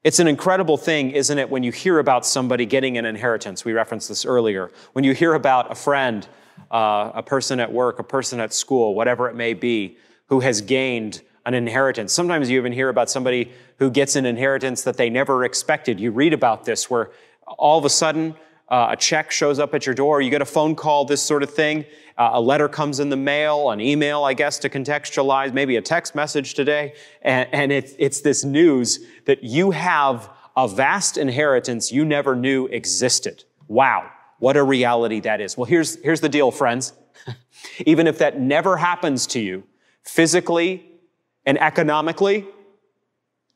It's 0.04 0.20
an 0.20 0.28
incredible 0.28 0.78
thing, 0.78 1.12
isn't 1.12 1.38
it, 1.38 1.50
when 1.50 1.64
you 1.64 1.72
hear 1.72 2.00
about 2.00 2.26
somebody 2.26 2.66
getting 2.66 2.98
an 2.98 3.06
inheritance? 3.06 3.64
We 3.64 3.72
referenced 3.74 4.10
this 4.10 4.26
earlier. 4.26 4.72
When 4.94 5.06
you 5.06 5.14
hear 5.14 5.34
about 5.34 5.72
a 5.72 5.76
friend, 5.76 6.28
uh, 6.72 7.12
a 7.14 7.24
person 7.24 7.60
at 7.60 7.72
work, 7.72 8.00
a 8.00 8.04
person 8.04 8.40
at 8.40 8.54
school, 8.54 8.96
whatever 8.96 9.30
it 9.30 9.36
may 9.36 9.54
be, 9.54 9.98
who 10.28 10.42
has 10.42 10.62
gained 10.62 11.22
an 11.46 11.54
inheritance. 11.54 12.14
Sometimes 12.14 12.50
you 12.50 12.58
even 12.58 12.72
hear 12.72 12.90
about 12.90 13.10
somebody 13.10 13.52
who 13.78 13.90
gets 13.90 14.16
an 14.16 14.26
inheritance 14.26 14.84
that 14.84 14.98
they 14.98 15.10
never 15.10 15.44
expected. 15.44 16.00
You 16.00 16.12
read 16.12 16.34
about 16.34 16.66
this 16.66 16.90
where 16.90 17.12
all 17.46 17.78
of 17.78 17.86
a 17.86 17.90
sudden 17.90 18.36
uh, 18.70 18.88
a 18.92 18.96
check 18.96 19.30
shows 19.30 19.60
up 19.60 19.74
at 19.74 19.86
your 19.86 19.94
door, 19.94 20.22
you 20.22 20.30
get 20.30 20.42
a 20.42 20.46
phone 20.46 20.76
call, 20.76 21.06
this 21.06 21.22
sort 21.22 21.44
of 21.44 21.54
thing. 21.54 21.86
Uh, 22.18 22.32
a 22.34 22.42
letter 22.42 22.70
comes 22.70 23.00
in 23.00 23.10
the 23.10 23.18
mail, 23.18 23.72
an 23.72 23.82
email, 23.82 24.24
I 24.24 24.34
guess, 24.34 24.58
to 24.60 24.70
contextualize, 24.70 25.54
maybe 25.54 25.76
a 25.76 25.82
text 25.82 26.16
message 26.16 26.54
today. 26.54 26.94
And, 27.22 27.50
and 27.52 27.72
it's, 27.72 27.94
it's 28.00 28.22
this 28.22 28.44
news 28.44 29.00
that 29.26 29.44
you 29.44 29.72
have 29.72 30.30
a 30.56 30.68
vast 30.68 31.18
inheritance 31.18 31.92
you 31.92 32.06
never 32.06 32.36
knew 32.36 32.68
existed. 32.68 33.44
Wow, 33.68 34.10
what 34.40 34.56
a 34.56 34.64
reality 34.64 35.20
that 35.22 35.42
is. 35.42 35.58
Well, 35.58 35.66
here's, 35.66 36.02
here's 36.02 36.22
the 36.22 36.30
deal, 36.30 36.52
friends. 36.52 36.94
Even 37.86 38.08
if 38.08 38.20
that 38.20 38.40
never 38.40 38.78
happens 38.78 39.28
to 39.28 39.40
you, 39.40 39.64
physically, 40.04 40.93
and 41.46 41.60
economically, 41.60 42.46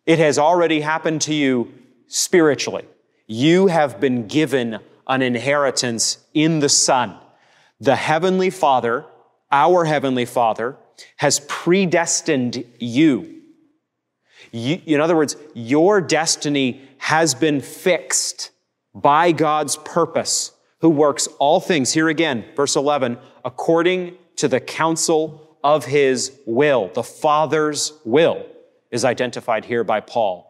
it 0.05 0.19
has 0.19 0.37
already 0.37 0.81
happened 0.81 1.21
to 1.23 1.33
you 1.33 1.73
spiritually. 2.07 2.85
You 3.27 3.67
have 3.67 3.99
been 3.99 4.27
given 4.27 4.79
an 5.07 5.21
inheritance 5.21 6.17
in 6.33 6.59
the 6.59 6.69
Son. 6.69 7.17
The 7.79 7.95
Heavenly 7.95 8.49
Father, 8.49 9.05
our 9.51 9.85
Heavenly 9.85 10.25
Father, 10.25 10.77
has 11.17 11.41
predestined 11.47 12.63
you. 12.79 13.41
you. 14.51 14.81
In 14.85 15.01
other 15.01 15.15
words, 15.15 15.35
your 15.53 16.01
destiny 16.01 16.81
has 16.97 17.35
been 17.35 17.61
fixed 17.61 18.51
by 18.93 19.31
God's 19.31 19.77
purpose, 19.77 20.51
who 20.81 20.89
works 20.89 21.27
all 21.39 21.59
things, 21.59 21.93
here 21.93 22.09
again, 22.09 22.45
verse 22.55 22.75
11, 22.75 23.17
according 23.45 24.17
to 24.37 24.47
the 24.47 24.59
counsel 24.59 25.46
of 25.67 25.83
his 25.83 26.31
will. 26.45 26.89
The 26.93 27.03
Father's 27.03 27.91
will 28.05 28.45
is 28.89 29.03
identified 29.03 29.65
here 29.65 29.83
by 29.83 29.99
Paul 29.99 30.45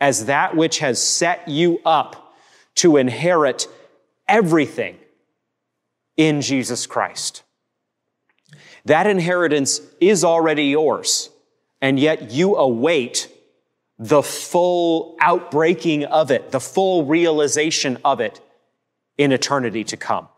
as 0.00 0.24
that 0.24 0.56
which 0.56 0.78
has 0.78 1.00
set 1.00 1.46
you 1.46 1.78
up 1.84 2.34
to 2.76 2.96
inherit 2.96 3.68
everything 4.26 4.96
in 6.16 6.40
Jesus 6.40 6.86
Christ. 6.86 7.42
That 8.86 9.06
inheritance 9.06 9.82
is 10.00 10.24
already 10.24 10.64
yours, 10.64 11.28
and 11.82 12.00
yet 12.00 12.30
you 12.30 12.56
await 12.56 13.28
the 13.98 14.22
full 14.22 15.16
outbreaking 15.20 16.04
of 16.04 16.30
it, 16.30 16.50
the 16.50 16.60
full 16.60 17.04
realization 17.04 17.98
of 18.06 18.20
it 18.20 18.40
in 19.18 19.32
eternity 19.32 19.84
to 19.84 19.98
come. 19.98 20.28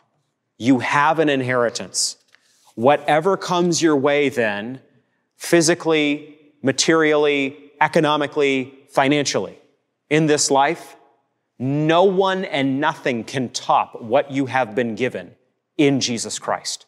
You 0.57 0.81
have 0.81 1.21
an 1.21 1.29
inheritance. 1.29 2.17
Whatever 2.79 3.37
comes 3.37 3.83
your 3.83 3.97
way 3.97 4.29
then, 4.29 4.81
physically, 5.35 6.39
materially, 6.63 7.73
economically, 7.81 8.73
financially, 8.89 9.59
in 10.09 10.27
this 10.27 10.49
life, 10.49 10.95
no 11.59 12.05
one 12.05 12.45
and 12.45 12.81
nothing 12.81 13.25
can 13.25 13.49
top 13.49 14.01
what 14.01 14.31
you 14.31 14.47
have 14.47 14.77
been 14.77 14.95
given 14.95 15.35
in 15.77 15.99
Jesus 15.99 16.39
Christ. 16.39 16.87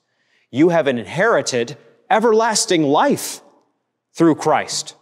You 0.52 0.68
have 0.68 0.86
inherited 0.86 1.76
everlasting 2.08 2.84
life 2.84 3.40
through 4.12 4.36
Christ. 4.36 4.94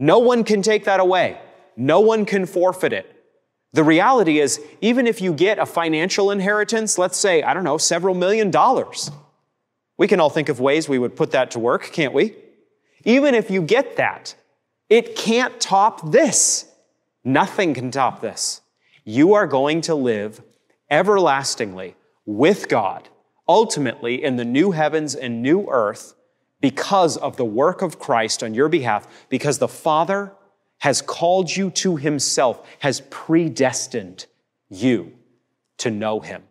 No 0.00 0.18
one 0.18 0.42
can 0.42 0.60
take 0.60 0.86
that 0.86 0.98
away. 0.98 1.38
No 1.76 2.00
one 2.00 2.24
can 2.24 2.46
forfeit 2.46 2.92
it. 2.92 3.06
The 3.74 3.84
reality 3.84 4.40
is, 4.40 4.60
even 4.80 5.06
if 5.06 5.20
you 5.20 5.34
get 5.34 5.60
a 5.60 5.66
financial 5.66 6.32
inheritance, 6.32 6.98
let's 6.98 7.16
say, 7.16 7.44
I 7.44 7.54
don't 7.54 7.62
know, 7.62 7.78
several 7.78 8.16
million 8.16 8.50
dollars, 8.50 9.08
we 10.02 10.08
can 10.08 10.18
all 10.18 10.30
think 10.30 10.48
of 10.48 10.58
ways 10.58 10.88
we 10.88 10.98
would 10.98 11.14
put 11.14 11.30
that 11.30 11.52
to 11.52 11.60
work, 11.60 11.92
can't 11.92 12.12
we? 12.12 12.34
Even 13.04 13.36
if 13.36 13.52
you 13.52 13.62
get 13.62 13.94
that, 13.98 14.34
it 14.88 15.14
can't 15.14 15.60
top 15.60 16.10
this. 16.10 16.68
Nothing 17.22 17.72
can 17.72 17.92
top 17.92 18.20
this. 18.20 18.62
You 19.04 19.34
are 19.34 19.46
going 19.46 19.80
to 19.82 19.94
live 19.94 20.42
everlastingly 20.90 21.94
with 22.26 22.68
God, 22.68 23.10
ultimately 23.48 24.24
in 24.24 24.34
the 24.34 24.44
new 24.44 24.72
heavens 24.72 25.14
and 25.14 25.40
new 25.40 25.68
earth, 25.70 26.14
because 26.60 27.16
of 27.16 27.36
the 27.36 27.44
work 27.44 27.80
of 27.80 28.00
Christ 28.00 28.42
on 28.42 28.54
your 28.54 28.68
behalf, 28.68 29.06
because 29.28 29.58
the 29.58 29.68
Father 29.68 30.32
has 30.78 31.00
called 31.00 31.54
you 31.54 31.70
to 31.70 31.94
Himself, 31.94 32.68
has 32.80 33.02
predestined 33.08 34.26
you 34.68 35.12
to 35.78 35.92
know 35.92 36.18
Him. 36.18 36.42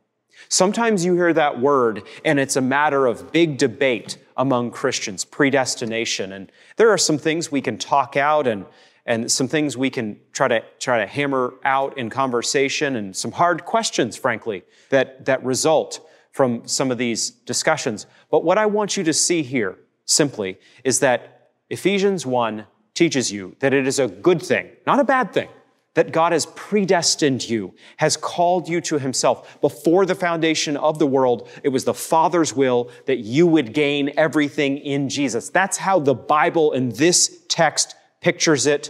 Sometimes 0.52 1.06
you 1.06 1.14
hear 1.14 1.32
that 1.32 1.62
word 1.62 2.04
and 2.26 2.38
it's 2.38 2.58
a 2.58 2.62
matter 2.62 3.06
of 3.06 3.32
big 3.32 3.58
debate 3.58 4.18
among 4.36 4.72
Christians, 4.72 5.24
predestination. 5.24 6.34
And 6.34 6.52
there 6.76 6.90
are 6.90 6.98
some 6.98 7.18
things 7.18 7.50
we 7.50 7.62
can 7.62 7.78
talk 7.78 8.18
out 8.18 8.48
and, 8.48 8.66
and 9.06 9.32
some 9.32 9.48
things 9.48 9.78
we 9.78 9.90
can 9.90 10.20
try 10.34 10.50
to, 10.50 10.62
try 10.78 11.00
to 11.00 11.08
hammer 11.08 11.54
out 11.64 11.98
in 11.98 12.10
conversation 12.10 12.98
and 12.98 13.16
some 13.16 13.32
hard 13.32 13.64
questions, 13.64 14.18
frankly, 14.18 14.64
that, 14.90 15.24
that 15.24 15.42
result 15.42 16.06
from 16.34 16.68
some 16.68 16.92
of 16.92 16.98
these 16.98 17.30
discussions. 17.30 18.06
But 18.30 18.44
what 18.44 18.58
I 18.58 18.66
want 18.66 18.98
you 18.98 19.06
to 19.06 19.14
see 19.14 19.44
here 19.44 19.78
simply 20.04 20.60
is 20.84 21.00
that 21.00 21.52
Ephesians 21.70 22.26
1 22.26 22.66
teaches 22.94 23.32
you 23.32 23.56
that 23.60 23.74
it 23.74 23.88
is 23.88 24.00
a 24.00 24.10
good 24.10 24.42
thing, 24.42 24.70
not 24.86 25.00
a 25.00 25.06
bad 25.06 25.32
thing, 25.32 25.48
that 25.94 26.12
God 26.12 26.32
has 26.32 26.46
predestined 26.46 27.50
you, 27.50 27.74
has 27.98 28.16
called 28.16 28.70
you 28.70 28.80
to 28.82 28.98
himself. 28.98 29.60
Before 29.60 30.06
the 30.06 30.16
foundation 30.16 30.78
of 30.78 31.00
the 31.00 31.08
world, 31.08 31.50
it 31.64 31.70
was 31.70 31.84
the 31.84 31.94
Father's 31.94 32.56
will 32.56 32.90
that 33.08 33.20
you 33.20 33.46
would 33.46 33.74
gain 33.74 34.12
everything 34.16 34.78
in 34.78 35.10
Jesus. 35.10 35.50
That's 35.50 35.78
how 35.78 36.00
the 36.00 36.14
Bible 36.14 36.72
in 36.72 36.90
this 36.90 37.44
text 37.50 37.96
pictures 38.22 38.66
it 38.68 38.90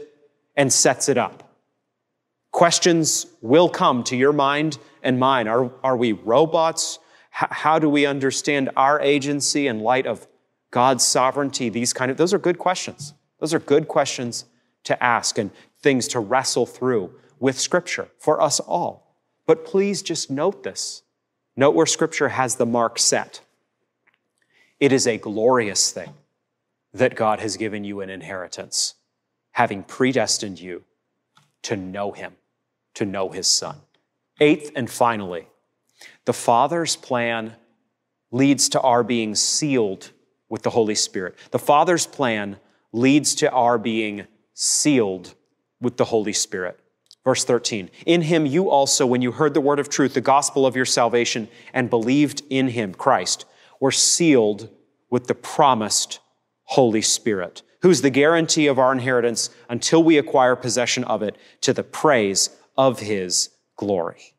and 0.56 0.72
sets 0.72 1.10
it 1.10 1.18
up. 1.18 1.56
Questions 2.52 3.26
will 3.42 3.70
come 3.70 4.04
to 4.04 4.16
your 4.16 4.34
mind 4.34 4.78
and 5.02 5.20
mine. 5.20 5.48
Are, 5.48 5.72
are 5.84 5.98
we 5.98 6.12
robots? 6.12 7.00
H- 7.42 7.48
how 7.50 7.80
do 7.80 7.90
we 7.90 8.06
understand 8.06 8.70
our 8.76 9.00
agency 9.02 9.68
in 9.68 9.80
light 9.80 10.06
of 10.06 10.28
God's 10.70 11.04
sovereignty? 11.04 11.70
These 11.70 11.94
kind 11.94 12.12
of, 12.12 12.18
those 12.18 12.34
are 12.34 12.40
good 12.40 12.60
questions. 12.60 13.14
Those 13.40 13.54
are 13.54 13.60
good 13.60 13.88
questions 13.88 14.46
to 14.84 15.02
ask 15.04 15.38
and 15.38 15.52
things 15.82 16.08
to 16.10 16.20
wrestle 16.20 16.66
through 16.66 17.14
with 17.40 17.60
Scripture 17.60 18.10
for 18.18 18.42
us 18.42 18.60
all. 18.60 19.16
But 19.46 19.66
please 19.66 20.02
just 20.02 20.30
note 20.30 20.64
this. 20.64 21.04
Note 21.56 21.76
where 21.76 21.86
Scripture 21.86 22.30
has 22.30 22.56
the 22.56 22.66
mark 22.66 22.98
set. 22.98 23.42
It 24.80 24.92
is 24.92 25.06
a 25.06 25.18
glorious 25.18 25.92
thing 25.92 26.14
that 26.94 27.16
God 27.16 27.40
has 27.40 27.58
given 27.58 27.84
you 27.84 28.02
an 28.02 28.10
inheritance, 28.10 28.96
having 29.52 29.84
predestined 29.84 30.60
you 30.60 30.84
to 31.64 31.76
know 31.76 32.12
Him, 32.12 32.34
to 32.96 33.06
know 33.06 33.30
His 33.30 33.48
Son. 33.48 33.78
Eighth 34.40 34.72
and 34.76 34.90
finally, 34.90 35.48
the 36.26 36.34
Father's 36.34 36.96
plan 36.96 37.54
leads 38.32 38.70
to 38.70 38.82
our 38.82 39.04
being 39.04 39.36
sealed 39.36 40.12
with 40.50 40.64
the 40.64 40.70
Holy 40.70 40.96
Spirit. 40.96 41.36
The 41.52 41.60
Father's 41.60 42.06
plan 42.06 42.58
leads 42.92 43.36
to 43.36 43.52
our 43.52 43.78
being 43.78 44.28
sealed 44.54 45.36
with 45.80 45.98
the 45.98 46.06
Holy 46.06 46.34
Spirit. 46.34 46.80
Verse 47.24 47.44
13, 47.44 47.92
in 48.06 48.24
him 48.24 48.48
you 48.48 48.70
also, 48.70 49.06
when 49.06 49.22
you 49.22 49.32
heard 49.32 49.54
the 49.54 49.62
word 49.62 49.80
of 49.80 49.90
truth, 49.90 50.16
the 50.16 50.22
gospel 50.22 50.66
of 50.66 50.76
your 50.76 50.86
salvation, 50.86 51.48
and 51.72 51.90
believed 51.90 52.42
in 52.50 52.70
him, 52.70 52.94
Christ, 52.96 53.46
were 53.80 53.92
sealed 53.92 54.70
with 55.12 55.28
the 55.28 55.36
promised 55.36 56.20
Holy 56.64 57.02
Spirit, 57.02 57.62
who's 57.82 58.02
the 58.02 58.10
guarantee 58.10 58.66
of 58.66 58.80
our 58.80 58.92
inheritance 58.92 59.52
until 59.70 60.04
we 60.04 60.18
acquire 60.18 60.56
possession 60.56 61.04
of 61.04 61.22
it 61.22 61.36
to 61.62 61.74
the 61.74 61.84
praise 61.84 62.50
of 62.76 63.02
his 63.02 63.50
glory. 63.76 64.34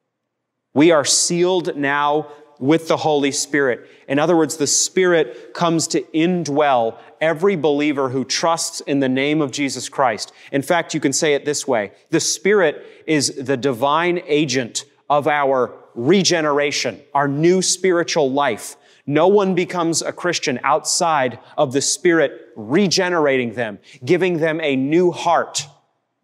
We 0.75 0.91
are 0.91 1.05
sealed 1.05 1.77
now 1.77 2.29
with 2.63 2.87
the 2.87 2.97
Holy 2.97 3.33
Spirit. 3.33 3.91
In 4.07 4.21
other 4.21 4.37
words, 4.37 4.57
the 4.57 4.69
Spirit 4.69 5.53
comes 5.53 5.89
to 5.89 6.01
indwell 6.15 6.97
every 7.21 7.57
believer 7.57 8.09
who 8.09 8.25
trusts 8.25 8.81
in 8.83 9.01
the 9.01 9.09
name 9.09 9.41
of 9.41 9.51
Jesus 9.51 9.89
Christ. 9.89 10.33
In 10.53 10.63
fact, 10.63 10.95
you 10.95 11.01
can 11.01 11.13
say 11.13 11.35
it 11.35 11.45
this 11.45 11.67
way. 11.67 11.91
The 12.11 12.21
Spirit 12.21 12.87
is 13.05 13.35
the 13.35 13.57
divine 13.57 14.23
agent 14.27 14.85
of 15.11 15.27
our 15.27 15.75
regeneration, 15.97 17.01
our 17.13 17.27
new 17.27 17.63
spiritual 17.63 18.31
life. 18.31 18.77
No 19.07 19.27
one 19.27 19.57
becomes 19.57 20.01
a 20.01 20.13
Christian 20.13 20.61
outside 20.63 21.41
of 21.59 21.73
the 21.73 21.83
Spirit 21.83 22.53
regenerating 22.55 23.55
them, 23.55 23.81
giving 24.05 24.39
them 24.39 24.61
a 24.61 24.77
new 24.77 25.11
heart 25.11 25.67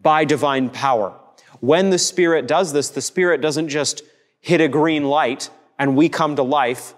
by 0.00 0.24
divine 0.24 0.70
power. 0.70 1.18
When 1.58 1.90
the 1.90 1.98
Spirit 1.98 2.46
does 2.46 2.72
this, 2.72 2.90
the 2.90 3.02
Spirit 3.02 3.40
doesn't 3.40 3.70
just 3.70 4.04
hit 4.40 4.60
a 4.60 4.68
green 4.68 5.02
light 5.02 5.50
and 5.78 5.96
we 5.96 6.08
come 6.08 6.36
to 6.36 6.42
life, 6.42 6.94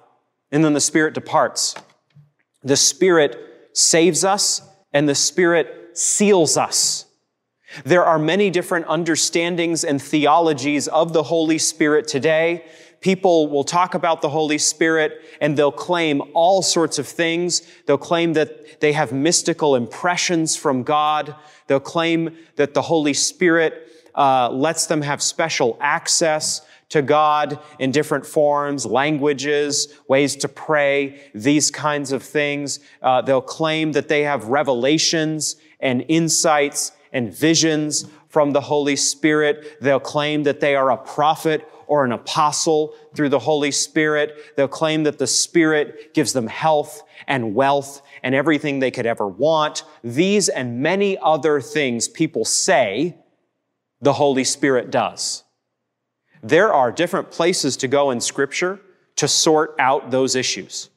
and 0.51 0.65
then 0.65 0.73
the 0.73 0.81
Spirit 0.81 1.15
departs. 1.15 1.75
The 2.63 2.77
Spirit 2.77 3.39
saves 3.73 4.25
us, 4.25 4.63
and 4.93 5.09
the 5.09 5.15
Spirit 5.15 5.97
seals 5.97 6.57
us. 6.57 7.07
There 7.85 8.05
are 8.05 8.19
many 8.19 8.51
different 8.51 8.87
understandings 8.89 9.85
and 9.85 10.03
theologies 10.03 10.89
of 10.89 11.13
the 11.13 11.23
Holy 11.23 11.59
Spirit 11.59 12.09
today. 12.09 12.65
People 13.01 13.49
will 13.49 13.65
talk 13.65 13.95
about 13.95 14.23
the 14.23 14.29
Holy 14.29 14.59
Spirit 14.59 15.23
and 15.41 15.57
they'll 15.57 15.73
claim 15.73 16.21
all 16.35 16.63
sorts 16.63 16.99
of 16.99 17.07
things. 17.07 17.63
They'll 17.87 17.97
claim 17.97 18.35
that 18.35 18.81
they 18.81 18.93
have 18.93 19.13
mystical 19.13 19.77
impressions 19.77 20.57
from 20.57 20.83
God. 20.83 21.35
They'll 21.67 21.81
claim 21.81 22.37
that 22.57 22.75
the 22.75 22.83
Holy 22.83 23.15
Spirit 23.15 23.89
uh, 24.15 24.51
lets 24.51 24.87
them 24.87 25.03
have 25.03 25.23
special 25.23 25.79
access 25.81 26.63
to 26.91 27.03
God 27.03 27.59
in 27.79 27.91
different 27.91 28.27
forms, 28.27 28.85
languages, 28.85 29.95
ways 30.09 30.37
to 30.37 30.49
pray, 30.49 31.21
these 31.35 31.71
kinds 31.71 32.13
of 32.13 32.23
things. 32.23 32.81
Uh, 33.03 33.23
they'll 33.23 33.41
claim 33.41 33.93
that 33.93 34.09
they 34.09 34.23
have 34.23 34.47
revelations 34.47 35.57
and 35.81 36.05
insights 36.09 36.93
and 37.13 37.33
visions 37.33 38.07
from 38.29 38.53
the 38.53 38.61
Holy 38.61 38.97
Spirit. 38.97 39.79
They'll 39.81 40.01
claim 40.01 40.45
that 40.45 40.61
they 40.61 40.77
are 40.77 40.91
a 40.91 40.97
prophet 40.97 41.69
or 41.87 42.05
an 42.05 42.13
apostle 42.13 42.95
through 43.15 43.29
the 43.29 43.39
Holy 43.39 43.73
Spirit. 43.73 44.55
They'll 44.57 44.69
claim 44.69 45.03
that 45.05 45.19
the 45.19 45.27
Spirit 45.27 46.15
gives 46.15 46.33
them 46.33 46.47
health 46.47 47.03
and 47.27 47.55
wealth 47.55 48.03
and 48.23 48.35
everything 48.35 48.79
they 48.79 48.93
could 48.93 49.07
ever 49.07 49.27
want. 49.27 49.83
These 50.05 50.49
and 50.49 50.81
many 50.81 51.19
other 51.19 51.61
things 51.61 52.07
people 52.07 52.45
say 52.45 53.17
the 54.01 54.13
Holy 54.13 54.45
Spirit 54.45 54.91
does. 54.91 55.43
There 56.43 56.73
are 56.73 56.91
different 56.91 57.31
places 57.31 57.77
to 57.79 57.89
go 57.89 58.11
in 58.11 58.21
Scripture 58.21 58.81
to 59.17 59.29
sort 59.29 59.75
out 59.79 60.11
those 60.11 60.35
issues. 60.35 60.91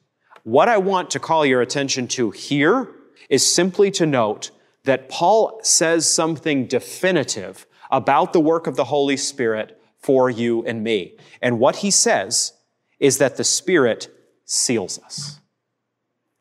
What 0.44 0.68
I 0.68 0.78
want 0.78 1.10
to 1.10 1.18
call 1.18 1.44
your 1.44 1.60
attention 1.60 2.08
to 2.08 2.30
here 2.30 2.88
is 3.28 3.44
simply 3.44 3.90
to 3.92 4.06
note 4.06 4.50
that 4.84 5.08
Paul 5.08 5.60
says 5.62 6.08
something 6.08 6.66
definitive 6.66 7.66
about 7.90 8.32
the 8.32 8.40
work 8.40 8.66
of 8.66 8.76
the 8.76 8.84
Holy 8.84 9.16
Spirit 9.16 9.80
for 9.98 10.28
you 10.28 10.64
and 10.64 10.82
me. 10.82 11.16
And 11.40 11.58
what 11.58 11.76
he 11.76 11.90
says 11.90 12.52
is 13.00 13.18
that 13.18 13.36
the 13.36 13.44
Spirit 13.44 14.08
seals 14.44 14.98
us. 14.98 15.40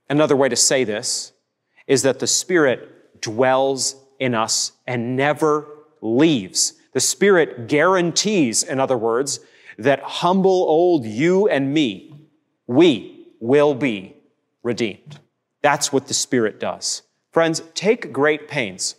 Another 0.10 0.36
way 0.36 0.50
to 0.50 0.56
say 0.56 0.84
this 0.84 1.32
is 1.88 2.02
that 2.04 2.20
the 2.20 2.28
Spirit 2.28 3.22
dwells 3.22 3.96
in 4.20 4.36
us 4.36 4.74
and 4.86 5.16
never 5.16 5.68
leaves. 6.02 6.74
The 6.94 7.00
Spirit 7.00 7.68
guarantees, 7.68 8.64
in 8.64 8.80
other 8.80 8.98
words, 8.98 9.40
that 9.78 10.02
humble 10.02 10.52
old 10.52 11.06
you 11.06 11.48
and 11.48 11.74
me, 11.74 12.16
we 12.68 13.28
will 13.40 13.74
be 13.74 14.16
redeemed. 14.62 15.20
That's 15.62 15.92
what 15.92 16.08
the 16.08 16.14
Spirit 16.14 16.60
does. 16.60 17.02
Friends, 17.32 17.62
take 17.74 18.14
great 18.14 18.48
pains 18.48 18.96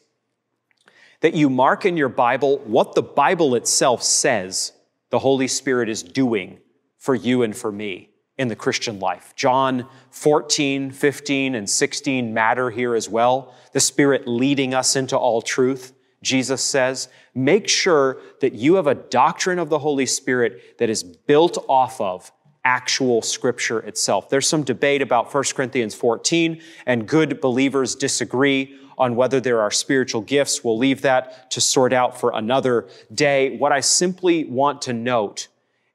that 1.21 1.35
you 1.35 1.49
mark 1.49 1.87
in 1.87 1.97
your 1.97 2.09
Bible 2.09 2.59
what 2.67 2.95
the 2.95 3.03
Bible 3.03 3.55
itself 3.55 4.03
says 4.03 4.73
the 5.11 5.21
Holy 5.21 5.49
Spirit 5.49 5.89
is 5.89 6.03
doing 6.03 6.59
for 6.99 7.15
you 7.15 7.43
and 7.43 7.57
for 7.57 7.71
me 7.71 8.11
in 8.37 8.49
the 8.49 8.57
Christian 8.57 8.99
life. 8.99 9.33
John 9.37 9.87
14, 10.11 10.91
15, 10.91 11.55
and 11.55 11.71
16 11.71 12.35
matter 12.35 12.71
here 12.71 12.95
as 12.95 13.09
well. 13.09 13.55
The 13.73 13.81
Spirit 13.81 14.27
leading 14.27 14.75
us 14.75 14.97
into 14.97 15.17
all 15.17 15.41
truth. 15.41 15.93
Jesus 16.25 16.63
says, 16.63 17.09
make 17.35 17.69
sure 17.69 18.19
that 18.41 18.55
you 18.55 18.75
have 18.75 18.87
a 18.87 18.95
doctrine 18.95 19.59
of 19.59 19.69
the 19.69 19.79
Holy 19.79 20.07
Spirit 20.07 20.79
that 20.79 20.91
is 20.91 21.03
built 21.03 21.65
off 21.69 22.01
of 22.01 22.33
actual 22.65 23.21
scripture 23.21 23.81
itself. 23.81 24.31
There's 24.31 24.49
some 24.49 24.63
debate 24.63 25.03
about 25.03 25.33
1 25.33 25.45
Corinthians 25.55 25.95
14, 25.95 26.61
and 26.87 27.07
good 27.07 27.41
believers 27.41 27.95
disagree 27.95 28.79
on 28.97 29.17
whether 29.17 29.41
there 29.41 29.61
are 29.61 29.71
spiritual 29.71 30.23
gifts. 30.23 30.65
We'll 30.65 30.79
leave 30.79 31.03
that 31.03 31.51
to 31.51 31.61
sort 31.61 31.93
out 31.93 32.19
for 32.19 32.33
another 32.35 32.89
day. 33.13 33.57
What 33.57 33.73
I 33.73 33.81
simply 33.81 34.45
want 34.45 34.83
to 34.83 34.93
note 34.93 35.49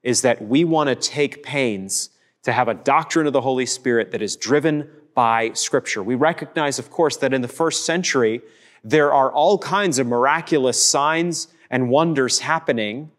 is 0.03 0.21
that 0.21 0.41
we 0.41 0.63
want 0.63 0.89
to 0.89 0.95
take 0.95 1.43
pains 1.43 2.09
to 2.43 2.51
have 2.51 2.67
a 2.67 2.73
doctrine 2.73 3.25
of 3.25 3.33
the 3.33 3.41
Holy 3.41 3.65
Spirit 3.65 4.11
that 4.11 4.21
is 4.21 4.35
driven 4.35 4.89
by 5.15 5.51
scripture. 5.53 6.03
We 6.03 6.15
recognize, 6.15 6.79
of 6.79 6.91
course, 6.91 7.17
that 7.17 7.33
in 7.33 7.41
the 7.41 7.47
first 7.47 7.85
century, 7.85 8.41
there 8.83 9.13
are 9.13 9.31
all 9.31 9.57
kinds 9.57 9.99
of 9.99 10.07
miraculous 10.07 10.83
signs 10.83 11.47
and 11.69 11.89
wonders 11.89 12.39
happening 12.39 13.11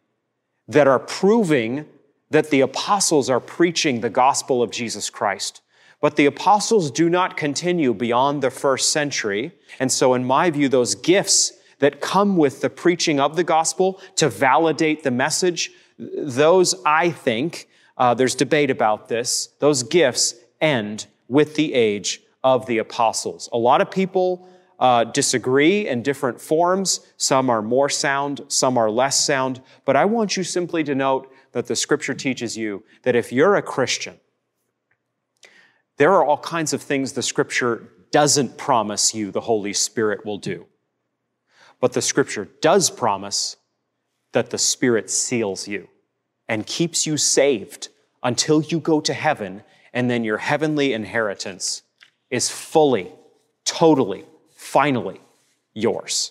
that 0.69 0.87
are 0.87 0.99
proving 0.99 1.87
that 2.31 2.51
the 2.51 2.61
apostles 2.61 3.29
are 3.29 3.41
preaching 3.41 4.01
the 4.01 4.11
gospel 4.11 4.63
of 4.63 4.71
Jesus 4.71 5.11
Christ. 5.11 5.63
But 6.01 6.17
the 6.17 6.27
apostles 6.27 6.91
do 6.91 7.11
not 7.11 7.37
continue 7.37 7.93
beyond 7.93 8.43
the 8.43 8.51
first 8.51 8.91
century. 8.91 9.53
And 9.79 9.93
so, 9.93 10.15
in 10.15 10.25
my 10.25 10.49
view, 10.51 10.69
those 10.69 10.95
gifts 10.95 11.53
that 11.81 12.01
come 12.01 12.37
with 12.37 12.61
the 12.61 12.71
preaching 12.71 13.21
of 13.21 13.37
the 13.37 13.45
gospel 13.45 14.01
to 14.17 14.29
validate 14.29 15.03
the 15.03 15.11
message, 15.11 15.73
those, 15.99 16.75
I 16.87 17.11
think, 17.11 17.69
uh, 17.99 18.15
there's 18.15 18.35
debate 18.35 18.71
about 18.71 19.09
this, 19.09 19.51
those 19.59 19.83
gifts 19.83 20.35
end 20.61 21.07
with 21.29 21.57
the 21.57 21.75
age 21.75 22.23
of 22.43 22.65
the 22.67 22.79
apostles. 22.79 23.49
A 23.53 23.59
lot 23.59 23.83
of 23.83 23.91
people 23.91 24.49
uh, 24.81 25.05
disagree 25.05 25.87
in 25.87 26.03
different 26.03 26.41
forms. 26.41 27.01
Some 27.19 27.51
are 27.51 27.63
more 27.63 27.91
sound, 27.91 28.41
some 28.49 28.79
are 28.79 28.91
less 28.91 29.23
sound. 29.23 29.61
But 29.85 29.95
I 29.95 30.07
want 30.07 30.37
you 30.37 30.43
simply 30.43 30.83
to 30.85 30.95
note 30.95 31.31
that 31.53 31.67
the 31.67 31.77
scripture 31.77 32.15
teaches 32.15 32.57
you 32.57 32.83
that 33.03 33.15
if 33.15 33.31
you're 33.31 33.57
a 33.57 33.63
Christian, 33.63 34.19
there 35.99 36.13
are 36.13 36.25
all 36.25 36.39
kinds 36.39 36.73
of 36.73 36.81
things 36.81 37.13
the 37.13 37.23
scripture 37.23 37.89
doesn't 38.11 38.57
promise 38.57 39.15
you 39.15 39.31
the 39.31 39.43
Holy 39.43 39.75
Spirit 39.75 40.25
will 40.25 40.39
do. 40.39 40.67
But 41.79 41.93
the 41.93 42.03
scripture 42.03 42.49
does 42.63 42.91
promise 42.91 43.57
that 44.33 44.51
the 44.51 44.59
Spirit 44.59 45.11
seals 45.11 45.69
you 45.69 45.89
and 46.49 46.67
keeps 46.67 47.07
you 47.07 47.17
saved 47.17 47.89
until 48.23 48.63
you 48.63 48.81
go 48.81 49.01
to 49.01 49.15
heaven, 49.15 49.63
and 49.93 50.11
then 50.11 50.25
your 50.25 50.39
heavenly 50.39 50.93
inheritance 50.93 51.83
is 52.31 52.51
fully, 52.51 53.13
totally, 53.65 54.25
finally 54.71 55.21
yours. 55.75 56.31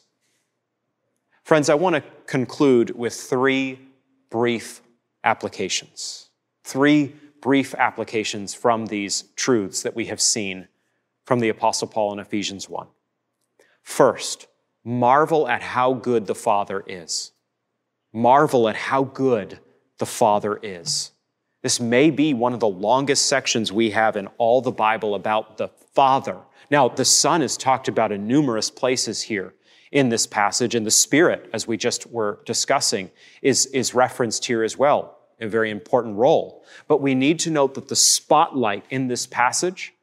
Friends, 1.43 1.69
I 1.69 1.75
want 1.75 1.97
to 1.97 2.03
conclude 2.25 2.97
with 2.97 3.13
three 3.13 3.79
brief 4.29 4.81
applications. 5.25 6.29
Three 6.63 7.15
brief 7.41 7.75
applications 7.75 8.53
from 8.53 8.85
these 8.85 9.25
truths 9.35 9.81
that 9.81 9.93
we 9.93 10.05
have 10.05 10.21
seen 10.21 10.69
from 11.25 11.41
the 11.41 11.49
Apostle 11.49 11.89
Paul 11.89 12.13
in 12.13 12.19
Ephesians 12.19 12.69
1. 12.69 12.87
First, 13.83 14.47
marvel 14.85 15.45
at 15.49 15.61
how 15.61 15.91
good 15.91 16.25
the 16.25 16.35
Father 16.35 16.81
is. 16.87 17.33
Marvel 18.13 18.69
at 18.69 18.77
how 18.77 19.03
good 19.03 19.59
the 19.97 20.05
Father 20.05 20.57
is. 20.63 21.11
This 21.61 21.79
may 21.79 22.09
be 22.09 22.33
one 22.33 22.53
of 22.53 22.59
the 22.59 22.67
longest 22.67 23.27
sections 23.27 23.71
we 23.71 23.91
have 23.91 24.15
in 24.15 24.27
all 24.37 24.61
the 24.61 24.71
Bible 24.71 25.15
about 25.15 25.57
the 25.57 25.67
Father. 25.93 26.37
Now, 26.71 26.87
the 26.87 27.05
Son 27.05 27.41
is 27.41 27.57
talked 27.57 27.87
about 27.87 28.11
in 28.11 28.27
numerous 28.27 28.69
places 28.69 29.21
here 29.21 29.53
in 29.91 30.09
this 30.09 30.27
passage, 30.27 30.75
and 30.75 30.85
the 30.85 30.91
Spirit, 30.91 31.49
as 31.51 31.67
we 31.67 31.75
just 31.75 32.05
were 32.07 32.39
discussing, 32.45 33.09
is, 33.41 33.65
is 33.67 33.93
referenced 33.93 34.45
here 34.45 34.63
as 34.63 34.77
well, 34.77 35.17
a 35.41 35.47
very 35.47 35.71
important 35.71 36.15
role. 36.15 36.63
But 36.87 37.01
we 37.01 37.15
need 37.15 37.39
to 37.39 37.49
note 37.49 37.73
that 37.73 37.89
the 37.89 37.95
spotlight 37.95 38.85
in 38.89 39.07
this 39.07 39.25
passage 39.25 39.93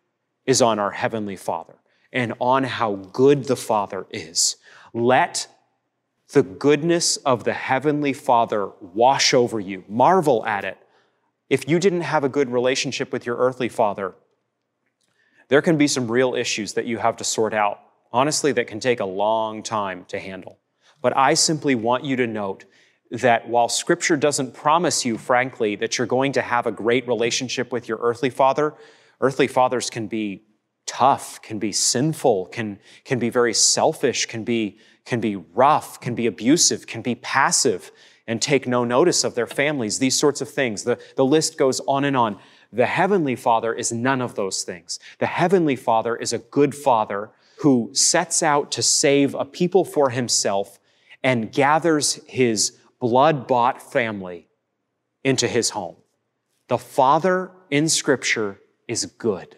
is 0.44 0.60
on 0.60 0.78
our 0.78 0.90
Heavenly 0.90 1.36
Father 1.36 1.76
and 2.12 2.34
on 2.40 2.64
how 2.64 2.96
good 2.96 3.44
the 3.44 3.56
Father 3.56 4.06
is. 4.10 4.56
Let 4.92 5.46
the 6.32 6.42
goodness 6.42 7.16
of 7.18 7.44
the 7.44 7.52
Heavenly 7.52 8.12
Father 8.12 8.70
wash 8.80 9.32
over 9.32 9.60
you. 9.60 9.84
Marvel 9.88 10.44
at 10.44 10.64
it. 10.64 10.78
If 11.48 11.68
you 11.68 11.78
didn't 11.78 12.02
have 12.02 12.24
a 12.24 12.28
good 12.28 12.50
relationship 12.50 13.12
with 13.12 13.26
your 13.26 13.36
earthly 13.36 13.68
father, 13.68 14.14
there 15.48 15.62
can 15.62 15.78
be 15.78 15.86
some 15.86 16.10
real 16.10 16.34
issues 16.34 16.72
that 16.72 16.86
you 16.86 16.98
have 16.98 17.16
to 17.18 17.24
sort 17.24 17.54
out 17.54 17.80
honestly, 18.12 18.52
that 18.52 18.66
can 18.66 18.80
take 18.80 19.00
a 19.00 19.04
long 19.04 19.62
time 19.62 20.04
to 20.08 20.18
handle. 20.18 20.58
But 21.02 21.16
I 21.16 21.34
simply 21.34 21.74
want 21.74 22.04
you 22.04 22.16
to 22.16 22.26
note 22.26 22.64
that 23.10 23.48
while 23.48 23.68
Scripture 23.68 24.16
doesn't 24.16 24.54
promise 24.54 25.04
you, 25.04 25.18
frankly, 25.18 25.76
that 25.76 25.98
you're 25.98 26.06
going 26.06 26.32
to 26.32 26.42
have 26.42 26.66
a 26.66 26.72
great 26.72 27.06
relationship 27.06 27.70
with 27.70 27.88
your 27.88 27.98
earthly 27.98 28.30
father, 28.30 28.74
earthly 29.20 29.46
fathers 29.46 29.90
can 29.90 30.06
be 30.06 30.42
tough, 30.86 31.42
can 31.42 31.58
be 31.58 31.72
sinful, 31.72 32.46
can, 32.46 32.78
can 33.04 33.18
be 33.18 33.28
very 33.28 33.52
selfish, 33.52 34.26
can 34.26 34.44
be, 34.44 34.78
can 35.04 35.20
be 35.20 35.36
rough, 35.36 36.00
can 36.00 36.14
be 36.14 36.26
abusive, 36.26 36.86
can 36.86 37.02
be 37.02 37.16
passive, 37.16 37.92
and 38.26 38.42
take 38.42 38.66
no 38.66 38.84
notice 38.84 39.24
of 39.24 39.34
their 39.34 39.46
families, 39.46 39.98
these 39.98 40.16
sorts 40.16 40.40
of 40.40 40.48
things. 40.48 40.84
The, 40.84 40.98
the 41.14 41.24
list 41.24 41.56
goes 41.56 41.80
on 41.80 42.04
and 42.04 42.16
on. 42.16 42.38
The 42.72 42.86
Heavenly 42.86 43.36
Father 43.36 43.72
is 43.72 43.92
none 43.92 44.20
of 44.20 44.34
those 44.34 44.64
things. 44.64 44.98
The 45.18 45.26
Heavenly 45.26 45.76
Father 45.76 46.16
is 46.16 46.32
a 46.32 46.38
good 46.38 46.74
Father 46.74 47.30
who 47.58 47.90
sets 47.92 48.42
out 48.42 48.70
to 48.72 48.82
save 48.82 49.34
a 49.34 49.44
people 49.44 49.84
for 49.84 50.10
himself 50.10 50.78
and 51.22 51.52
gathers 51.52 52.20
his 52.26 52.76
blood 53.00 53.46
bought 53.46 53.80
family 53.80 54.48
into 55.24 55.48
his 55.48 55.70
home. 55.70 55.96
The 56.68 56.78
Father 56.78 57.50
in 57.70 57.88
Scripture 57.88 58.60
is 58.88 59.06
good. 59.06 59.56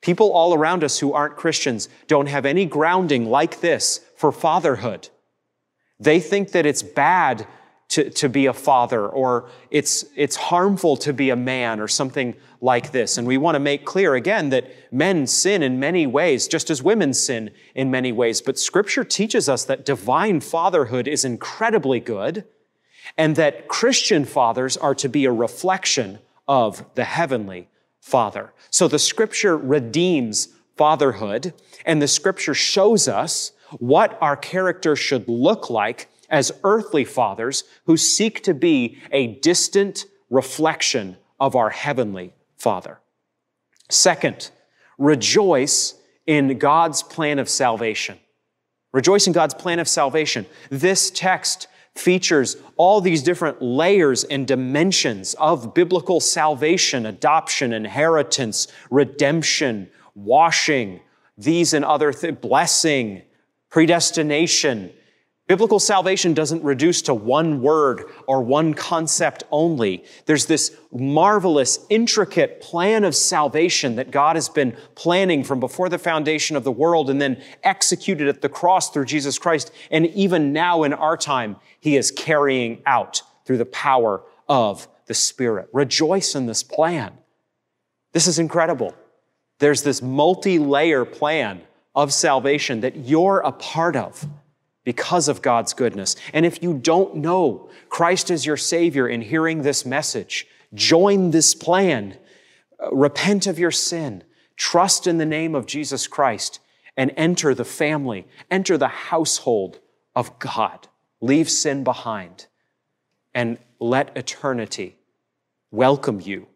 People 0.00 0.32
all 0.32 0.52
around 0.52 0.84
us 0.84 0.98
who 0.98 1.12
aren't 1.12 1.36
Christians 1.36 1.88
don't 2.06 2.26
have 2.26 2.44
any 2.44 2.66
grounding 2.66 3.26
like 3.26 3.60
this 3.60 4.00
for 4.16 4.32
fatherhood. 4.32 5.08
They 5.98 6.20
think 6.20 6.52
that 6.52 6.66
it's 6.66 6.82
bad 6.82 7.46
to, 7.88 8.10
to 8.10 8.28
be 8.28 8.46
a 8.46 8.52
father 8.52 9.06
or 9.06 9.48
it's, 9.70 10.04
it's 10.16 10.36
harmful 10.36 10.96
to 10.96 11.12
be 11.12 11.30
a 11.30 11.36
man 11.36 11.80
or 11.80 11.88
something 11.88 12.34
like 12.60 12.92
this. 12.92 13.18
And 13.18 13.26
we 13.26 13.36
want 13.36 13.56
to 13.56 13.60
make 13.60 13.84
clear 13.84 14.14
again 14.14 14.48
that 14.50 14.70
men 14.92 15.26
sin 15.26 15.62
in 15.62 15.78
many 15.78 16.06
ways, 16.06 16.48
just 16.48 16.70
as 16.70 16.82
women 16.82 17.12
sin 17.12 17.50
in 17.74 17.90
many 17.90 18.10
ways. 18.10 18.40
But 18.40 18.58
scripture 18.58 19.04
teaches 19.04 19.48
us 19.48 19.64
that 19.64 19.84
divine 19.84 20.40
fatherhood 20.40 21.06
is 21.06 21.24
incredibly 21.24 22.00
good 22.00 22.44
and 23.18 23.36
that 23.36 23.68
Christian 23.68 24.24
fathers 24.24 24.76
are 24.76 24.94
to 24.94 25.08
be 25.08 25.26
a 25.26 25.32
reflection 25.32 26.18
of 26.48 26.84
the 26.94 27.04
heavenly 27.04 27.68
father. 28.00 28.52
So 28.70 28.88
the 28.88 28.98
scripture 28.98 29.56
redeems 29.56 30.48
fatherhood 30.76 31.54
and 31.84 32.02
the 32.02 32.08
scripture 32.08 32.54
shows 32.54 33.08
us 33.08 33.52
what 33.78 34.18
our 34.20 34.36
character 34.36 34.96
should 34.96 35.28
look 35.28 35.70
like 35.70 36.08
as 36.34 36.50
earthly 36.64 37.04
fathers 37.04 37.62
who 37.86 37.96
seek 37.96 38.42
to 38.42 38.52
be 38.52 38.98
a 39.12 39.36
distant 39.36 40.04
reflection 40.30 41.16
of 41.38 41.54
our 41.54 41.70
heavenly 41.70 42.34
Father. 42.56 42.98
Second, 43.88 44.50
rejoice 44.98 45.94
in 46.26 46.58
God's 46.58 47.04
plan 47.04 47.38
of 47.38 47.48
salvation. 47.48 48.18
Rejoice 48.92 49.28
in 49.28 49.32
God's 49.32 49.54
plan 49.54 49.78
of 49.78 49.86
salvation. 49.86 50.44
This 50.70 51.08
text 51.08 51.68
features 51.94 52.56
all 52.76 53.00
these 53.00 53.22
different 53.22 53.62
layers 53.62 54.24
and 54.24 54.44
dimensions 54.44 55.34
of 55.34 55.72
biblical 55.72 56.18
salvation, 56.18 57.06
adoption, 57.06 57.72
inheritance, 57.72 58.66
redemption, 58.90 59.88
washing, 60.16 60.98
these 61.38 61.74
and 61.74 61.84
other 61.84 62.12
th- 62.12 62.40
blessing, 62.40 63.22
predestination, 63.70 64.92
Biblical 65.46 65.78
salvation 65.78 66.32
doesn't 66.32 66.64
reduce 66.64 67.02
to 67.02 67.12
one 67.12 67.60
word 67.60 68.04
or 68.26 68.40
one 68.40 68.72
concept 68.72 69.44
only. 69.50 70.02
There's 70.24 70.46
this 70.46 70.74
marvelous, 70.90 71.84
intricate 71.90 72.62
plan 72.62 73.04
of 73.04 73.14
salvation 73.14 73.96
that 73.96 74.10
God 74.10 74.36
has 74.36 74.48
been 74.48 74.74
planning 74.94 75.44
from 75.44 75.60
before 75.60 75.90
the 75.90 75.98
foundation 75.98 76.56
of 76.56 76.64
the 76.64 76.72
world 76.72 77.10
and 77.10 77.20
then 77.20 77.42
executed 77.62 78.26
at 78.26 78.40
the 78.40 78.48
cross 78.48 78.88
through 78.88 79.04
Jesus 79.04 79.38
Christ. 79.38 79.70
And 79.90 80.06
even 80.06 80.54
now 80.54 80.82
in 80.82 80.94
our 80.94 81.16
time, 81.16 81.56
He 81.78 81.96
is 81.96 82.10
carrying 82.10 82.82
out 82.86 83.20
through 83.44 83.58
the 83.58 83.66
power 83.66 84.22
of 84.48 84.88
the 85.06 85.14
Spirit. 85.14 85.68
Rejoice 85.74 86.34
in 86.34 86.46
this 86.46 86.62
plan. 86.62 87.12
This 88.12 88.26
is 88.26 88.38
incredible. 88.38 88.94
There's 89.58 89.82
this 89.82 90.00
multi-layer 90.00 91.04
plan 91.04 91.60
of 91.94 92.14
salvation 92.14 92.80
that 92.80 92.96
you're 92.96 93.40
a 93.40 93.52
part 93.52 93.94
of 93.94 94.26
because 94.84 95.28
of 95.28 95.42
God's 95.42 95.72
goodness. 95.72 96.14
And 96.32 96.46
if 96.46 96.62
you 96.62 96.74
don't 96.74 97.16
know 97.16 97.70
Christ 97.88 98.30
as 98.30 98.46
your 98.46 98.56
Savior 98.56 99.08
in 99.08 99.22
hearing 99.22 99.62
this 99.62 99.84
message, 99.84 100.46
join 100.74 101.30
this 101.30 101.54
plan. 101.54 102.16
Uh, 102.78 102.94
repent 102.94 103.46
of 103.46 103.58
your 103.58 103.70
sin. 103.70 104.22
Trust 104.56 105.06
in 105.06 105.18
the 105.18 105.26
name 105.26 105.54
of 105.54 105.66
Jesus 105.66 106.06
Christ 106.06 106.60
and 106.96 107.12
enter 107.16 107.54
the 107.54 107.64
family, 107.64 108.26
enter 108.50 108.78
the 108.78 108.88
household 108.88 109.80
of 110.14 110.38
God. 110.38 110.88
Leave 111.20 111.50
sin 111.50 111.82
behind 111.82 112.46
and 113.34 113.58
let 113.80 114.16
eternity 114.16 114.96
welcome 115.70 116.20
you 116.20 116.46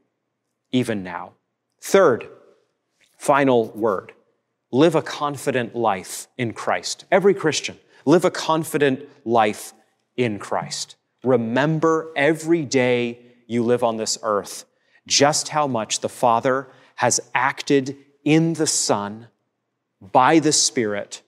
even 0.70 1.02
now. 1.02 1.32
Third, 1.80 2.28
final 3.16 3.66
word 3.70 4.12
live 4.70 4.94
a 4.94 5.02
confident 5.02 5.74
life 5.74 6.28
in 6.36 6.52
Christ. 6.52 7.04
Every 7.10 7.34
Christian 7.34 7.78
Live 8.08 8.24
a 8.24 8.30
confident 8.30 9.06
life 9.26 9.74
in 10.16 10.38
Christ. 10.38 10.96
Remember 11.22 12.10
every 12.16 12.64
day 12.64 13.18
you 13.46 13.62
live 13.62 13.84
on 13.84 13.98
this 13.98 14.16
earth 14.22 14.64
just 15.06 15.50
how 15.50 15.66
much 15.66 16.00
the 16.00 16.08
Father 16.08 16.68
has 16.94 17.20
acted 17.34 17.98
in 18.24 18.54
the 18.54 18.66
Son 18.66 19.28
by 20.00 20.38
the 20.38 20.54
Spirit 20.54 21.20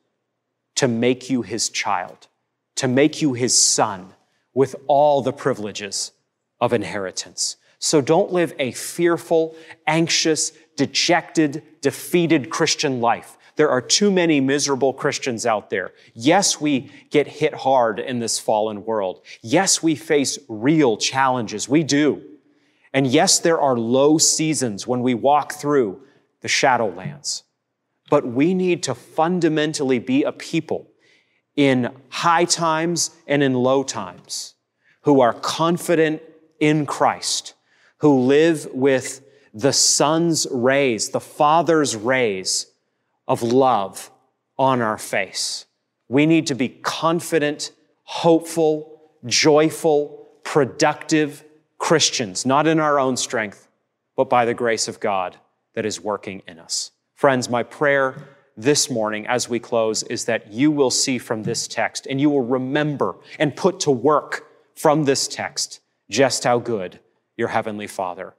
to 0.76 0.88
make 0.88 1.28
you 1.28 1.42
his 1.42 1.68
child, 1.68 2.28
to 2.76 2.88
make 2.88 3.20
you 3.20 3.34
his 3.34 3.60
son 3.60 4.14
with 4.54 4.74
all 4.86 5.20
the 5.20 5.34
privileges 5.34 6.12
of 6.62 6.72
inheritance. 6.72 7.58
So 7.78 8.00
don't 8.00 8.32
live 8.32 8.54
a 8.58 8.72
fearful, 8.72 9.54
anxious, 9.86 10.52
dejected, 10.78 11.62
defeated 11.82 12.48
Christian 12.48 13.02
life. 13.02 13.36
There 13.60 13.68
are 13.68 13.82
too 13.82 14.10
many 14.10 14.40
miserable 14.40 14.94
Christians 14.94 15.44
out 15.44 15.68
there. 15.68 15.92
Yes, 16.14 16.62
we 16.62 16.90
get 17.10 17.26
hit 17.26 17.52
hard 17.52 18.00
in 18.00 18.18
this 18.18 18.38
fallen 18.38 18.86
world. 18.86 19.20
Yes, 19.42 19.82
we 19.82 19.96
face 19.96 20.38
real 20.48 20.96
challenges. 20.96 21.68
We 21.68 21.82
do. 21.82 22.22
And 22.94 23.06
yes, 23.06 23.38
there 23.38 23.60
are 23.60 23.76
low 23.76 24.16
seasons 24.16 24.86
when 24.86 25.02
we 25.02 25.12
walk 25.12 25.52
through 25.52 26.00
the 26.40 26.48
shadowlands. 26.48 27.42
But 28.08 28.26
we 28.26 28.54
need 28.54 28.82
to 28.84 28.94
fundamentally 28.94 29.98
be 29.98 30.22
a 30.22 30.32
people 30.32 30.88
in 31.54 31.90
high 32.08 32.46
times 32.46 33.10
and 33.26 33.42
in 33.42 33.52
low 33.52 33.82
times 33.82 34.54
who 35.02 35.20
are 35.20 35.34
confident 35.34 36.22
in 36.60 36.86
Christ, 36.86 37.52
who 37.98 38.20
live 38.20 38.68
with 38.72 39.22
the 39.52 39.74
sun's 39.74 40.46
rays, 40.50 41.10
the 41.10 41.20
Father's 41.20 41.94
rays 41.94 42.69
of 43.30 43.44
love 43.44 44.10
on 44.58 44.82
our 44.82 44.98
face. 44.98 45.64
We 46.08 46.26
need 46.26 46.48
to 46.48 46.56
be 46.56 46.68
confident, 46.68 47.70
hopeful, 48.02 49.00
joyful, 49.24 50.26
productive 50.42 51.44
Christians, 51.78 52.44
not 52.44 52.66
in 52.66 52.80
our 52.80 52.98
own 52.98 53.16
strength, 53.16 53.68
but 54.16 54.28
by 54.28 54.44
the 54.44 54.52
grace 54.52 54.88
of 54.88 54.98
God 54.98 55.36
that 55.74 55.86
is 55.86 56.00
working 56.00 56.42
in 56.48 56.58
us. 56.58 56.90
Friends, 57.14 57.48
my 57.48 57.62
prayer 57.62 58.16
this 58.56 58.90
morning 58.90 59.28
as 59.28 59.48
we 59.48 59.60
close 59.60 60.02
is 60.02 60.24
that 60.24 60.52
you 60.52 60.72
will 60.72 60.90
see 60.90 61.16
from 61.16 61.44
this 61.44 61.68
text 61.68 62.08
and 62.10 62.20
you 62.20 62.30
will 62.30 62.44
remember 62.44 63.14
and 63.38 63.54
put 63.54 63.78
to 63.80 63.92
work 63.92 64.48
from 64.74 65.04
this 65.04 65.28
text 65.28 65.80
just 66.10 66.42
how 66.42 66.58
good 66.58 66.98
your 67.36 67.48
Heavenly 67.48 67.86
Father 67.86 68.34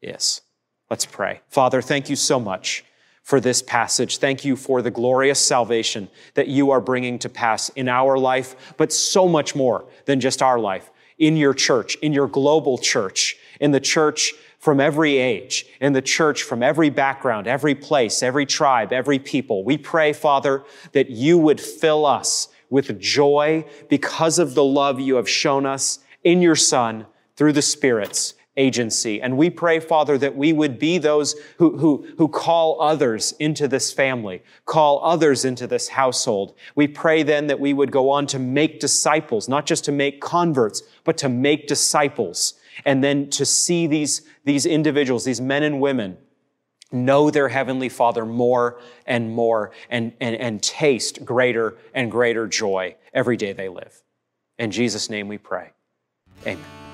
is. 0.00 0.42
Let's 0.88 1.06
pray. 1.06 1.40
Father, 1.48 1.82
thank 1.82 2.08
you 2.08 2.14
so 2.14 2.38
much 2.38 2.84
for 3.28 3.40
this 3.40 3.60
passage. 3.60 4.16
Thank 4.16 4.46
you 4.46 4.56
for 4.56 4.80
the 4.80 4.90
glorious 4.90 5.38
salvation 5.38 6.08
that 6.32 6.48
you 6.48 6.70
are 6.70 6.80
bringing 6.80 7.18
to 7.18 7.28
pass 7.28 7.68
in 7.76 7.86
our 7.86 8.16
life, 8.16 8.72
but 8.78 8.90
so 8.90 9.28
much 9.28 9.54
more 9.54 9.84
than 10.06 10.18
just 10.18 10.40
our 10.40 10.58
life. 10.58 10.90
In 11.18 11.36
your 11.36 11.52
church, 11.52 11.96
in 11.96 12.14
your 12.14 12.26
global 12.26 12.78
church, 12.78 13.36
in 13.60 13.70
the 13.70 13.80
church 13.80 14.32
from 14.58 14.80
every 14.80 15.18
age, 15.18 15.66
in 15.78 15.92
the 15.92 16.00
church 16.00 16.42
from 16.42 16.62
every 16.62 16.88
background, 16.88 17.46
every 17.46 17.74
place, 17.74 18.22
every 18.22 18.46
tribe, 18.46 18.94
every 18.94 19.18
people. 19.18 19.62
We 19.62 19.76
pray, 19.76 20.14
Father, 20.14 20.64
that 20.92 21.10
you 21.10 21.36
would 21.36 21.60
fill 21.60 22.06
us 22.06 22.48
with 22.70 22.98
joy 22.98 23.66
because 23.90 24.38
of 24.38 24.54
the 24.54 24.64
love 24.64 25.00
you 25.00 25.16
have 25.16 25.28
shown 25.28 25.66
us 25.66 25.98
in 26.24 26.40
your 26.40 26.56
Son 26.56 27.04
through 27.36 27.52
the 27.52 27.60
Spirit's 27.60 28.32
agency. 28.58 29.22
And 29.22 29.38
we 29.38 29.48
pray, 29.48 29.80
Father, 29.80 30.18
that 30.18 30.36
we 30.36 30.52
would 30.52 30.78
be 30.78 30.98
those 30.98 31.34
who, 31.56 31.78
who, 31.78 32.06
who 32.18 32.28
call 32.28 32.82
others 32.82 33.32
into 33.38 33.68
this 33.68 33.92
family, 33.92 34.42
call 34.66 35.02
others 35.02 35.46
into 35.46 35.66
this 35.66 35.88
household. 35.88 36.54
We 36.74 36.88
pray 36.88 37.22
then 37.22 37.46
that 37.46 37.60
we 37.60 37.72
would 37.72 37.90
go 37.90 38.10
on 38.10 38.26
to 38.26 38.38
make 38.38 38.80
disciples, 38.80 39.48
not 39.48 39.64
just 39.64 39.84
to 39.84 39.92
make 39.92 40.20
converts, 40.20 40.82
but 41.04 41.16
to 41.18 41.28
make 41.30 41.66
disciples. 41.66 42.54
And 42.84 43.02
then 43.02 43.30
to 43.30 43.46
see 43.46 43.86
these, 43.86 44.22
these 44.44 44.66
individuals, 44.66 45.24
these 45.24 45.40
men 45.40 45.62
and 45.62 45.80
women, 45.80 46.18
know 46.90 47.30
their 47.30 47.48
heavenly 47.48 47.88
father 47.88 48.24
more 48.24 48.80
and 49.06 49.30
more 49.30 49.72
and, 49.90 50.12
and, 50.20 50.34
and 50.36 50.62
taste 50.62 51.24
greater 51.24 51.76
and 51.94 52.10
greater 52.10 52.46
joy 52.46 52.96
every 53.12 53.36
day 53.36 53.52
they 53.52 53.68
live. 53.68 54.02
In 54.58 54.70
Jesus' 54.70 55.10
name 55.10 55.28
we 55.28 55.38
pray. 55.38 55.70
Amen. 56.46 56.87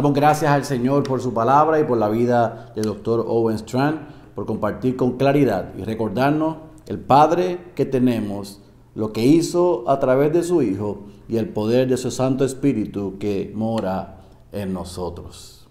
Damos 0.00 0.14
gracias 0.14 0.50
al 0.50 0.64
Señor 0.64 1.02
por 1.02 1.20
su 1.20 1.34
palabra 1.34 1.78
y 1.78 1.84
por 1.84 1.98
la 1.98 2.08
vida 2.08 2.72
del 2.74 2.86
doctor 2.86 3.22
Owen 3.28 3.56
Strand, 3.56 3.98
por 4.34 4.46
compartir 4.46 4.96
con 4.96 5.18
claridad 5.18 5.74
y 5.76 5.82
recordarnos 5.82 6.56
el 6.86 6.98
Padre 6.98 7.58
que 7.74 7.84
tenemos, 7.84 8.62
lo 8.94 9.12
que 9.12 9.26
hizo 9.26 9.84
a 9.90 10.00
través 10.00 10.32
de 10.32 10.42
su 10.42 10.62
Hijo 10.62 11.02
y 11.28 11.36
el 11.36 11.50
poder 11.50 11.86
de 11.86 11.98
su 11.98 12.10
Santo 12.10 12.46
Espíritu 12.46 13.18
que 13.18 13.52
mora 13.54 14.22
en 14.52 14.72
nosotros. 14.72 15.68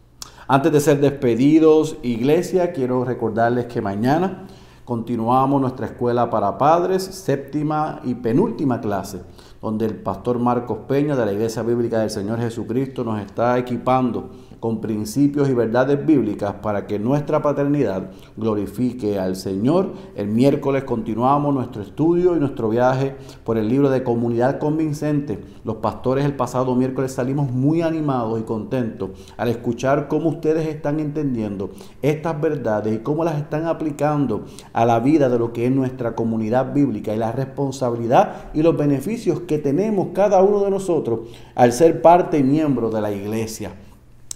Antes 0.48 0.74
de 0.74 0.80
ser 0.80 1.02
despedidos, 1.02 1.98
iglesia, 2.04 2.72
quiero 2.72 3.04
recordarles 3.06 3.66
que 3.66 3.82
mañana 3.82 4.46
continuamos 4.90 5.62
nuestra 5.62 5.86
escuela 5.86 6.32
para 6.32 6.58
padres, 6.58 7.04
séptima 7.04 8.00
y 8.06 8.16
penúltima 8.16 8.82
clase, 8.82 9.22
donde 9.62 9.86
el 9.86 9.94
pastor 9.94 10.40
Marcos 10.40 10.80
Peña 10.88 11.16
de 11.16 11.28
la 11.28 11.32
Iglesia 11.32 11.62
Bíblica 11.62 12.00
del 12.00 12.10
Señor 12.10 12.40
Jesucristo 12.40 13.04
nos 13.04 13.22
está 13.22 13.60
equipando 13.60 14.32
con 14.60 14.82
principios 14.82 15.50
y 15.50 15.54
verdades 15.54 16.06
bíblicas 16.06 16.56
para 16.62 16.86
que 16.86 17.00
nuestra 17.00 17.42
paternidad 17.42 18.12
glorifique 18.36 19.20
al 19.20 19.36
Señor. 19.36 19.94
El 20.16 20.28
miércoles 20.28 20.84
continuamos 20.84 21.54
nuestro 21.54 21.82
estudio 21.82 22.36
y 22.36 22.40
nuestro 22.40 22.70
viaje 22.70 23.16
por 23.44 23.58
el 23.58 23.70
libro 23.70 23.90
de 23.90 24.04
Comunidad 24.04 24.60
Convincente. 24.60 25.40
Los 25.64 25.78
pastores 25.78 26.26
el 26.26 26.36
pasado 26.36 26.76
miércoles 26.76 27.14
salimos 27.14 27.52
muy 27.52 27.82
animados 27.82 28.40
y 28.40 28.44
contentos 28.44 29.12
al 29.38 29.50
escuchar 29.50 30.08
cómo 30.08 30.30
ustedes 30.30 30.68
están 30.68 31.00
entendiendo 31.00 31.72
estas 32.02 32.40
verdades 32.40 32.96
y 32.96 33.00
cómo 33.00 33.24
las 33.24 33.38
están 33.38 33.66
aplicando 33.66 34.46
a 34.74 34.86
la 34.86 35.00
vida 35.00 35.30
de 35.30 35.40
lo 35.40 35.54
que 35.54 35.66
es 35.66 35.72
nuestra 35.72 36.16
comunidad 36.16 36.74
bíblica 36.74 37.14
y 37.14 37.18
la 37.18 37.32
responsabilidad 37.32 38.50
y 38.54 38.62
los 38.62 38.76
beneficios 38.76 39.42
que 39.42 39.58
tenemos 39.58 40.10
cada 40.14 40.42
uno 40.42 40.64
de 40.64 40.70
nosotros 40.70 41.22
al 41.56 41.72
ser 41.72 42.02
parte 42.02 42.40
y 42.40 42.44
miembro 42.44 42.90
de 42.90 43.02
la 43.02 43.12
iglesia. 43.12 43.72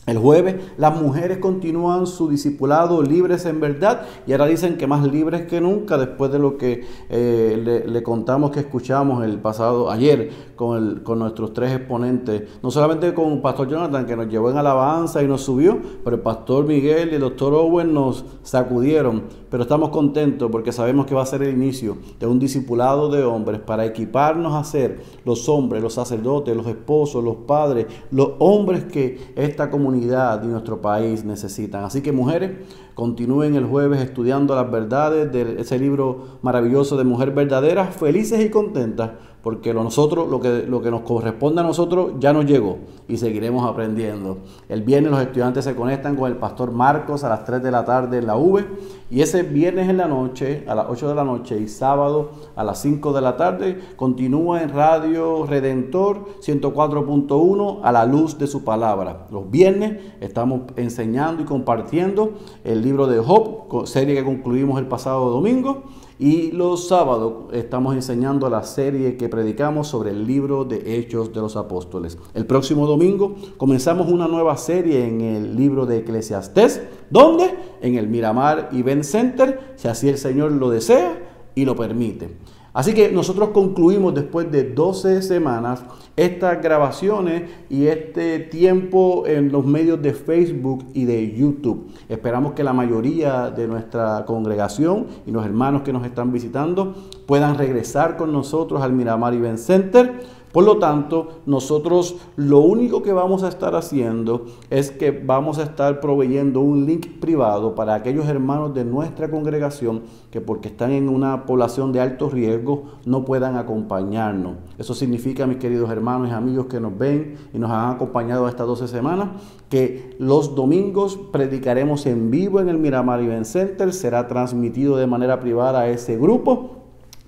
El 0.05 0.17
jueves 0.17 0.55
las 0.77 1.01
mujeres 1.01 1.38
continúan 1.38 2.07
su 2.07 2.27
discipulado 2.27 3.01
libres 3.01 3.45
en 3.45 3.61
verdad 3.61 4.01
y 4.27 4.34
ahora 4.34 4.47
dicen 4.47 4.77
que 4.77 4.85
más 4.85 5.07
libres 5.09 5.43
que 5.47 5.61
nunca 5.61 5.97
después 5.97 6.30
de 6.30 6.39
lo 6.39 6.57
que 6.57 6.84
eh, 7.09 7.84
le, 7.88 8.03
contamos 8.03 8.51
que 8.51 8.59
escuchamos 8.59 9.23
el 9.23 9.39
pasado 9.39 9.89
ayer 9.89 10.30
con, 10.57 10.77
el- 10.77 11.03
con 11.03 11.19
nuestros 11.19 11.53
tres 11.53 11.71
exponentes, 11.73 12.43
no 12.61 12.69
solamente 12.69 13.13
con 13.13 13.41
Pastor 13.41 13.69
Jonathan 13.69 14.05
que 14.05 14.17
nos 14.17 14.27
llevó 14.27 14.51
en 14.51 14.57
alabanza 14.57 15.23
y 15.23 15.27
nos 15.27 15.41
subió, 15.41 15.80
pero 16.03 16.17
el 16.17 16.21
Pastor 16.21 16.65
Miguel 16.65 17.11
y 17.11 17.15
el 17.15 17.21
Doctor 17.21 17.53
Owen 17.53 17.93
nos 17.93 18.25
sacudieron, 18.43 19.23
pero 19.49 19.63
estamos 19.63 19.89
contentos 19.89 20.51
porque 20.51 20.73
sabemos 20.73 21.05
que 21.05 21.15
va 21.15 21.23
a 21.23 21.27
ser 21.27 21.43
el 21.43 21.53
inicio 21.55 21.97
de 22.19 22.27
un 22.27 22.39
discipulado 22.39 23.09
de 23.09 23.23
hombres 23.23 23.61
para 23.61 23.85
equiparnos 23.85 24.53
a 24.53 24.65
ser 24.65 25.01
los 25.23 25.47
hombres, 25.47 25.81
los 25.81 25.93
sacerdotes, 25.93 26.55
los 26.57 26.67
esposos, 26.67 27.23
los 27.23 27.35
padres, 27.47 27.85
los 28.11 28.31
hombres 28.39 28.84
que 28.84 29.31
esta 29.38 29.71
comunidad 29.71 29.93
y 29.95 30.48
nuestro 30.48 30.82
país 30.82 31.24
necesitan. 31.24 31.84
Así 31.84 32.02
que 32.02 32.11
mujeres, 32.11 32.52
continúen 32.94 33.56
el 33.56 33.65
jueves 33.65 34.02
estudiando 34.02 34.56
las 34.56 34.70
verdades 34.72 35.32
de 35.32 35.60
ese 35.60 35.80
libro 35.80 36.40
maravilloso 36.41 36.98
de 36.98 37.03
Mujer 37.03 37.32
Verdadera, 37.32 37.86
felices 37.86 38.44
y 38.45 38.49
contentas, 38.49 39.11
porque 39.44 39.74
lo, 39.74 39.84
nosotros, 39.84 40.30
lo, 40.30 40.40
que, 40.40 40.64
lo 40.65 40.82
que 40.82 40.90
nos 40.90 41.02
corresponde 41.02 41.60
a 41.60 41.65
nosotros 41.65 42.14
ya 42.18 42.32
nos 42.32 42.45
llegó 42.45 42.78
y 43.10 43.18
seguiremos 43.18 43.70
aprendiendo. 43.70 44.38
El 44.70 44.84
viernes 44.84 45.11
los 45.11 45.22
estudiantes 45.22 45.65
se 45.65 45.76
conectan 45.76 46.15
con 46.15 46.32
el 46.32 46.38
pastor 46.38 46.72
Marcos 46.72 47.26
a 47.26 47.30
las 47.30 47.44
3 47.44 47.61
de 47.61 47.70
la 47.70 47.84
tarde 47.84 48.20
en 48.20 48.28
la 48.28 48.38
V 48.38 48.65
y 49.11 49.22
ese 49.22 49.44
viernes 49.44 49.90
en 49.90 49.98
la 49.98 50.07
noche, 50.07 50.64
a 50.65 50.74
las 50.76 50.86
8 50.90 51.10
de 51.10 51.15
la 51.15 51.26
noche 51.26 51.60
y 51.60 51.68
sábado 51.68 52.32
a 52.56 52.64
las 52.64 52.82
5 52.82 53.11
de 53.11 53.22
la 53.22 53.36
tarde, 53.36 53.80
continúa 53.98 54.64
en 54.64 54.70
Radio 54.70 55.45
Redentor 55.45 56.26
104.1 56.41 57.82
a 57.84 57.91
la 57.91 58.06
luz 58.06 58.38
de 58.38 58.48
su 58.48 58.64
palabra. 58.64 59.28
Los 59.30 59.52
viernes 59.52 59.99
estamos 60.22 60.61
enseñando 60.78 61.44
y 61.44 61.45
compartiendo 61.45 62.32
el 62.64 62.82
libro 62.82 63.07
de 63.07 63.20
Job, 63.20 63.86
serie 63.88 64.15
que 64.15 64.24
concluimos 64.24 64.80
el 64.80 64.88
pasado 64.88 65.30
domingo. 65.30 65.84
Y 66.24 66.54
los 66.54 66.88
sábados 66.88 67.52
estamos 67.52 67.95
enseñando 67.95 68.50
la 68.50 68.64
serie 68.64 69.18
que 69.18 69.28
predicamos 69.28 69.90
sobre 69.90 70.12
el 70.12 70.26
libro 70.26 70.64
de 70.64 70.98
Hechos 70.98 71.34
de 71.34 71.41
los 71.41 71.58
Apóstoles. 71.58 72.18
El 72.34 72.45
próximo 72.45 72.88
domingo 72.88 73.36
comenzamos 73.58 74.08
una 74.08 74.30
nueva 74.30 74.56
serie 74.56 75.06
en 75.06 75.20
el 75.20 75.58
libro 75.58 75.86
de 75.86 75.98
Eclesiastés. 75.98 76.82
¿Dónde? 77.10 77.54
En 77.82 77.95
el 77.95 78.08
Miramar 78.08 78.70
Event 78.72 79.04
Center, 79.04 79.74
si 79.76 79.90
así 79.90 80.08
el 80.08 80.18
Señor 80.18 80.54
lo 80.54 80.70
desea 80.70 81.22
y 81.56 81.66
lo 81.66 81.76
permite. 81.76 82.38
Así 82.74 82.95
que 82.95 83.12
nosotros 83.12 83.50
concluimos 83.50 84.16
después 84.16 84.52
de 84.52 84.64
12 84.64 85.22
semanas 85.22 85.84
estas 86.16 86.60
grabaciones 86.62 87.44
y 87.70 87.86
este 87.86 88.40
tiempo 88.40 89.28
en 89.28 89.52
los 89.52 89.64
medios 89.64 90.02
de 90.02 90.14
Facebook 90.14 90.84
y 90.94 91.06
de 91.06 91.36
YouTube. 91.36 91.91
Esperamos 92.10 92.54
que 92.54 92.64
la 92.64 92.74
mayoría 92.74 93.52
de 93.52 93.68
nuestra 93.68 94.26
congregación 94.26 95.06
y 95.28 95.32
los 95.32 95.45
hermanos 95.45 95.84
que 95.84 95.94
nos 95.94 96.04
están 96.04 96.32
visitando 96.32 96.95
puedan 97.28 97.60
regresar 97.60 98.18
con 98.18 98.34
nosotros 98.34 98.82
al 98.82 98.91
Miramar 98.91 99.36
Event 99.36 99.60
Center. 99.60 100.22
Por 100.53 100.65
lo 100.65 100.77
tanto, 100.77 101.39
nosotros 101.47 102.15
lo 102.35 102.59
único 102.59 103.01
que 103.01 103.11
vamos 103.11 103.41
a 103.41 103.47
estar 103.47 103.73
haciendo 103.73 104.45
es 104.69 104.91
que 104.91 105.09
vamos 105.09 105.57
a 105.57 105.63
estar 105.63 105.99
proveyendo 105.99 106.61
un 106.61 106.85
link 106.85 107.07
privado 107.19 107.73
para 107.73 107.95
aquellos 107.95 108.27
hermanos 108.27 108.71
de 108.75 108.85
nuestra 108.85 109.31
congregación 109.31 110.03
que 110.30 110.41
porque 110.41 110.67
están 110.67 110.91
en 110.91 111.09
una 111.09 111.47
población 111.47 111.91
de 111.91 112.01
alto 112.01 112.30
riesgo 112.30 112.84
no 113.03 113.25
puedan 113.25 113.55
acompañarnos. 113.55 114.57
Eso 114.77 114.93
significa, 114.93 115.47
mis 115.47 115.57
queridos 115.57 115.89
hermanos 115.89 116.30
y 116.30 116.34
amigos 116.34 116.67
que 116.67 116.80
nos 116.80 116.95
ven 116.95 117.35
y 117.51 117.57
nos 117.57 117.71
han 117.71 117.95
acompañado 117.95 118.47
estas 118.47 118.67
12 118.67 118.88
semanas, 118.88 119.30
que 119.69 120.15
los 120.19 120.53
domingos 120.53 121.17
predicaremos 121.31 122.05
en 122.05 122.30
vivo 122.30 122.59
en 122.59 122.69
el 122.69 122.77
Miramar 122.77 123.21
Event 123.21 123.45
Center, 123.45 123.91
será 123.91 124.27
transmitido 124.27 124.97
de 124.97 125.07
manera 125.07 125.39
privada 125.39 125.80
a 125.80 125.89
ese 125.89 126.15
grupo. 126.15 126.82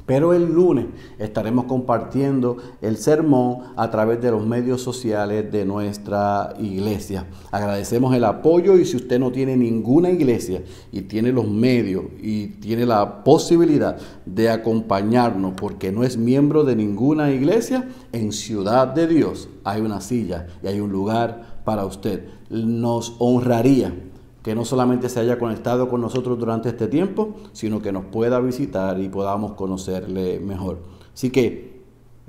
Pero 0.05 0.33
el 0.33 0.53
lunes 0.53 0.85
estaremos 1.17 1.65
compartiendo 1.65 2.57
el 2.81 2.97
sermón 2.97 3.59
a 3.75 3.89
través 3.89 4.21
de 4.21 4.29
los 4.29 4.45
medios 4.45 4.81
sociales 4.81 5.51
de 5.51 5.65
nuestra 5.65 6.53
iglesia. 6.59 7.25
Agradecemos 7.51 8.13
el 8.15 8.23
apoyo 8.23 8.77
y 8.77 8.85
si 8.85 8.97
usted 8.97 9.19
no 9.19 9.31
tiene 9.31 9.57
ninguna 9.57 10.11
iglesia 10.11 10.61
y 10.91 11.01
tiene 11.01 11.31
los 11.31 11.47
medios 11.47 12.03
y 12.21 12.47
tiene 12.47 12.85
la 12.85 13.23
posibilidad 13.23 13.97
de 14.25 14.49
acompañarnos 14.51 15.53
porque 15.55 15.91
no 15.91 16.03
es 16.03 16.17
miembro 16.17 16.63
de 16.63 16.75
ninguna 16.75 17.31
iglesia, 17.31 17.89
en 18.11 18.31
Ciudad 18.31 18.87
de 18.87 19.07
Dios 19.07 19.49
hay 19.63 19.81
una 19.81 20.01
silla 20.01 20.47
y 20.63 20.67
hay 20.67 20.79
un 20.79 20.91
lugar 20.91 21.61
para 21.65 21.83
usted. 21.85 22.27
Nos 22.49 23.15
honraría 23.17 23.91
que 24.45 24.53
no 24.53 24.63
solamente 24.63 25.09
se 25.09 25.19
haya 25.19 25.39
conectado 25.39 25.89
con 25.89 26.01
nosotros 26.01 26.37
durante 26.37 26.69
este 26.69 26.87
tiempo, 26.87 27.33
sino 27.51 27.81
que 27.81 27.91
nos 27.91 28.05
pueda 28.05 28.39
visitar 28.39 29.01
y 29.01 29.09
podamos 29.09 29.53
conocerle 29.53 30.39
mejor. 30.39 30.83
Así 31.11 31.31
que 31.31 31.73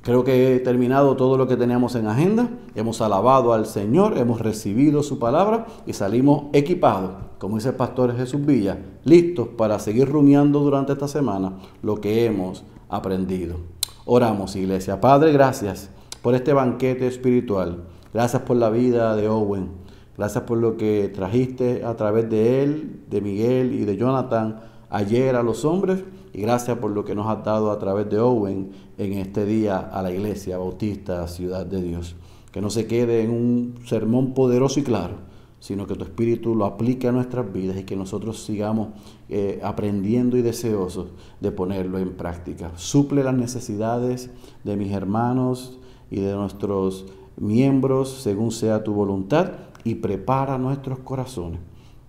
Creo 0.01 0.23
que 0.23 0.55
he 0.55 0.61
terminado 0.61 1.17
todo 1.17 1.37
lo 1.37 1.49
que 1.49 1.57
teníamos 1.57 1.97
en 1.97 2.07
agenda. 2.07 2.49
Hemos 2.77 3.01
alabado 3.01 3.53
al 3.53 3.67
Señor, 3.67 4.17
hemos 4.19 4.41
recibido 4.41 5.03
su 5.03 5.19
palabra 5.19 5.67
y 5.85 5.95
salimos 5.95 6.45
equipados, 6.53 7.11
como 7.39 7.57
dice 7.57 7.71
el 7.71 7.75
pastor 7.75 8.17
Jesús 8.17 8.47
Villa, 8.47 8.79
listos 9.03 9.49
para 9.49 9.81
seguir 9.81 10.09
rumiando 10.09 10.61
durante 10.61 10.93
esta 10.93 11.09
semana 11.09 11.55
lo 11.83 12.01
que 12.01 12.25
hemos 12.25 12.63
aprendido. 12.89 13.57
Oramos, 14.05 14.55
iglesia. 14.55 15.01
Padre, 15.01 15.33
gracias 15.33 15.91
por 16.23 16.37
este 16.37 16.53
banquete 16.53 17.09
espiritual. 17.09 17.83
Gracias 18.15 18.43
por 18.43 18.59
la 18.59 18.71
vida 18.71 19.17
de 19.17 19.29
Owen. 19.29 19.86
Gracias 20.17 20.45
por 20.45 20.59
lo 20.59 20.77
que 20.77 21.09
trajiste 21.15 21.85
a 21.85 21.95
través 21.95 22.31
de 22.31 22.63
él, 22.63 23.01
de 23.11 23.21
Miguel 23.21 23.75
y 23.75 23.85
de 23.85 23.97
Jonathan 23.97 24.61
ayer 24.89 25.37
a 25.37 25.43
los 25.43 25.65
hombres 25.65 26.05
y 26.33 26.41
gracias 26.41 26.79
por 26.79 26.91
lo 26.91 27.05
que 27.05 27.15
nos 27.15 27.27
has 27.27 27.45
dado 27.45 27.71
a 27.71 27.79
través 27.79 28.09
de 28.09 28.19
Owen 28.19 28.71
en 28.99 29.13
este 29.15 29.45
día 29.45 29.79
a 29.79 30.03
la 30.03 30.11
iglesia 30.11 30.59
bautista, 30.59 31.27
ciudad 31.29 31.67
de 31.67 31.83
Dios. 31.83 32.17
Que 32.51 32.61
no 32.61 32.71
se 32.71 32.87
quede 32.87 33.23
en 33.23 33.31
un 33.31 33.75
sermón 33.85 34.33
poderoso 34.33 34.81
y 34.81 34.83
claro, 34.83 35.17
sino 35.61 35.87
que 35.87 35.95
tu 35.95 36.05
espíritu 36.05 36.55
lo 36.55 36.65
aplique 36.65 37.09
a 37.09 37.13
nuestras 37.13 37.53
vidas 37.53 37.77
y 37.79 37.85
que 37.85 37.97
nosotros 37.97 38.45
sigamos 38.45 38.89
eh, 39.29 39.61
aprendiendo 39.63 40.39
y 40.39 40.43
deseosos 40.43 41.09
de 41.41 41.53
ponerlo 41.53 41.99
en 41.99 42.17
práctica. 42.17 42.73
Suple 42.77 43.23
las 43.23 43.35
necesidades 43.35 44.31
de 44.65 44.77
mis 44.77 44.93
hermanos 44.93 45.79
y 46.11 46.21
de 46.21 46.35
nuestros 46.35 47.07
miembros 47.37 48.09
según 48.23 48.51
sea 48.51 48.83
tu 48.83 48.95
voluntad 48.95 49.66
y 49.87 49.95
prepara 49.95 50.59
nuestros 50.59 50.99
corazones 50.99 51.61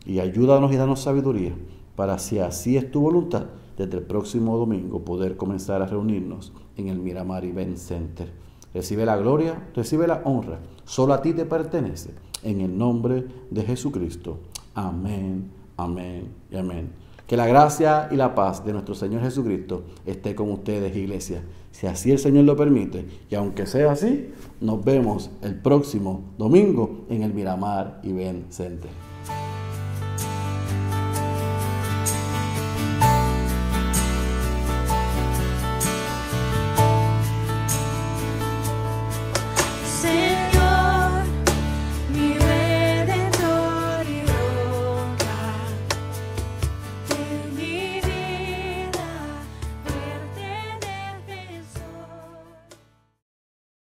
y 0.03 0.19
ayúdanos 0.19 0.73
y 0.73 0.77
danos 0.77 1.01
sabiduría 1.01 1.53
para 1.95 2.17
si 2.17 2.39
así 2.39 2.75
es 2.75 2.89
tu 2.89 3.01
voluntad 3.01 3.45
desde 3.77 3.99
el 3.99 4.03
próximo 4.03 4.57
domingo 4.57 5.05
poder 5.05 5.37
comenzar 5.37 5.83
a 5.83 5.85
reunirnos 5.85 6.53
en 6.75 6.87
el 6.87 6.97
Miramar 6.97 7.45
Event 7.45 7.77
Center. 7.77 8.31
Recibe 8.73 9.05
la 9.05 9.15
gloria, 9.15 9.69
recibe 9.75 10.07
la 10.07 10.23
honra, 10.25 10.57
solo 10.85 11.13
a 11.13 11.21
ti 11.21 11.33
te 11.33 11.45
pertenece, 11.45 12.15
en 12.41 12.61
el 12.61 12.75
nombre 12.75 13.27
de 13.51 13.61
Jesucristo. 13.61 14.39
Amén, 14.73 15.51
amén 15.77 16.29
y 16.49 16.57
amén. 16.57 16.89
Que 17.27 17.37
la 17.37 17.45
gracia 17.45 18.07
y 18.09 18.15
la 18.15 18.33
paz 18.33 18.65
de 18.65 18.73
nuestro 18.73 18.95
Señor 18.95 19.21
Jesucristo 19.21 19.83
esté 20.03 20.33
con 20.33 20.51
ustedes, 20.51 20.95
iglesia. 20.95 21.43
Si 21.79 21.85
así 21.85 22.11
el 22.11 22.17
Señor 22.17 22.45
lo 22.45 22.57
permite, 22.57 23.05
y 23.29 23.35
aunque 23.35 23.67
sea 23.67 23.91
así, 23.91 24.31
nos 24.59 24.83
vemos 24.83 25.29
el 25.43 25.53
próximo 25.53 26.23
domingo 26.35 27.05
en 27.07 27.21
el 27.21 27.35
Miramar 27.35 28.01
Event 28.03 28.49
Center. 28.49 28.89